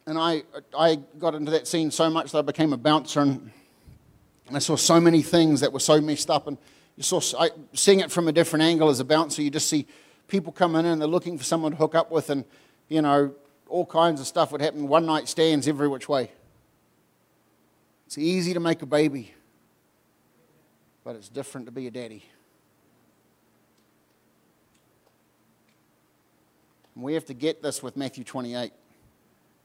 And 0.06 0.18
I, 0.18 0.44
I 0.76 0.96
got 1.18 1.34
into 1.34 1.50
that 1.50 1.66
scene 1.66 1.90
so 1.90 2.08
much 2.08 2.32
that 2.32 2.38
I 2.38 2.42
became 2.42 2.72
a 2.72 2.76
bouncer 2.76 3.20
and 3.20 3.50
I 4.52 4.60
saw 4.60 4.76
so 4.76 5.00
many 5.00 5.22
things 5.22 5.60
that 5.60 5.72
were 5.72 5.80
so 5.80 6.00
messed 6.00 6.30
up. 6.30 6.46
And 6.46 6.56
you 6.96 7.02
saw, 7.02 7.20
I, 7.38 7.50
seeing 7.72 8.00
it 8.00 8.10
from 8.10 8.28
a 8.28 8.32
different 8.32 8.62
angle 8.62 8.88
as 8.88 9.00
a 9.00 9.04
bouncer, 9.04 9.42
you 9.42 9.50
just 9.50 9.68
see 9.68 9.86
people 10.28 10.52
come 10.52 10.76
in 10.76 10.86
and 10.86 11.00
they're 11.00 11.08
looking 11.08 11.36
for 11.36 11.44
someone 11.44 11.72
to 11.72 11.76
hook 11.76 11.94
up 11.94 12.10
with, 12.10 12.30
and, 12.30 12.44
you 12.88 13.02
know, 13.02 13.34
all 13.68 13.86
kinds 13.86 14.20
of 14.20 14.26
stuff 14.26 14.52
would 14.52 14.60
happen. 14.60 14.86
One 14.86 15.06
night 15.06 15.28
stands 15.28 15.66
every 15.66 15.88
which 15.88 16.08
way. 16.08 16.30
It's 18.06 18.18
easy 18.18 18.54
to 18.54 18.60
make 18.60 18.82
a 18.82 18.86
baby, 18.86 19.34
but 21.06 21.14
it's 21.14 21.28
different 21.28 21.66
to 21.66 21.72
be 21.72 21.86
a 21.86 21.90
daddy. 21.92 22.24
And 26.96 27.04
we 27.04 27.14
have 27.14 27.24
to 27.26 27.34
get 27.34 27.62
this 27.62 27.80
with 27.80 27.96
Matthew 27.96 28.24
28. 28.24 28.72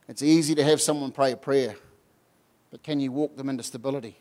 It's 0.06 0.22
easy 0.22 0.54
to 0.54 0.62
have 0.62 0.80
someone 0.80 1.10
pray 1.10 1.32
a 1.32 1.36
prayer, 1.36 1.74
but 2.70 2.84
can 2.84 3.00
you 3.00 3.10
walk 3.10 3.36
them 3.36 3.48
into 3.48 3.64
stability? 3.64 4.16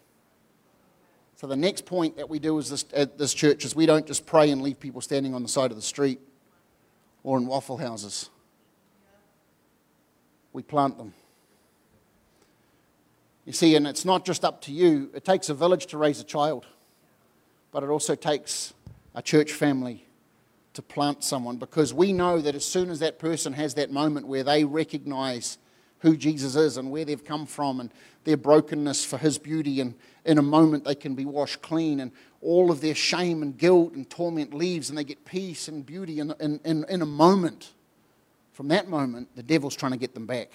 So 1.36 1.45
the 1.45 1.55
next 1.55 1.86
point 1.86 2.17
that 2.17 2.28
we 2.28 2.39
do 2.39 2.57
is 2.57 2.72
this, 2.72 2.86
at 2.91 3.19
this 3.19 3.36
church 3.36 3.65
is 3.65 3.76
we 3.76 3.86
don't 3.86 4.07
just 4.07 4.26
pray 4.26 4.49
and 4.49 4.59
leave 4.59 4.80
people 4.80 4.99
standing 4.99 5.36
on 5.36 5.43
the 5.43 5.49
side 5.49 5.69
of 5.69 5.78
the 5.78 5.84
street 5.84 6.19
or 7.24 7.38
in 7.38 7.45
waffle 7.45 7.78
houses 7.78 8.32
we 10.53 10.63
plant 10.63 10.97
them. 10.97 11.13
You 13.45 13.53
see, 13.53 13.76
and 13.76 13.86
it's 13.86 14.05
not 14.05 14.26
just 14.26 14.43
up 14.43 14.61
to 14.63 14.72
you, 14.72 15.11
it 15.13 15.24
takes 15.24 15.49
a 15.49 15.53
village 15.53 15.86
to 15.88 15.99
raise 15.99 16.19
a 16.19 16.24
child, 16.24 16.65
but 17.72 17.84
it 17.84 17.89
also 17.89 18.15
takes 18.15 18.74
a 19.15 19.22
church 19.22 19.51
family 19.51 20.05
to 20.74 20.82
plant 20.82 21.24
someone 21.24 21.57
because 21.57 21.93
we 21.93 22.13
know 22.13 22.39
that 22.39 22.55
as 22.55 22.65
soon 22.65 22.89
as 22.89 22.99
that 22.99 23.19
person 23.19 23.53
has 23.53 23.74
that 23.74 23.91
moment 23.91 24.28
where 24.28 24.43
they 24.43 24.63
recognize 24.63 25.57
who 25.99 26.15
Jesus 26.17 26.55
is 26.55 26.78
and 26.78 26.91
where 26.91 27.05
they've 27.05 27.24
come 27.24 27.45
from 27.45 27.80
and 27.80 27.91
their 28.24 28.38
brokenness 28.38 29.03
for 29.03 29.17
his 29.17 29.38
beauty, 29.38 29.82
and 29.82 29.95
in 30.26 30.38
a 30.38 30.43
moment 30.43 30.84
they 30.84 30.95
can 30.95 31.15
be 31.15 31.26
washed 31.26 31.61
clean, 31.61 31.99
and 31.99 32.11
all 32.41 32.72
of 32.72 32.82
their 32.82 32.95
shame 32.95 33.41
and 33.41 33.57
guilt 33.57 33.93
and 33.93 34.09
torment 34.09 34.53
leaves, 34.53 34.89
and 34.89 34.97
they 34.97 35.03
get 35.03 35.26
peace 35.26 35.67
and 35.67 35.86
beauty 35.86 36.19
in, 36.19 36.34
in, 36.39 36.59
in, 36.63 36.86
in 36.88 37.01
a 37.01 37.05
moment. 37.05 37.72
From 38.53 38.67
that 38.67 38.88
moment, 38.88 39.30
the 39.36 39.43
devil's 39.43 39.76
trying 39.76 39.91
to 39.91 39.97
get 39.97 40.13
them 40.13 40.26
back. 40.26 40.51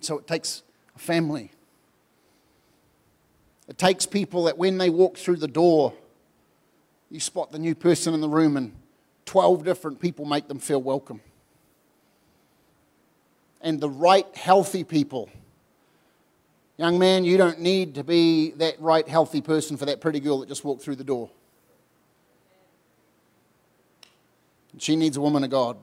So 0.00 0.18
it 0.18 0.26
takes 0.26 0.62
a 0.94 0.98
family. 0.98 1.50
It 3.68 3.78
takes 3.78 4.04
people 4.06 4.44
that 4.44 4.58
when 4.58 4.78
they 4.78 4.90
walk 4.90 5.16
through 5.16 5.36
the 5.36 5.48
door, 5.48 5.94
you 7.10 7.20
spot 7.20 7.52
the 7.52 7.58
new 7.58 7.74
person 7.74 8.12
in 8.12 8.20
the 8.20 8.28
room, 8.28 8.56
and 8.56 8.74
12 9.24 9.64
different 9.64 10.00
people 10.00 10.24
make 10.24 10.48
them 10.48 10.58
feel 10.58 10.82
welcome. 10.82 11.20
And 13.60 13.80
the 13.80 13.88
right, 13.88 14.26
healthy 14.36 14.84
people. 14.84 15.30
Young 16.76 16.98
man, 16.98 17.24
you 17.24 17.38
don't 17.38 17.60
need 17.60 17.94
to 17.94 18.04
be 18.04 18.50
that 18.52 18.78
right, 18.80 19.08
healthy 19.08 19.40
person 19.40 19.76
for 19.76 19.86
that 19.86 20.00
pretty 20.00 20.20
girl 20.20 20.40
that 20.40 20.48
just 20.48 20.64
walked 20.64 20.82
through 20.82 20.96
the 20.96 21.04
door. 21.04 21.30
She 24.78 24.96
needs 24.96 25.16
a 25.16 25.20
woman 25.20 25.44
of 25.44 25.50
God. 25.50 25.76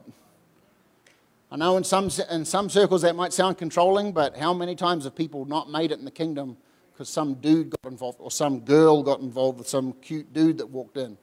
I 1.50 1.56
know 1.56 1.76
in 1.76 1.84
some, 1.84 2.10
in 2.30 2.44
some 2.44 2.70
circles 2.70 3.02
that 3.02 3.16
might 3.16 3.32
sound 3.32 3.58
controlling, 3.58 4.12
but 4.12 4.36
how 4.36 4.54
many 4.54 4.74
times 4.74 5.04
have 5.04 5.16
people 5.16 5.44
not 5.44 5.70
made 5.70 5.90
it 5.90 5.98
in 5.98 6.04
the 6.04 6.10
kingdom 6.10 6.56
because 7.02 7.12
some 7.12 7.34
dude 7.34 7.70
got 7.70 7.90
involved 7.90 8.18
or 8.20 8.30
some 8.30 8.60
girl 8.60 9.02
got 9.02 9.18
involved 9.18 9.58
with 9.58 9.66
some 9.66 9.92
cute 9.94 10.32
dude 10.32 10.58
that 10.58 10.70
walked 10.70 10.96
in? 10.96 11.18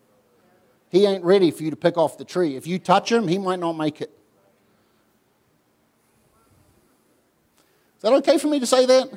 He 0.90 1.06
ain't 1.06 1.24
ready 1.24 1.52
for 1.52 1.64
you 1.64 1.70
to 1.70 1.78
pick 1.78 1.98
off 1.98 2.18
the 2.18 2.26
tree. 2.26 2.58
If 2.58 2.68
you 2.68 2.80
touch 2.80 3.10
him, 3.10 3.30
he 3.30 3.38
might 3.38 3.60
not 3.60 3.78
make 3.78 4.02
it. 4.02 4.12
Is 7.96 8.02
that 8.02 8.12
okay 8.12 8.38
for 8.38 8.48
me 8.48 8.60
to 8.60 8.66
say 8.66 8.86
that? 8.88 9.10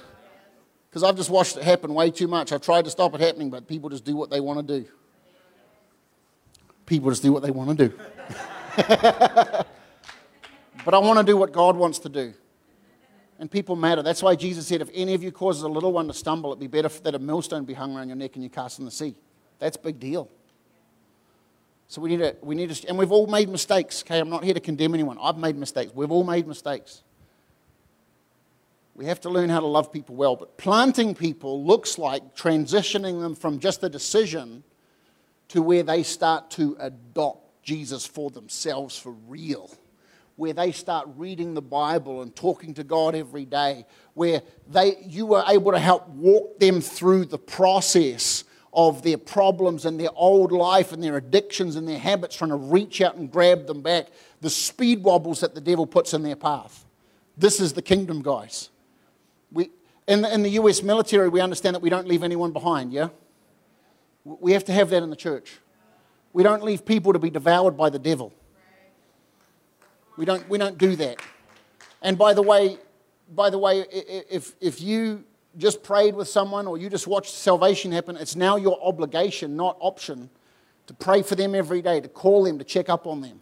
Because 0.89 1.03
I've 1.03 1.17
just 1.17 1.31
watched 1.31 1.57
it 1.57 1.65
happen 1.65 1.93
way 1.95 2.13
too 2.13 2.29
much. 2.29 2.53
I've 2.53 2.63
tried 2.63 2.85
to 2.85 2.93
stop 2.93 3.13
it 3.17 3.21
happening, 3.21 3.51
but 3.51 3.67
people 3.67 3.91
just 3.91 4.05
do 4.05 4.15
what 4.15 4.31
they 4.31 4.39
want 4.39 4.65
to 4.65 4.81
do. 4.81 4.87
People 6.87 7.11
just 7.11 7.25
do 7.25 7.33
what 7.33 7.43
they 7.43 7.51
want 7.51 7.77
to 7.77 7.89
do. 7.89 7.95
but 8.77 9.67
I 10.95 10.99
want 10.99 11.19
to 11.19 11.25
do 11.25 11.37
what 11.37 11.51
God 11.51 11.75
wants 11.75 11.99
to 12.01 12.09
do. 12.09 12.35
And 13.43 13.51
people 13.51 13.75
matter. 13.75 14.05
That's 14.05 14.23
why 14.23 14.37
Jesus 14.37 14.69
said, 14.69 14.83
if 14.83 14.89
any 14.95 15.15
of 15.15 15.25
you 15.25 15.33
causes 15.33 15.65
a 15.65 15.69
little 15.69 15.93
one 15.93 16.07
to 16.07 16.15
stumble, 16.15 16.51
it'd 16.51 16.61
be 16.61 16.69
better 16.69 16.89
that 17.03 17.17
a 17.17 17.19
millstone 17.19 17.65
be 17.65 17.75
hung 17.75 17.97
around 17.97 18.07
your 18.07 18.15
neck 18.15 18.37
and 18.37 18.45
you 18.45 18.49
cast 18.49 18.79
in 18.79 18.85
the 18.85 18.91
sea. 18.93 19.17
That's 19.59 19.77
a 19.77 19.81
big 19.81 19.99
deal. 19.99 20.31
So 21.89 22.01
we 22.01 22.11
need 22.11 22.19
to, 22.19 22.37
we 22.41 22.55
need 22.55 22.71
to, 22.71 22.89
and 22.89 22.97
we've 22.97 23.11
all 23.11 23.27
made 23.27 23.49
mistakes. 23.49 24.05
Okay, 24.05 24.21
I'm 24.21 24.31
not 24.31 24.45
here 24.45 24.55
to 24.55 24.61
condemn 24.61 24.95
anyone. 24.95 25.19
I've 25.21 25.39
made 25.39 25.57
mistakes. 25.57 25.93
We've 25.93 26.13
all 26.13 26.23
made 26.23 26.47
mistakes. 26.47 27.03
We 28.95 29.07
have 29.07 29.21
to 29.23 29.29
learn 29.29 29.49
how 29.49 29.59
to 29.59 29.67
love 29.67 29.93
people 29.93 30.15
well. 30.15 30.37
But 30.37 30.57
planting 30.57 31.13
people 31.13 31.65
looks 31.65 31.99
like 31.99 32.37
transitioning 32.37 33.21
them 33.21 33.35
from 33.35 33.59
just 33.59 33.83
a 33.83 33.89
decision 33.89 34.63
to 35.49 35.63
where 35.63 35.83
they 35.83 36.05
start 36.05 36.49
to 36.53 36.77
adopt 36.79 37.65
Jesus 37.65 38.07
for 38.07 38.31
themselves 38.31 38.97
for 38.97 39.11
real. 39.27 39.69
Where 40.37 40.53
they 40.53 40.73
start 40.73 41.09
reading 41.17 41.55
the 41.55 41.63
Bible 41.63 42.23
and 42.23 42.35
talking 42.35 42.75
to 42.75 42.85
God 42.85 43.15
every 43.15 43.45
day, 43.45 43.85
where 44.15 44.43
they, 44.69 44.97
you 45.07 45.27
were 45.27 45.45
able 45.47 45.73
to 45.73 45.79
help 45.79 46.09
walk 46.09 46.59
them 46.59 46.81
through 46.81 47.27
the 47.27 47.39
process 47.39 48.45
of 48.73 49.03
their 49.03 49.19
problems 49.19 49.85
and 49.85 50.01
their 50.01 50.11
old 50.15 50.51
life 50.51 50.93
and 50.93 51.03
their 51.03 51.17
addictions 51.17 51.77
and 51.77 51.87
their 51.87 51.99
habits, 51.99 52.37
trying 52.37 52.51
to 52.51 52.57
reach 52.57 53.03
out 53.03 53.17
and 53.17 53.31
grab 53.31 53.67
them 53.67 53.83
back, 53.83 54.07
the 54.41 54.49
speed 54.49 55.03
wobbles 55.03 55.41
that 55.41 55.55
the 55.55 55.61
devil 55.61 55.87
puts 55.87 56.15
in 56.15 56.23
their 56.23 56.37
path. 56.37 56.87
This 57.37 57.61
is 57.61 57.75
the 57.75 57.83
kingdom, 57.83 58.23
guys. 58.23 58.71
We, 59.51 59.71
in, 60.09 60.23
the, 60.23 60.33
in 60.33 60.43
the 60.43 60.51
US 60.51 60.83
military, 60.83 61.29
we 61.29 61.41
understand 61.41 61.77
that 61.77 61.83
we 61.83 61.91
don't 61.91 62.09
leave 62.09 62.23
anyone 62.23 62.53
behind, 62.53 62.93
yeah? 62.93 63.09
We 64.25 64.53
have 64.53 64.65
to 64.67 64.73
have 64.73 64.91
that 64.91 65.03
in 65.03 65.11
the 65.11 65.17
church. 65.17 65.59
We 66.33 66.43
don't 66.43 66.63
leave 66.63 66.87
people 66.87 67.13
to 67.13 67.19
be 67.19 67.29
devoured 67.29 67.77
by 67.77 67.91
the 67.91 67.99
devil. 67.99 68.33
We 70.17 70.25
don't, 70.25 70.49
we 70.49 70.59
don't 70.59 70.79
do 70.79 70.97
that. 70.97 71.19
And 72.03 72.19
by 72.19 72.35
the 72.35 72.43
way, 72.43 72.79
by 73.35 73.51
the 73.51 73.59
way, 73.59 73.85
if, 73.91 74.55
if 74.61 74.81
you 74.81 75.25
just 75.57 75.83
prayed 75.83 76.15
with 76.15 76.29
someone 76.29 76.67
or 76.67 76.77
you 76.79 76.91
just 76.91 77.07
watched 77.07 77.33
salvation 77.33 77.93
happen, 77.93 78.17
it's 78.17 78.37
now 78.37 78.57
your 78.57 78.79
obligation, 78.83 79.57
not 79.57 79.77
option, 79.81 80.29
to 80.87 80.95
pray 80.95 81.23
for 81.23 81.35
them 81.35 81.55
every 81.55 81.81
day, 81.81 82.01
to 82.01 82.09
call 82.09 82.45
them, 82.45 82.59
to 82.59 82.65
check 82.65 82.89
up 82.89 83.07
on 83.07 83.21
them, 83.21 83.41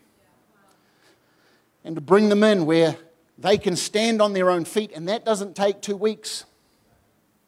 and 1.85 1.95
to 1.95 2.01
bring 2.01 2.29
them 2.29 2.45
in 2.45 2.67
where 2.67 2.97
they 3.39 3.57
can 3.57 3.75
stand 3.75 4.21
on 4.21 4.33
their 4.33 4.51
own 4.51 4.65
feet. 4.65 4.93
And 4.95 5.09
that 5.09 5.25
doesn't 5.25 5.57
take 5.57 5.81
two 5.81 5.97
weeks, 5.97 6.45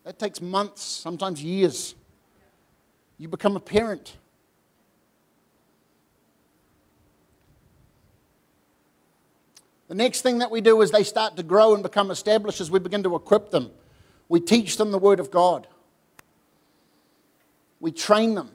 that 0.04 0.18
takes 0.18 0.40
months, 0.40 0.82
sometimes 0.82 1.42
years. 1.44 1.94
You 3.18 3.28
become 3.28 3.56
a 3.56 3.60
parent. 3.60 4.16
The 9.92 9.98
next 9.98 10.22
thing 10.22 10.38
that 10.38 10.50
we 10.50 10.62
do 10.62 10.80
is 10.80 10.90
they 10.90 11.04
start 11.04 11.36
to 11.36 11.42
grow 11.42 11.74
and 11.74 11.82
become 11.82 12.10
established 12.10 12.62
as 12.62 12.70
we 12.70 12.78
begin 12.78 13.02
to 13.02 13.14
equip 13.14 13.50
them. 13.50 13.70
We 14.26 14.40
teach 14.40 14.78
them 14.78 14.90
the 14.90 14.96
Word 14.96 15.20
of 15.20 15.30
God, 15.30 15.66
we 17.78 17.92
train 17.92 18.34
them. 18.34 18.52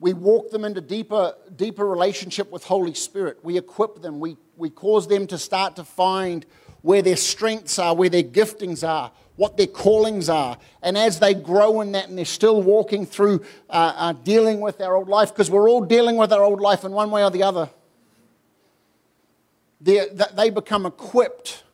We 0.00 0.12
walk 0.12 0.50
them 0.50 0.64
into 0.64 0.80
deeper, 0.80 1.36
deeper 1.54 1.86
relationship 1.86 2.50
with 2.50 2.64
Holy 2.64 2.94
Spirit. 2.94 3.38
We 3.44 3.58
equip 3.58 4.02
them. 4.02 4.18
We, 4.18 4.36
we 4.56 4.70
cause 4.70 5.06
them 5.06 5.28
to 5.28 5.38
start 5.38 5.76
to 5.76 5.84
find 5.84 6.44
where 6.80 7.00
their 7.00 7.14
strengths 7.14 7.78
are, 7.78 7.94
where 7.94 8.10
their 8.10 8.24
giftings 8.24 8.82
are, 8.84 9.12
what 9.36 9.56
their 9.56 9.68
callings 9.68 10.28
are. 10.28 10.58
And 10.82 10.98
as 10.98 11.20
they 11.20 11.34
grow 11.34 11.80
in 11.80 11.92
that 11.92 12.08
and 12.08 12.18
they're 12.18 12.24
still 12.24 12.60
walking 12.60 13.06
through 13.06 13.44
uh, 13.70 13.92
uh, 13.96 14.12
dealing 14.14 14.58
with 14.58 14.78
their 14.78 14.96
old 14.96 15.08
life, 15.08 15.28
because 15.28 15.48
we're 15.48 15.70
all 15.70 15.84
dealing 15.84 16.16
with 16.16 16.32
our 16.32 16.42
old 16.42 16.60
life 16.60 16.82
in 16.82 16.90
one 16.90 17.12
way 17.12 17.22
or 17.22 17.30
the 17.30 17.44
other, 17.44 17.70
they 19.82 20.50
become 20.50 20.86
equipped. 20.86 21.64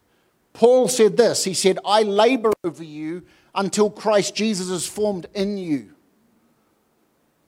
Paul 0.53 0.89
said 0.89 1.17
this 1.17 1.45
He 1.45 1.55
said, 1.55 1.79
I 1.85 2.03
labor 2.03 2.53
over 2.65 2.83
you 2.83 3.23
until 3.55 3.91
Christ 3.91 4.35
Jesus 4.35 4.69
is 4.69 4.87
formed 4.87 5.27
in 5.35 5.59
you. 5.59 5.91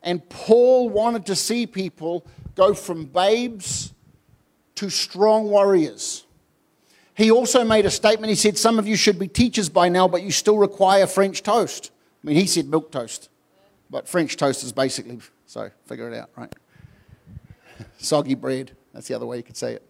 And 0.02 0.26
Paul 0.28 0.88
wanted 0.88 1.26
to 1.26 1.36
see 1.36 1.66
people 1.66 2.26
go 2.54 2.74
from 2.74 3.04
babes 3.04 3.92
to 4.76 4.88
strong 4.88 5.50
warriors. 5.50 6.24
He 7.14 7.30
also 7.30 7.64
made 7.64 7.84
a 7.84 7.90
statement. 7.90 8.30
He 8.30 8.36
said, 8.36 8.56
Some 8.56 8.78
of 8.78 8.88
you 8.88 8.96
should 8.96 9.18
be 9.18 9.28
teachers 9.28 9.68
by 9.68 9.88
now, 9.88 10.08
but 10.08 10.22
you 10.22 10.30
still 10.30 10.56
require 10.56 11.06
French 11.06 11.42
toast. 11.42 11.90
I 12.22 12.26
mean, 12.26 12.36
he 12.36 12.46
said 12.46 12.66
milk 12.66 12.90
toast, 12.90 13.28
but 13.90 14.08
French 14.08 14.36
toast 14.36 14.62
is 14.62 14.72
basically, 14.72 15.18
so 15.46 15.70
figure 15.86 16.11
it 16.11 16.16
out, 16.16 16.30
right? 16.36 16.54
Soggy 17.98 18.34
bread. 18.34 18.72
That's 18.92 19.08
the 19.08 19.14
other 19.14 19.26
way 19.26 19.38
you 19.38 19.42
could 19.42 19.56
say 19.56 19.74
it. 19.74 19.89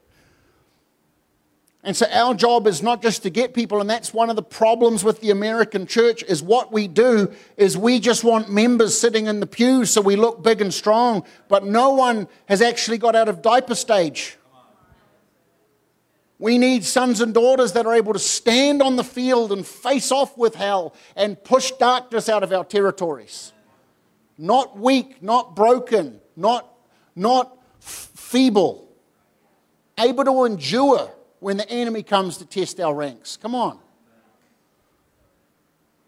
And 1.82 1.96
so 1.96 2.06
our 2.12 2.34
job 2.34 2.66
is 2.66 2.82
not 2.82 3.00
just 3.00 3.22
to 3.22 3.30
get 3.30 3.54
people, 3.54 3.80
and 3.80 3.88
that's 3.88 4.12
one 4.12 4.28
of 4.28 4.36
the 4.36 4.42
problems 4.42 5.02
with 5.02 5.20
the 5.20 5.30
American 5.30 5.86
church 5.86 6.22
is 6.24 6.42
what 6.42 6.70
we 6.70 6.86
do 6.86 7.32
is 7.56 7.78
we 7.78 8.00
just 8.00 8.22
want 8.22 8.50
members 8.50 8.98
sitting 9.00 9.26
in 9.26 9.40
the 9.40 9.46
pews 9.46 9.90
so 9.90 10.02
we 10.02 10.14
look 10.14 10.42
big 10.42 10.60
and 10.60 10.74
strong, 10.74 11.24
but 11.48 11.64
no 11.64 11.90
one 11.94 12.28
has 12.46 12.60
actually 12.60 12.98
got 12.98 13.16
out 13.16 13.28
of 13.28 13.40
diaper 13.40 13.74
stage. 13.74 14.36
We 16.38 16.58
need 16.58 16.84
sons 16.84 17.20
and 17.22 17.32
daughters 17.32 17.72
that 17.72 17.86
are 17.86 17.94
able 17.94 18.12
to 18.12 18.18
stand 18.18 18.82
on 18.82 18.96
the 18.96 19.04
field 19.04 19.50
and 19.50 19.66
face 19.66 20.12
off 20.12 20.36
with 20.36 20.56
hell 20.56 20.94
and 21.16 21.42
push 21.42 21.70
darkness 21.72 22.28
out 22.28 22.42
of 22.42 22.52
our 22.52 22.64
territories. 22.64 23.52
Not 24.36 24.78
weak, 24.78 25.22
not 25.22 25.56
broken, 25.56 26.20
not, 26.36 26.70
not 27.14 27.58
feeble, 27.78 28.88
able 29.98 30.24
to 30.24 30.44
endure 30.44 31.10
when 31.41 31.57
the 31.57 31.68
enemy 31.68 32.03
comes 32.03 32.36
to 32.38 32.47
test 32.47 32.78
our 32.78 32.95
ranks. 32.95 33.36
Come 33.36 33.55
on. 33.55 33.78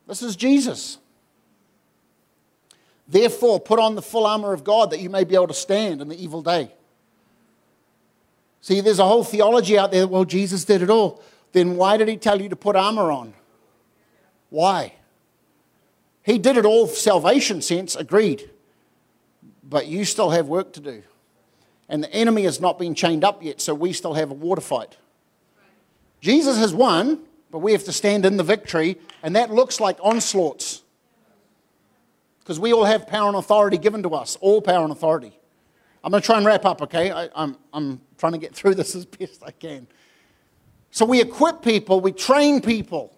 This 0.06 0.22
is 0.22 0.36
Jesus. 0.36 0.98
Therefore, 3.08 3.58
put 3.60 3.78
on 3.78 3.94
the 3.94 4.02
full 4.02 4.26
armor 4.26 4.52
of 4.52 4.62
God 4.62 4.90
that 4.90 5.00
you 5.00 5.10
may 5.10 5.24
be 5.24 5.34
able 5.34 5.48
to 5.48 5.54
stand 5.54 6.00
in 6.00 6.08
the 6.08 6.22
evil 6.22 6.42
day. 6.42 6.72
See, 8.60 8.80
there's 8.80 9.00
a 9.00 9.06
whole 9.06 9.24
theology 9.24 9.76
out 9.76 9.90
there 9.90 10.06
well, 10.06 10.24
Jesus 10.24 10.64
did 10.64 10.82
it 10.82 10.90
all. 10.90 11.22
Then 11.52 11.76
why 11.76 11.96
did 11.96 12.08
he 12.08 12.16
tell 12.16 12.40
you 12.40 12.48
to 12.48 12.56
put 12.56 12.76
armor 12.76 13.10
on? 13.10 13.34
Why? 14.50 14.94
He 16.22 16.38
did 16.38 16.56
it 16.56 16.64
all 16.64 16.86
salvation 16.86 17.60
sense, 17.60 17.96
agreed. 17.96 18.48
But 19.62 19.86
you 19.88 20.04
still 20.04 20.30
have 20.30 20.46
work 20.46 20.72
to 20.74 20.80
do. 20.80 21.02
And 21.88 22.02
the 22.02 22.12
enemy 22.12 22.44
has 22.44 22.60
not 22.60 22.78
been 22.78 22.94
chained 22.94 23.24
up 23.24 23.42
yet, 23.42 23.60
so 23.60 23.74
we 23.74 23.92
still 23.92 24.14
have 24.14 24.30
a 24.30 24.34
water 24.34 24.60
fight. 24.60 24.96
Jesus 26.22 26.56
has 26.58 26.72
won, 26.72 27.18
but 27.50 27.58
we 27.58 27.72
have 27.72 27.82
to 27.84 27.92
stand 27.92 28.24
in 28.24 28.36
the 28.36 28.44
victory, 28.44 28.96
and 29.24 29.34
that 29.34 29.52
looks 29.52 29.80
like 29.80 29.98
onslaughts. 30.00 30.82
Because 32.38 32.60
we 32.60 32.72
all 32.72 32.84
have 32.84 33.08
power 33.08 33.26
and 33.26 33.36
authority 33.36 33.76
given 33.76 34.04
to 34.04 34.10
us, 34.10 34.36
all 34.40 34.62
power 34.62 34.84
and 34.84 34.92
authority. 34.92 35.36
I'm 36.02 36.12
going 36.12 36.22
to 36.22 36.26
try 36.26 36.36
and 36.36 36.46
wrap 36.46 36.64
up, 36.64 36.80
okay? 36.82 37.10
I, 37.10 37.28
I'm, 37.34 37.56
I'm 37.72 38.00
trying 38.18 38.32
to 38.32 38.38
get 38.38 38.54
through 38.54 38.76
this 38.76 38.94
as 38.94 39.04
best 39.04 39.42
I 39.44 39.50
can. 39.50 39.88
So 40.92 41.04
we 41.04 41.20
equip 41.20 41.60
people, 41.60 42.00
we 42.00 42.12
train 42.12 42.60
people. 42.60 43.16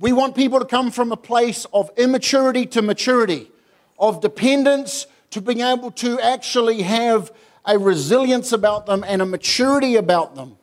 We 0.00 0.12
want 0.12 0.34
people 0.34 0.58
to 0.58 0.64
come 0.64 0.90
from 0.90 1.12
a 1.12 1.16
place 1.16 1.66
of 1.72 1.88
immaturity 1.96 2.66
to 2.66 2.82
maturity, 2.82 3.50
of 3.96 4.20
dependence 4.20 5.06
to 5.30 5.40
being 5.40 5.60
able 5.60 5.92
to 5.92 6.18
actually 6.18 6.82
have 6.82 7.32
a 7.64 7.78
resilience 7.78 8.52
about 8.52 8.86
them 8.86 9.04
and 9.06 9.22
a 9.22 9.26
maturity 9.26 9.94
about 9.94 10.34
them 10.34 10.56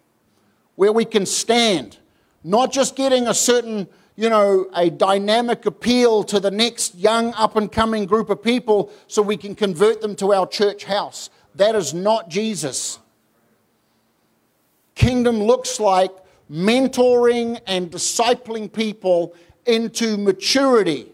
where 0.82 0.92
we 0.92 1.06
can 1.06 1.28
stand, 1.28 2.00
not 2.44 2.72
just 2.72 2.96
getting 2.96 3.28
a 3.28 3.36
certain, 3.36 3.88
you 4.16 4.28
know, 4.28 4.66
a 4.74 4.90
dynamic 4.90 5.68
appeal 5.68 6.24
to 6.24 6.40
the 6.40 6.50
next 6.50 6.96
young 6.96 7.32
up 7.36 7.56
and 7.56 7.72
coming 7.72 8.08
group 8.08 8.32
of 8.32 8.42
people 8.42 8.92
so 9.06 9.22
we 9.22 9.38
can 9.38 9.54
convert 9.54 10.02
them 10.02 10.16
to 10.16 10.34
our 10.34 10.48
church 10.48 10.86
house. 10.86 11.30
That 11.54 11.76
is 11.76 11.94
not 11.94 12.30
Jesus. 12.30 12.98
Kingdom 14.96 15.36
looks 15.44 15.80
like 15.80 16.10
mentoring 16.50 17.62
and 17.68 17.92
discipling 17.92 18.74
people 18.74 19.36
into 19.68 20.18
maturity. 20.18 21.12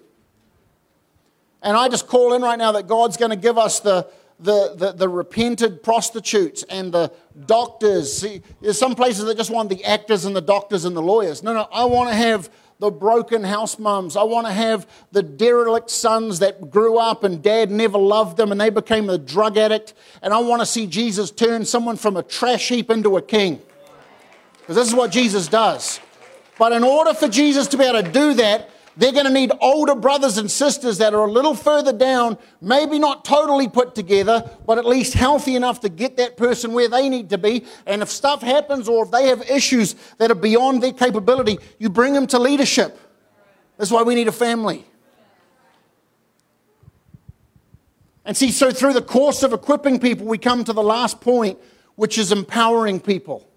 And 1.62 1.76
I 1.76 1.90
just 1.90 2.08
call 2.08 2.34
in 2.36 2.42
right 2.42 2.58
now 2.58 2.72
that 2.72 2.88
God's 2.88 3.18
going 3.18 3.32
to 3.32 3.36
give 3.36 3.58
us 3.58 3.82
the, 3.82 4.08
the, 4.40 4.76
the, 4.78 4.92
the, 4.94 5.10
repented 5.10 5.84
prostitutes 5.84 6.64
and 6.70 6.94
the 6.94 7.12
doctors. 7.46 8.18
See, 8.18 8.42
there's 8.62 8.78
some 8.78 8.96
places 8.96 9.26
that 9.26 9.38
just 9.38 9.52
want 9.52 9.70
the 9.70 9.84
actors 9.84 10.26
and 10.26 10.36
the 10.36 10.42
doctors 10.42 10.86
and 10.86 10.96
the 10.96 11.02
lawyers. 11.02 11.44
No, 11.44 11.54
no, 11.54 11.68
I 11.72 11.86
want 11.86 12.10
to 12.10 12.16
have 12.16 12.50
the 12.80 12.92
broken 12.92 13.44
house 13.44 13.80
mums. 13.80 14.16
I 14.16 14.24
want 14.24 14.48
to 14.48 14.54
have 14.54 14.88
the 15.12 15.24
derelict 15.24 15.90
sons 15.90 16.40
that 16.40 16.70
grew 16.70 16.98
up 16.98 17.24
and 17.24 17.42
dad 17.42 17.72
never 17.72 17.98
loved 17.98 18.38
them 18.38 18.52
and 18.52 18.62
they 18.62 18.70
became 18.70 19.10
a 19.10 19.18
drug 19.18 19.58
addict. 19.58 19.94
And 20.22 20.34
I 20.34 20.40
want 20.40 20.62
to 20.62 20.66
see 20.66 20.86
Jesus 20.86 21.32
turn 21.32 21.66
someone 21.66 21.96
from 21.96 22.18
a 22.18 22.24
trash 22.24 22.70
heap 22.70 22.90
into 22.90 23.18
a 23.18 23.22
king. 23.22 23.62
Because 24.60 24.76
this 24.76 24.88
is 24.88 24.96
what 24.96 25.12
Jesus 25.12 25.48
does. 25.48 26.00
But 26.60 26.72
in 26.72 26.84
order 26.84 27.14
for 27.14 27.28
Jesus 27.28 27.68
to 27.68 27.78
be 27.78 27.84
able 27.84 28.04
to 28.04 28.12
do 28.12 28.34
that, 28.36 28.70
they're 28.98 29.12
going 29.12 29.26
to 29.26 29.32
need 29.32 29.52
older 29.62 29.94
brothers 29.94 30.40
and 30.40 30.50
sisters 30.50 30.98
that 30.98 31.14
are 31.14 31.26
a 31.26 31.32
little 31.32 31.54
further 31.54 31.94
down, 31.94 32.38
maybe 32.62 32.98
not 32.98 33.24
totally 33.24 33.68
put 33.68 33.94
together, 33.94 34.50
but 34.66 34.80
at 34.80 34.86
least 34.86 35.14
healthy 35.14 35.56
enough 35.56 35.82
to 35.82 35.90
get 35.90 36.18
that 36.18 36.36
person 36.36 36.74
where 36.74 36.90
they 36.90 37.08
need 37.08 37.30
to 37.30 37.38
be. 37.38 37.64
And 37.86 38.02
if 38.02 38.10
stuff 38.10 38.42
happens 38.42 38.90
or 38.90 39.06
if 39.06 39.12
they 39.12 39.28
have 39.28 39.48
issues 39.50 39.96
that 40.18 40.32
are 40.32 40.36
beyond 40.36 40.82
their 40.82 40.94
capability, 40.94 41.60
you 41.78 41.90
bring 41.90 42.14
them 42.14 42.26
to 42.28 42.40
leadership. 42.40 43.00
That's 43.78 43.92
why 43.92 44.02
we 44.02 44.16
need 44.16 44.28
a 44.28 44.32
family. 44.32 44.84
And 48.26 48.36
see, 48.36 48.52
so 48.52 48.72
through 48.72 48.94
the 48.94 49.02
course 49.04 49.44
of 49.44 49.54
equipping 49.54 50.00
people, 50.00 50.26
we 50.26 50.40
come 50.40 50.64
to 50.64 50.74
the 50.74 50.84
last 50.84 51.22
point, 51.22 51.60
which 51.96 52.18
is 52.18 52.32
empowering 52.32 53.00
people. 53.00 53.48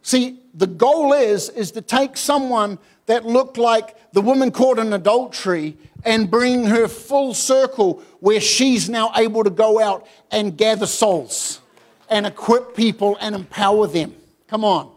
See, 0.00 0.40
the 0.52 0.66
goal 0.66 1.12
is, 1.12 1.48
is 1.50 1.70
to 1.72 1.80
take 1.80 2.16
someone 2.16 2.78
that 3.06 3.26
looked 3.26 3.58
like 3.58 3.96
the 4.12 4.20
woman 4.20 4.50
caught 4.50 4.78
in 4.78 4.92
adultery 4.92 5.76
and 6.04 6.30
bring 6.30 6.64
her 6.64 6.88
full 6.88 7.34
circle 7.34 8.02
where 8.20 8.40
she's 8.40 8.88
now 8.88 9.12
able 9.16 9.44
to 9.44 9.50
go 9.50 9.80
out 9.80 10.06
and 10.30 10.56
gather 10.56 10.86
souls 10.86 11.60
and 12.08 12.26
equip 12.26 12.76
people 12.76 13.16
and 13.20 13.34
empower 13.34 13.86
them. 13.86 14.14
Come 14.48 14.64
on. 14.64 14.92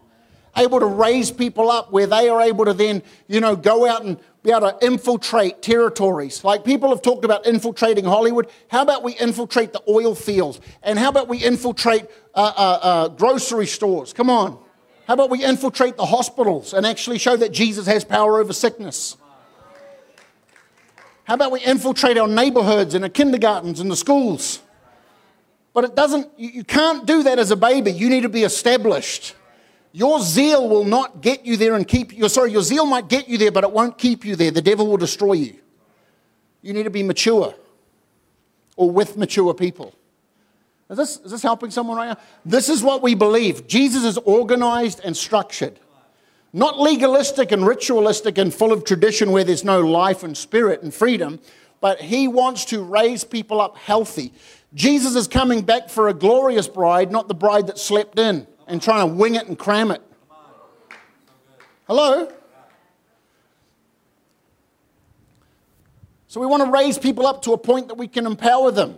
Able 0.55 0.79
to 0.79 0.85
raise 0.85 1.31
people 1.31 1.69
up 1.69 1.91
where 1.91 2.07
they 2.07 2.29
are 2.29 2.41
able 2.41 2.65
to 2.65 2.73
then, 2.73 3.03
you 3.27 3.39
know, 3.39 3.55
go 3.55 3.87
out 3.87 4.03
and 4.03 4.19
be 4.43 4.51
able 4.51 4.71
to 4.71 4.85
infiltrate 4.85 5.61
territories. 5.61 6.43
Like 6.43 6.63
people 6.63 6.89
have 6.89 7.01
talked 7.01 7.25
about 7.25 7.45
infiltrating 7.45 8.05
Hollywood. 8.05 8.49
How 8.67 8.81
about 8.81 9.03
we 9.03 9.13
infiltrate 9.13 9.71
the 9.71 9.83
oil 9.87 10.15
fields? 10.15 10.59
And 10.83 10.97
how 10.97 11.09
about 11.09 11.27
we 11.27 11.43
infiltrate 11.43 12.05
uh, 12.33 12.53
uh, 12.55 12.79
uh, 12.81 13.07
grocery 13.09 13.67
stores? 13.67 14.13
Come 14.13 14.29
on. 14.29 14.57
How 15.07 15.13
about 15.13 15.29
we 15.29 15.41
infiltrate 15.41 15.95
the 15.95 16.05
hospitals 16.05 16.73
and 16.73 16.85
actually 16.85 17.17
show 17.17 17.37
that 17.37 17.53
Jesus 17.53 17.87
has 17.87 18.03
power 18.03 18.41
over 18.41 18.51
sickness? 18.51 19.15
How 21.23 21.35
about 21.35 21.53
we 21.53 21.61
infiltrate 21.61 22.17
our 22.17 22.27
neighborhoods 22.27 22.93
and 22.93 23.05
the 23.05 23.09
kindergartens 23.09 23.79
and 23.79 23.89
the 23.89 23.95
schools? 23.95 24.61
But 25.73 25.85
it 25.85 25.95
doesn't, 25.95 26.27
you 26.37 26.65
can't 26.65 27.05
do 27.05 27.23
that 27.23 27.39
as 27.39 27.51
a 27.51 27.55
baby. 27.55 27.91
You 27.91 28.09
need 28.09 28.23
to 28.23 28.29
be 28.29 28.43
established. 28.43 29.33
Your 29.93 30.19
zeal 30.19 30.67
will 30.67 30.83
not 30.83 31.21
get 31.21 31.45
you 31.45 31.55
there 31.55 31.75
and 31.75 31.87
keep 31.87 32.11
you. 32.11 32.27
Sorry, 32.27 32.51
your 32.51 32.61
zeal 32.61 32.85
might 32.85 33.07
get 33.07 33.29
you 33.29 33.37
there, 33.37 33.51
but 33.51 33.63
it 33.63 33.71
won't 33.71 33.97
keep 33.97 34.25
you 34.25 34.35
there. 34.35 34.51
The 34.51 34.61
devil 34.61 34.87
will 34.87 34.97
destroy 34.97 35.33
you. 35.33 35.55
You 36.61 36.73
need 36.73 36.83
to 36.83 36.89
be 36.89 37.03
mature 37.03 37.55
or 38.75 38.91
with 38.91 39.15
mature 39.15 39.53
people. 39.53 39.93
Is 40.89 40.97
this, 40.97 41.17
is 41.17 41.31
this 41.31 41.43
helping 41.43 41.69
someone 41.69 41.97
right 41.97 42.09
now? 42.09 42.17
This 42.45 42.69
is 42.69 42.81
what 42.81 43.01
we 43.01 43.13
believe. 43.13 43.67
Jesus 43.67 44.03
is 44.03 44.17
organized 44.19 45.01
and 45.03 45.15
structured. 45.15 45.79
Not 46.53 46.79
legalistic 46.79 47.51
and 47.51 47.67
ritualistic 47.67 48.37
and 48.37 48.53
full 48.53 48.71
of 48.71 48.85
tradition 48.85 49.31
where 49.31 49.43
there's 49.43 49.65
no 49.65 49.81
life 49.81 50.23
and 50.23 50.35
spirit 50.35 50.81
and 50.81 50.93
freedom, 50.93 51.39
but 51.81 51.99
he 51.99 52.27
wants 52.27 52.65
to 52.65 52.81
raise 52.81 53.25
people 53.25 53.59
up 53.59 53.77
healthy. 53.77 54.33
Jesus 54.73 55.15
is 55.15 55.27
coming 55.27 55.61
back 55.61 55.89
for 55.89 56.07
a 56.07 56.13
glorious 56.13 56.67
bride, 56.67 57.11
not 57.11 57.27
the 57.27 57.35
bride 57.35 57.67
that 57.67 57.77
slept 57.77 58.17
in 58.17 58.47
and 58.65 58.81
trying 58.81 59.09
to 59.09 59.13
wing 59.13 59.35
it 59.35 59.47
and 59.47 59.59
cram 59.59 59.91
it. 59.91 60.01
Hello? 61.85 62.31
So 66.27 66.39
we 66.41 66.47
want 66.47 66.63
to 66.63 66.71
raise 66.71 66.97
people 66.97 67.25
up 67.25 67.41
to 67.43 67.53
a 67.53 67.57
point 67.57 67.87
that 67.89 67.95
we 67.95 68.07
can 68.07 68.25
empower 68.25 68.71
them. 68.71 68.97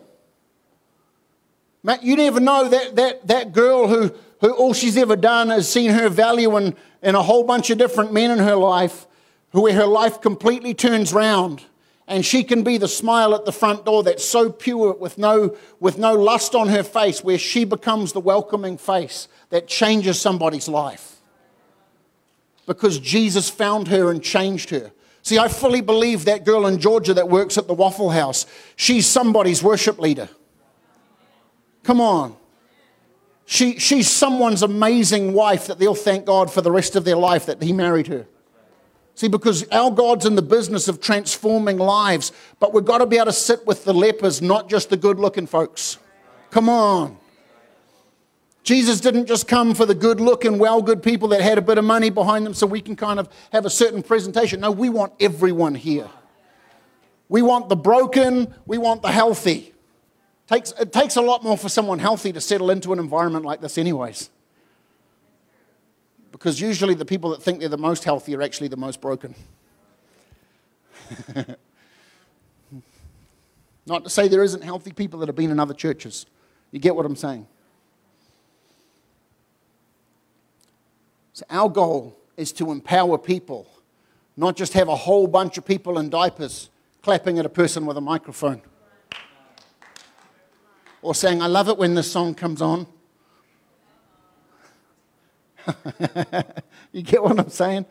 Matt, 1.81 2.03
you 2.03 2.15
never 2.15 2.39
know 2.39 2.67
that, 2.67 2.95
that, 2.97 3.27
that 3.27 3.53
girl 3.53 3.87
who, 3.87 4.13
who 4.41 4.51
all 4.51 4.73
she's 4.73 4.97
ever 4.97 5.15
done 5.15 5.49
is 5.51 5.69
seen 5.69 5.91
her 5.91 6.09
value 6.09 6.57
in, 6.57 6.75
in 7.01 7.15
a 7.15 7.21
whole 7.21 7.43
bunch 7.43 7.69
of 7.69 7.77
different 7.77 8.11
men 8.11 8.31
in 8.31 8.39
her 8.39 8.55
life, 8.55 9.07
who 9.51 9.71
her 9.71 9.85
life 9.85 10.19
completely 10.21 10.73
turns 10.73 11.13
round. 11.13 11.63
And 12.07 12.25
she 12.25 12.43
can 12.43 12.63
be 12.63 12.77
the 12.77 12.87
smile 12.87 13.35
at 13.35 13.45
the 13.45 13.51
front 13.51 13.85
door 13.85 14.03
that's 14.03 14.25
so 14.25 14.51
pure 14.51 14.93
with 14.93 15.17
no, 15.17 15.55
with 15.79 15.97
no 15.97 16.15
lust 16.15 16.55
on 16.55 16.67
her 16.67 16.83
face, 16.83 17.23
where 17.23 17.37
she 17.37 17.65
becomes 17.65 18.13
the 18.13 18.19
welcoming 18.19 18.77
face 18.77 19.27
that 19.49 19.67
changes 19.67 20.19
somebody's 20.19 20.67
life. 20.67 21.17
Because 22.65 22.99
Jesus 22.99 23.49
found 23.49 23.87
her 23.87 24.11
and 24.11 24.23
changed 24.23 24.71
her. 24.71 24.91
See, 25.21 25.37
I 25.37 25.47
fully 25.47 25.81
believe 25.81 26.25
that 26.25 26.45
girl 26.45 26.65
in 26.65 26.79
Georgia 26.79 27.13
that 27.13 27.29
works 27.29 27.57
at 27.57 27.67
the 27.67 27.73
Waffle 27.73 28.09
House, 28.09 28.45
she's 28.75 29.05
somebody's 29.05 29.61
worship 29.61 29.99
leader. 29.99 30.29
Come 31.89 32.01
on. 32.01 32.35
She, 33.47 33.79
she's 33.79 34.07
someone's 34.07 34.61
amazing 34.61 35.33
wife 35.33 35.65
that 35.65 35.79
they'll 35.79 35.95
thank 35.95 36.23
God 36.23 36.51
for 36.51 36.61
the 36.61 36.71
rest 36.71 36.95
of 36.95 37.03
their 37.03 37.15
life 37.15 37.47
that 37.47 37.63
He 37.63 37.73
married 37.73 38.05
her. 38.05 38.27
See, 39.15 39.27
because 39.27 39.67
our 39.69 39.89
God's 39.89 40.27
in 40.27 40.35
the 40.35 40.43
business 40.43 40.87
of 40.87 41.01
transforming 41.01 41.79
lives, 41.79 42.31
but 42.59 42.75
we've 42.75 42.85
got 42.85 42.99
to 42.99 43.07
be 43.07 43.15
able 43.15 43.25
to 43.25 43.33
sit 43.33 43.65
with 43.65 43.85
the 43.85 43.93
lepers, 43.95 44.39
not 44.39 44.69
just 44.69 44.91
the 44.91 44.97
good 44.97 45.17
looking 45.17 45.47
folks. 45.47 45.97
Come 46.51 46.69
on. 46.69 47.17
Jesus 48.61 48.99
didn't 48.99 49.25
just 49.25 49.47
come 49.47 49.73
for 49.73 49.87
the 49.87 49.95
good 49.95 50.21
looking, 50.21 50.59
well 50.59 50.83
good 50.83 51.01
people 51.01 51.29
that 51.29 51.41
had 51.41 51.57
a 51.57 51.61
bit 51.63 51.79
of 51.79 51.85
money 51.85 52.11
behind 52.11 52.45
them 52.45 52.53
so 52.53 52.67
we 52.67 52.81
can 52.81 52.95
kind 52.95 53.19
of 53.19 53.29
have 53.51 53.65
a 53.65 53.69
certain 53.71 54.03
presentation. 54.03 54.59
No, 54.59 54.69
we 54.69 54.89
want 54.89 55.13
everyone 55.19 55.73
here. 55.73 56.07
We 57.29 57.41
want 57.41 57.67
the 57.67 57.75
broken, 57.75 58.53
we 58.67 58.77
want 58.77 59.01
the 59.01 59.11
healthy. 59.11 59.73
Takes, 60.49 60.71
it 60.79 60.91
takes 60.91 61.15
a 61.15 61.21
lot 61.21 61.43
more 61.43 61.55
for 61.55 61.69
someone 61.69 61.99
healthy 61.99 62.33
to 62.33 62.41
settle 62.41 62.71
into 62.71 62.91
an 62.91 62.97
environment 62.97 63.45
like 63.45 63.61
this, 63.61 63.77
anyways. 63.77 64.31
Because 66.31 66.59
usually 66.59 66.95
the 66.95 67.05
people 67.05 67.29
that 67.29 67.43
think 67.43 67.59
they're 67.59 67.69
the 67.69 67.77
most 67.77 68.03
healthy 68.03 68.35
are 68.35 68.41
actually 68.41 68.67
the 68.67 68.75
most 68.75 68.99
broken. 68.99 69.35
Not 73.85 74.03
to 74.05 74.09
say 74.09 74.27
there 74.27 74.41
isn't 74.41 74.63
healthy 74.63 74.91
people 74.91 75.19
that 75.19 75.29
have 75.29 75.35
been 75.35 75.51
in 75.51 75.59
other 75.59 75.75
churches. 75.75 76.25
You 76.71 76.79
get 76.79 76.95
what 76.95 77.05
I'm 77.05 77.15
saying? 77.15 77.45
So, 81.33 81.45
our 81.51 81.69
goal 81.69 82.17
is 82.37 82.51
to 82.53 82.71
empower 82.71 83.19
people, 83.19 83.67
not 84.35 84.55
just 84.55 84.73
have 84.73 84.87
a 84.87 84.95
whole 84.95 85.27
bunch 85.27 85.59
of 85.59 85.65
people 85.65 85.99
in 85.99 86.09
diapers 86.09 86.71
clapping 87.03 87.37
at 87.37 87.45
a 87.45 87.49
person 87.49 87.85
with 87.85 87.97
a 87.97 88.01
microphone 88.01 88.63
or 91.01 91.15
saying, 91.15 91.41
I 91.41 91.47
love 91.47 91.69
it 91.69 91.77
when 91.77 91.95
this 91.95 92.11
song 92.11 92.35
comes 92.35 92.61
on. 92.61 92.87
you 96.91 97.01
get 97.01 97.23
what 97.23 97.39
I'm 97.39 97.49
saying? 97.49 97.85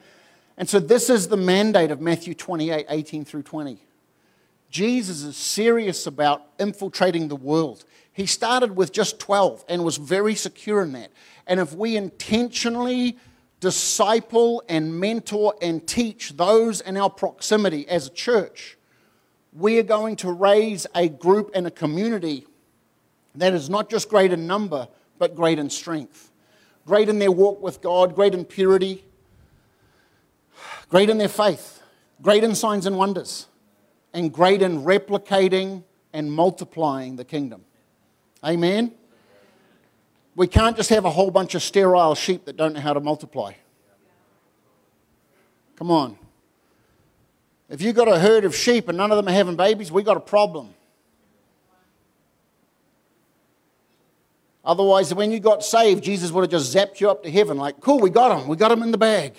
And 0.57 0.69
so, 0.69 0.81
this 0.81 1.09
is 1.09 1.29
the 1.29 1.37
mandate 1.37 1.91
of 1.91 2.01
Matthew 2.01 2.35
28 2.35 2.87
18 2.89 3.25
through 3.25 3.45
20. 3.45 3.79
Jesus 4.71 5.23
is 5.23 5.37
serious 5.37 6.07
about 6.07 6.43
infiltrating 6.59 7.29
the 7.29 7.37
world. 7.37 7.85
He 8.13 8.27
started 8.27 8.77
with 8.77 8.93
just 8.93 9.19
12 9.21 9.65
and 9.69 9.85
was 9.85 9.97
very 9.97 10.35
secure 10.35 10.83
in 10.83 10.93
that. 10.93 11.11
And 11.47 11.61
if 11.61 11.75
we 11.75 11.97
intentionally 11.97 13.17
disciple 13.61 14.63
and 14.69 14.99
mentor 14.99 15.55
and 15.63 15.87
teach 15.87 16.37
those 16.37 16.81
in 16.81 16.97
our 16.97 17.09
proximity 17.09 17.89
as 17.89 18.09
a 18.09 18.11
church, 18.11 18.77
we 19.53 19.79
are 19.79 19.85
going 19.85 20.17
to 20.17 20.31
raise 20.31 20.87
a 20.95 21.09
group 21.09 21.51
and 21.55 21.67
a 21.67 21.71
community 21.71 22.47
that 23.41 23.55
is 23.55 23.69
not 23.69 23.91
just 23.91 24.09
great 24.09 24.33
in 24.33 24.47
number, 24.47 24.89
but 25.19 25.35
great 25.35 25.59
in 25.59 25.71
strength. 25.71 26.31
Great 26.87 27.09
in 27.09 27.19
their 27.19 27.33
walk 27.33 27.63
with 27.63 27.81
God, 27.81 28.15
great 28.15 28.35
in 28.35 28.45
purity, 28.45 29.05
great 30.89 31.11
in 31.11 31.19
their 31.19 31.29
faith, 31.29 31.83
great 32.23 32.43
in 32.43 32.55
signs 32.55 32.87
and 32.87 32.97
wonders, 32.97 33.47
and 34.15 34.33
great 34.33 34.63
in 34.63 34.83
replicating 34.83 35.85
and 36.13 36.33
multiplying 36.33 37.17
the 37.17 37.25
kingdom. 37.25 37.65
Amen. 38.45 38.93
We 40.35 40.47
can't 40.47 40.77
just 40.77 40.91
have 40.91 41.05
a 41.05 41.11
whole 41.11 41.31
bunch 41.31 41.55
of 41.55 41.63
sterile 41.63 42.15
sheep 42.15 42.45
that 42.47 42.57
don't 42.57 42.73
know 42.73 42.81
how 42.81 42.93
to 42.93 43.01
multiply. 43.01 43.53
Come 45.77 45.91
on. 45.91 46.19
If 47.69 47.83
you've 47.83 47.95
got 47.95 48.09
a 48.09 48.19
herd 48.19 48.45
of 48.45 48.57
sheep 48.57 48.89
and 48.89 48.97
none 48.97 49.11
of 49.11 49.17
them 49.17 49.29
are 49.29 49.33
having 49.33 49.57
babies, 49.57 49.93
we've 49.93 50.05
got 50.05 50.17
a 50.17 50.21
problem. 50.21 50.75
Otherwise, 54.69 55.15
when 55.15 55.33
you 55.33 55.41
got 55.41 55.65
saved, 55.65 56.05
Jesus 56.05 56.31
would 56.31 56.43
have 56.43 56.51
just 56.51 56.77
zapped 56.77 57.01
you 57.01 57.09
up 57.09 57.23
to 57.23 57.31
heaven, 57.31 57.57
like, 57.57 57.81
cool, 57.81 57.99
we 58.01 58.11
got 58.11 58.39
him, 58.39 58.47
we 58.49 58.55
got 58.55 58.71
him 58.71 58.83
in 58.83 58.91
the 58.91 58.99
bag. 58.99 59.35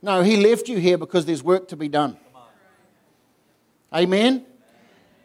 No, 0.00 0.22
he 0.22 0.38
left 0.38 0.70
you 0.70 0.78
here 0.78 0.96
because 0.96 1.26
there's 1.26 1.42
work 1.42 1.68
to 1.68 1.76
be 1.76 1.86
done. 1.86 2.16
Amen? 3.94 4.46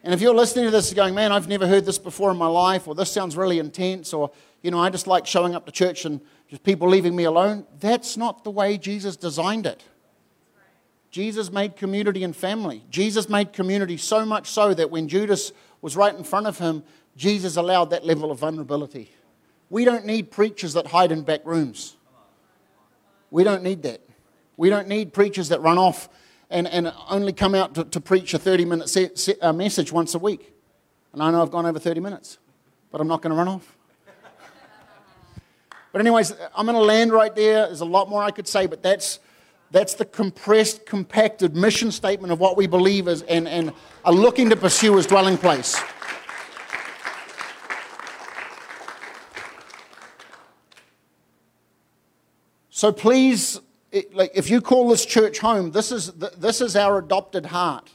And 0.04 0.14
if 0.14 0.20
you're 0.20 0.36
listening 0.36 0.66
to 0.66 0.72
this 0.72 0.94
going, 0.94 1.16
man, 1.16 1.32
I've 1.32 1.48
never 1.48 1.68
heard 1.68 1.86
this 1.86 1.98
before 1.98 2.32
in 2.32 2.38
my 2.38 2.48
life, 2.48 2.86
or 2.86 2.94
this 2.94 3.10
sounds 3.10 3.38
really 3.38 3.60
intense, 3.60 4.12
or 4.12 4.30
you 4.62 4.72
know, 4.72 4.80
I 4.80 4.89
just 4.89 5.08
like 5.08 5.26
showing 5.26 5.56
up 5.56 5.66
to 5.68 5.72
church 5.72 6.04
and 6.04 6.20
just 6.50 6.62
people 6.64 6.89
leaving 6.89 7.16
me 7.16 7.24
alone. 7.24 7.66
That's 7.80 8.18
not 8.18 8.44
the 8.44 8.52
way 8.52 8.78
Jesus 8.78 9.16
designed 9.16 9.68
it. 9.68 9.86
Jesus 11.12 11.50
made 11.50 11.78
community 11.78 12.26
and 12.26 12.36
family. 12.36 12.84
Jesus 12.89 13.30
made 13.30 13.54
community 13.54 13.96
so 13.96 14.26
much 14.26 14.50
so 14.50 14.74
that 14.74 14.92
when 14.92 15.08
Judas 15.08 15.54
was 15.82 15.96
right 15.96 16.14
in 16.14 16.26
front 16.26 16.48
of 16.48 16.58
him, 16.58 16.84
Jesus 17.16 17.57
allowed 17.57 17.89
that 17.91 18.05
level 18.05 18.32
of 18.32 18.39
vulnerability. 18.39 19.12
We 19.70 19.86
don't 19.86 20.05
need 20.05 20.32
preachers 20.32 20.74
that 20.74 20.88
hide 20.88 21.12
in 21.12 21.22
back 21.22 21.45
rooms. 21.45 21.95
We 23.30 23.43
don't 23.43 23.64
need 23.64 23.84
that. 23.84 24.01
We 24.57 24.70
don't 24.70 24.88
need 24.88 25.14
preachers 25.14 25.49
that 25.49 25.62
run 25.62 25.78
off 25.78 26.09
and, 26.49 26.68
and 26.68 26.91
only 27.09 27.34
come 27.34 27.55
out 27.55 27.76
to, 27.76 27.86
to 27.86 28.01
preach 28.01 28.34
a 28.34 28.39
30 28.39 28.66
minute 28.66 28.89
se- 28.89 29.16
se- 29.16 29.39
uh, 29.41 29.53
message 29.53 29.91
once 29.91 30.14
a 30.14 30.20
week. 30.20 30.53
And 31.14 31.24
I 31.24 31.32
know 31.32 31.41
I've 31.41 31.51
gone 31.51 31.66
over 31.66 31.80
30 31.80 31.99
minutes, 32.01 32.38
but 32.91 33.01
I'm 33.01 33.07
not 33.07 33.22
going 33.22 33.32
to 33.32 33.38
run 33.38 33.47
off. 33.47 33.78
But, 35.91 35.99
anyways, 35.99 36.34
I'm 36.55 36.66
going 36.66 36.78
to 36.78 36.84
land 36.84 37.12
right 37.12 37.36
there. 37.36 37.66
There's 37.66 37.82
a 37.82 37.86
lot 37.86 38.09
more 38.09 38.24
I 38.24 38.32
could 38.32 38.47
say, 38.47 38.66
but 38.66 38.82
that's, 38.82 39.20
that's 39.72 39.93
the 39.93 40.05
compressed, 40.05 40.86
compacted 40.86 41.53
mission 41.53 41.91
statement 41.91 42.32
of 42.32 42.39
what 42.39 42.55
we 42.55 42.66
believe 42.66 43.09
is 43.09 43.24
and, 43.24 43.45
and 43.45 43.74
are 44.05 44.14
looking 44.14 44.49
to 44.51 44.55
pursue 44.55 44.97
as 44.97 45.05
dwelling 45.05 45.38
place. 45.38 45.82
So 52.82 52.92
please, 52.92 53.62
it, 53.92 54.16
like, 54.16 54.32
if 54.34 54.50
you 54.50 54.60
call 54.60 54.90
this 54.90 55.06
church 55.06 55.38
home, 55.38 55.70
this 55.70 55.92
is, 55.92 56.14
this 56.14 56.62
is 56.62 56.76
our 56.76 56.98
adopted 56.98 57.46
heart. 57.46 57.92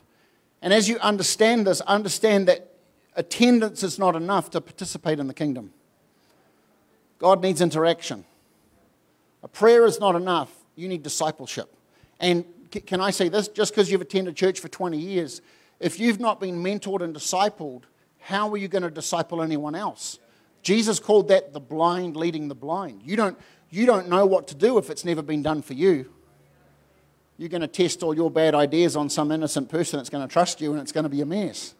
And 0.63 0.73
as 0.73 0.89
you 0.89 0.97
understand 1.01 1.67
this, 1.67 1.81
understand 1.81 2.47
that 2.47 2.71
attendance 3.17 3.83
is 3.83 3.99
not 3.99 4.15
enough 4.15 4.49
to 4.51 4.61
participate 4.61 5.19
in 5.19 5.27
the 5.27 5.35
kingdom. 5.35 5.73
God 7.19 7.43
needs 7.43 7.61
interaction. 7.61 8.25
A 9.43 9.49
prayer 9.49 9.87
is 9.87 9.99
not 9.99 10.15
enough. 10.15 10.53
You 10.77 10.87
need 10.87 11.03
discipleship. 11.03 11.75
And 12.21 12.45
can 12.71 13.01
I 13.01 13.11
say 13.11 13.29
this? 13.29 13.49
Just 13.49 13.73
because 13.73 13.91
you've 13.91 14.03
attended 14.03 14.37
church 14.37 14.61
for 14.61 14.69
20 14.69 14.97
years, 14.97 15.43
if 15.81 15.99
you've 15.99 16.21
not 16.21 16.39
been 16.39 16.63
mentored 16.63 17.01
and 17.01 17.13
discipled, 17.13 17.83
how 18.21 18.53
are 18.53 18.57
you 18.57 18.69
going 18.69 18.85
to 18.85 18.91
disciple 18.93 19.43
anyone 19.43 19.75
else? 19.75 20.21
Jesus 20.63 20.99
called 20.99 21.29
that 21.29 21.53
the 21.53 21.61
blind 21.61 22.17
leading 22.17 22.49
the 22.49 22.55
blind. 22.55 23.01
You 23.05 23.17
don't, 23.17 23.39
you 23.71 23.87
don't 23.87 24.09
know 24.09 24.27
what 24.27 24.49
to 24.49 24.55
do 24.55 24.79
if 24.79 24.91
it's 24.91 25.05
never 25.05 25.23
been 25.23 25.43
done 25.43 25.63
for 25.63 25.75
you. 25.75 26.13
You're 27.39 27.49
going 27.49 27.63
to 27.63 27.69
test 27.69 28.03
all 28.03 28.15
your 28.15 28.31
bad 28.31 28.55
ideas 28.55 28.97
on 28.97 29.11
some 29.11 29.31
innocent 29.31 29.69
person 29.69 29.99
that's 29.99 30.09
going 30.09 30.27
to 30.27 30.33
trust 30.33 30.61
you, 30.61 30.73
and 30.73 30.81
it's 30.81 30.93
going 30.93 31.05
to 31.05 31.11
be 31.11 31.21
a 31.21 31.27
mess. 31.27 31.75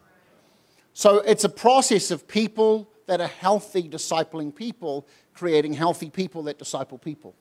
So 0.93 1.19
it's 1.19 1.45
a 1.45 1.49
process 1.49 2.11
of 2.11 2.29
people 2.29 2.91
that 3.07 3.21
are 3.21 3.29
healthy 3.29 3.89
discipling 3.89 4.55
people 4.55 5.07
creating 5.35 5.75
healthy 5.75 6.11
people 6.11 6.45
that 6.45 6.59
disciple 6.59 6.99
people. 6.99 7.35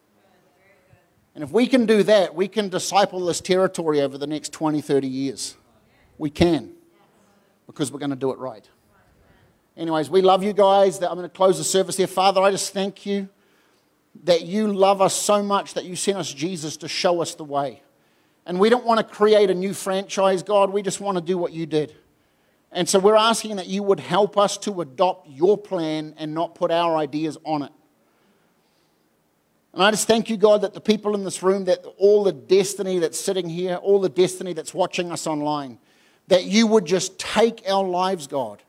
And 1.33 1.43
if 1.43 1.51
we 1.51 1.67
can 1.67 1.85
do 1.85 2.03
that, 2.03 2.35
we 2.35 2.47
can 2.47 2.69
disciple 2.69 3.25
this 3.25 3.41
territory 3.41 4.01
over 4.01 4.17
the 4.17 4.27
next 4.27 4.53
20, 4.53 4.81
30 4.81 5.07
years. 5.07 5.57
We 6.17 6.29
can, 6.29 6.73
because 7.67 7.91
we're 7.91 7.99
going 7.99 8.11
to 8.11 8.15
do 8.15 8.31
it 8.31 8.37
right. 8.37 8.67
Anyways, 9.75 10.09
we 10.09 10.21
love 10.21 10.43
you 10.43 10.53
guys. 10.53 11.01
I'm 11.01 11.17
going 11.17 11.23
to 11.23 11.29
close 11.29 11.57
the 11.57 11.65
service 11.65 11.97
here. 11.97 12.07
Father, 12.07 12.41
I 12.41 12.51
just 12.51 12.73
thank 12.73 13.05
you 13.05 13.27
that 14.24 14.45
you 14.45 14.74
love 14.74 15.01
us 15.01 15.13
so 15.13 15.43
much 15.43 15.74
that 15.74 15.86
you 15.86 15.95
sent 15.95 16.18
us 16.18 16.34
Jesus 16.34 16.78
to 16.78 16.88
show 16.88 17.22
us 17.22 17.36
the 17.36 17.43
way. 17.43 17.82
And 18.45 18.59
we 18.59 18.70
don't 18.70 18.86
want 18.86 18.99
to 18.99 19.03
create 19.03 19.49
a 19.49 19.53
new 19.53 19.74
franchise, 19.74 20.43
God. 20.43 20.72
We 20.72 20.82
just 20.82 21.01
want 21.01 21.18
to 21.18 21.24
do 21.24 21.38
what 21.38 21.51
you 21.51 21.66
did. 21.66 21.95
And 22.72 22.88
so 22.88 22.99
we're 22.99 23.16
asking 23.16 23.55
that 23.55 23.68
you 23.68 23.84
would 23.84 23.99
help 23.99 24.38
us 24.38 24.57
to 24.59 24.82
adopt 24.82 25.30
your 25.30 25.57
plan 25.57 26.13
and 26.18 26.34
not 26.34 26.55
put 26.55 26.72
our 26.72 26.97
ideas 26.97 27.38
on 27.43 27.63
it. 27.63 27.72
And 29.74 29.84
I 29.84 29.91
just 29.91 30.07
thank 30.07 30.30
you, 30.30 30.38
God, 30.38 30.61
that 30.61 30.74
the 30.74 30.82
people 30.82 31.16
in 31.16 31.24
this 31.24 31.43
room, 31.43 31.66
that 31.66 31.86
all 31.97 32.24
the 32.24 32.32
destiny 32.32 32.99
that's 32.99 33.20
sitting 33.20 33.49
here, 33.49 33.76
all 33.76 33.99
the 33.99 34.09
destiny 34.09 34.53
that's 34.53 34.74
watching 34.74 35.11
us 35.11 35.28
online, 35.28 35.80
that 36.28 36.45
you 36.45 36.66
would 36.68 36.86
just 36.86 37.20
take 37.20 37.61
our 37.68 37.84
lives, 37.84 38.26
God, 38.28 38.63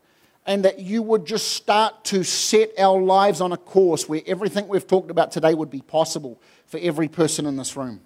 and 0.47 0.65
that 0.65 0.79
you 0.79 1.03
would 1.03 1.27
just 1.27 1.53
start 1.53 2.05
to 2.05 2.23
set 2.23 2.71
our 2.79 3.01
lives 3.01 3.41
on 3.41 3.53
a 3.53 3.57
course 3.57 4.09
where 4.09 4.23
everything 4.27 4.69
we've 4.69 4.87
talked 4.87 5.11
about 5.11 5.33
today 5.33 5.55
would 5.55 5.71
be 5.71 5.81
possible 5.81 6.41
for 6.67 6.79
every 6.79 7.09
person 7.09 7.47
in 7.47 7.57
this 7.57 7.77
room. 7.77 8.01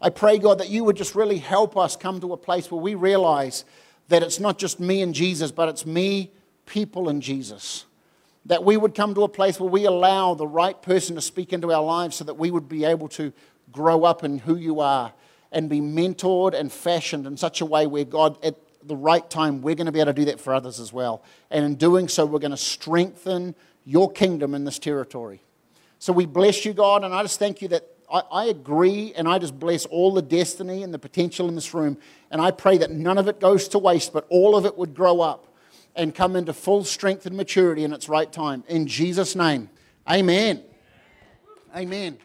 I 0.00 0.10
pray, 0.10 0.38
God, 0.38 0.58
that 0.58 0.68
you 0.68 0.82
would 0.82 0.96
just 0.96 1.14
really 1.14 1.38
help 1.38 1.76
us 1.76 1.94
come 1.94 2.20
to 2.20 2.32
a 2.32 2.36
place 2.36 2.68
where 2.70 2.80
we 2.80 2.96
realize 2.96 3.64
that 4.08 4.24
it's 4.24 4.40
not 4.40 4.58
just 4.58 4.80
me 4.80 5.00
and 5.00 5.14
Jesus, 5.14 5.52
but 5.52 5.68
it's 5.68 5.86
me, 5.86 6.32
people, 6.66 7.08
and 7.08 7.22
Jesus. 7.22 7.84
That 8.46 8.64
we 8.64 8.76
would 8.76 8.96
come 8.96 9.14
to 9.14 9.22
a 9.22 9.28
place 9.28 9.60
where 9.60 9.70
we 9.70 9.84
allow 9.84 10.34
the 10.34 10.48
right 10.48 10.80
person 10.82 11.14
to 11.14 11.20
speak 11.20 11.52
into 11.52 11.72
our 11.72 11.84
lives 11.84 12.16
so 12.16 12.24
that 12.24 12.34
we 12.34 12.50
would 12.50 12.68
be 12.68 12.84
able 12.84 13.06
to 13.10 13.32
grow 13.70 14.02
up 14.02 14.24
in 14.24 14.38
who 14.38 14.56
you 14.56 14.80
are 14.80 15.12
and 15.52 15.68
be 15.68 15.80
mentored 15.80 16.54
and 16.54 16.72
fashioned 16.72 17.24
in 17.24 17.36
such 17.36 17.60
a 17.60 17.66
way 17.66 17.86
where 17.86 18.04
God, 18.04 18.44
at 18.44 18.56
the 18.86 18.96
right 18.96 19.28
time, 19.28 19.62
we're 19.62 19.74
going 19.74 19.86
to 19.86 19.92
be 19.92 20.00
able 20.00 20.12
to 20.12 20.20
do 20.20 20.24
that 20.26 20.40
for 20.40 20.54
others 20.54 20.80
as 20.80 20.92
well. 20.92 21.22
And 21.50 21.64
in 21.64 21.74
doing 21.76 22.08
so, 22.08 22.26
we're 22.26 22.38
going 22.38 22.52
to 22.52 22.56
strengthen 22.56 23.54
your 23.84 24.10
kingdom 24.10 24.54
in 24.54 24.64
this 24.64 24.78
territory. 24.78 25.40
So 25.98 26.12
we 26.12 26.26
bless 26.26 26.64
you, 26.64 26.72
God, 26.72 27.04
and 27.04 27.14
I 27.14 27.22
just 27.22 27.38
thank 27.38 27.62
you 27.62 27.68
that 27.68 27.86
I, 28.12 28.22
I, 28.30 28.44
agree 28.46 29.12
and 29.16 29.28
I 29.28 29.38
just 29.38 29.58
bless 29.58 29.86
all 29.86 30.12
the 30.12 30.22
destiny 30.22 30.82
and 30.82 30.92
the 30.92 30.98
potential 30.98 31.48
in 31.48 31.54
this 31.54 31.72
room. 31.72 31.96
And 32.30 32.40
I 32.40 32.50
pray 32.50 32.78
that 32.78 32.90
none 32.90 33.18
of 33.18 33.28
it 33.28 33.40
goes 33.40 33.68
to 33.68 33.78
waste, 33.78 34.12
but 34.12 34.26
all 34.28 34.56
of 34.56 34.66
it 34.66 34.76
would 34.76 34.94
grow 34.94 35.20
up 35.20 35.46
and 35.94 36.14
come 36.14 36.36
into 36.36 36.52
full 36.52 36.84
strength 36.84 37.26
and 37.26 37.36
maturity 37.36 37.84
in 37.84 37.92
its 37.92 38.08
right 38.08 38.32
time. 38.32 38.64
In 38.68 38.86
Jesus' 38.86 39.36
name, 39.36 39.70
amen. 40.10 40.62
Amen. 41.74 42.18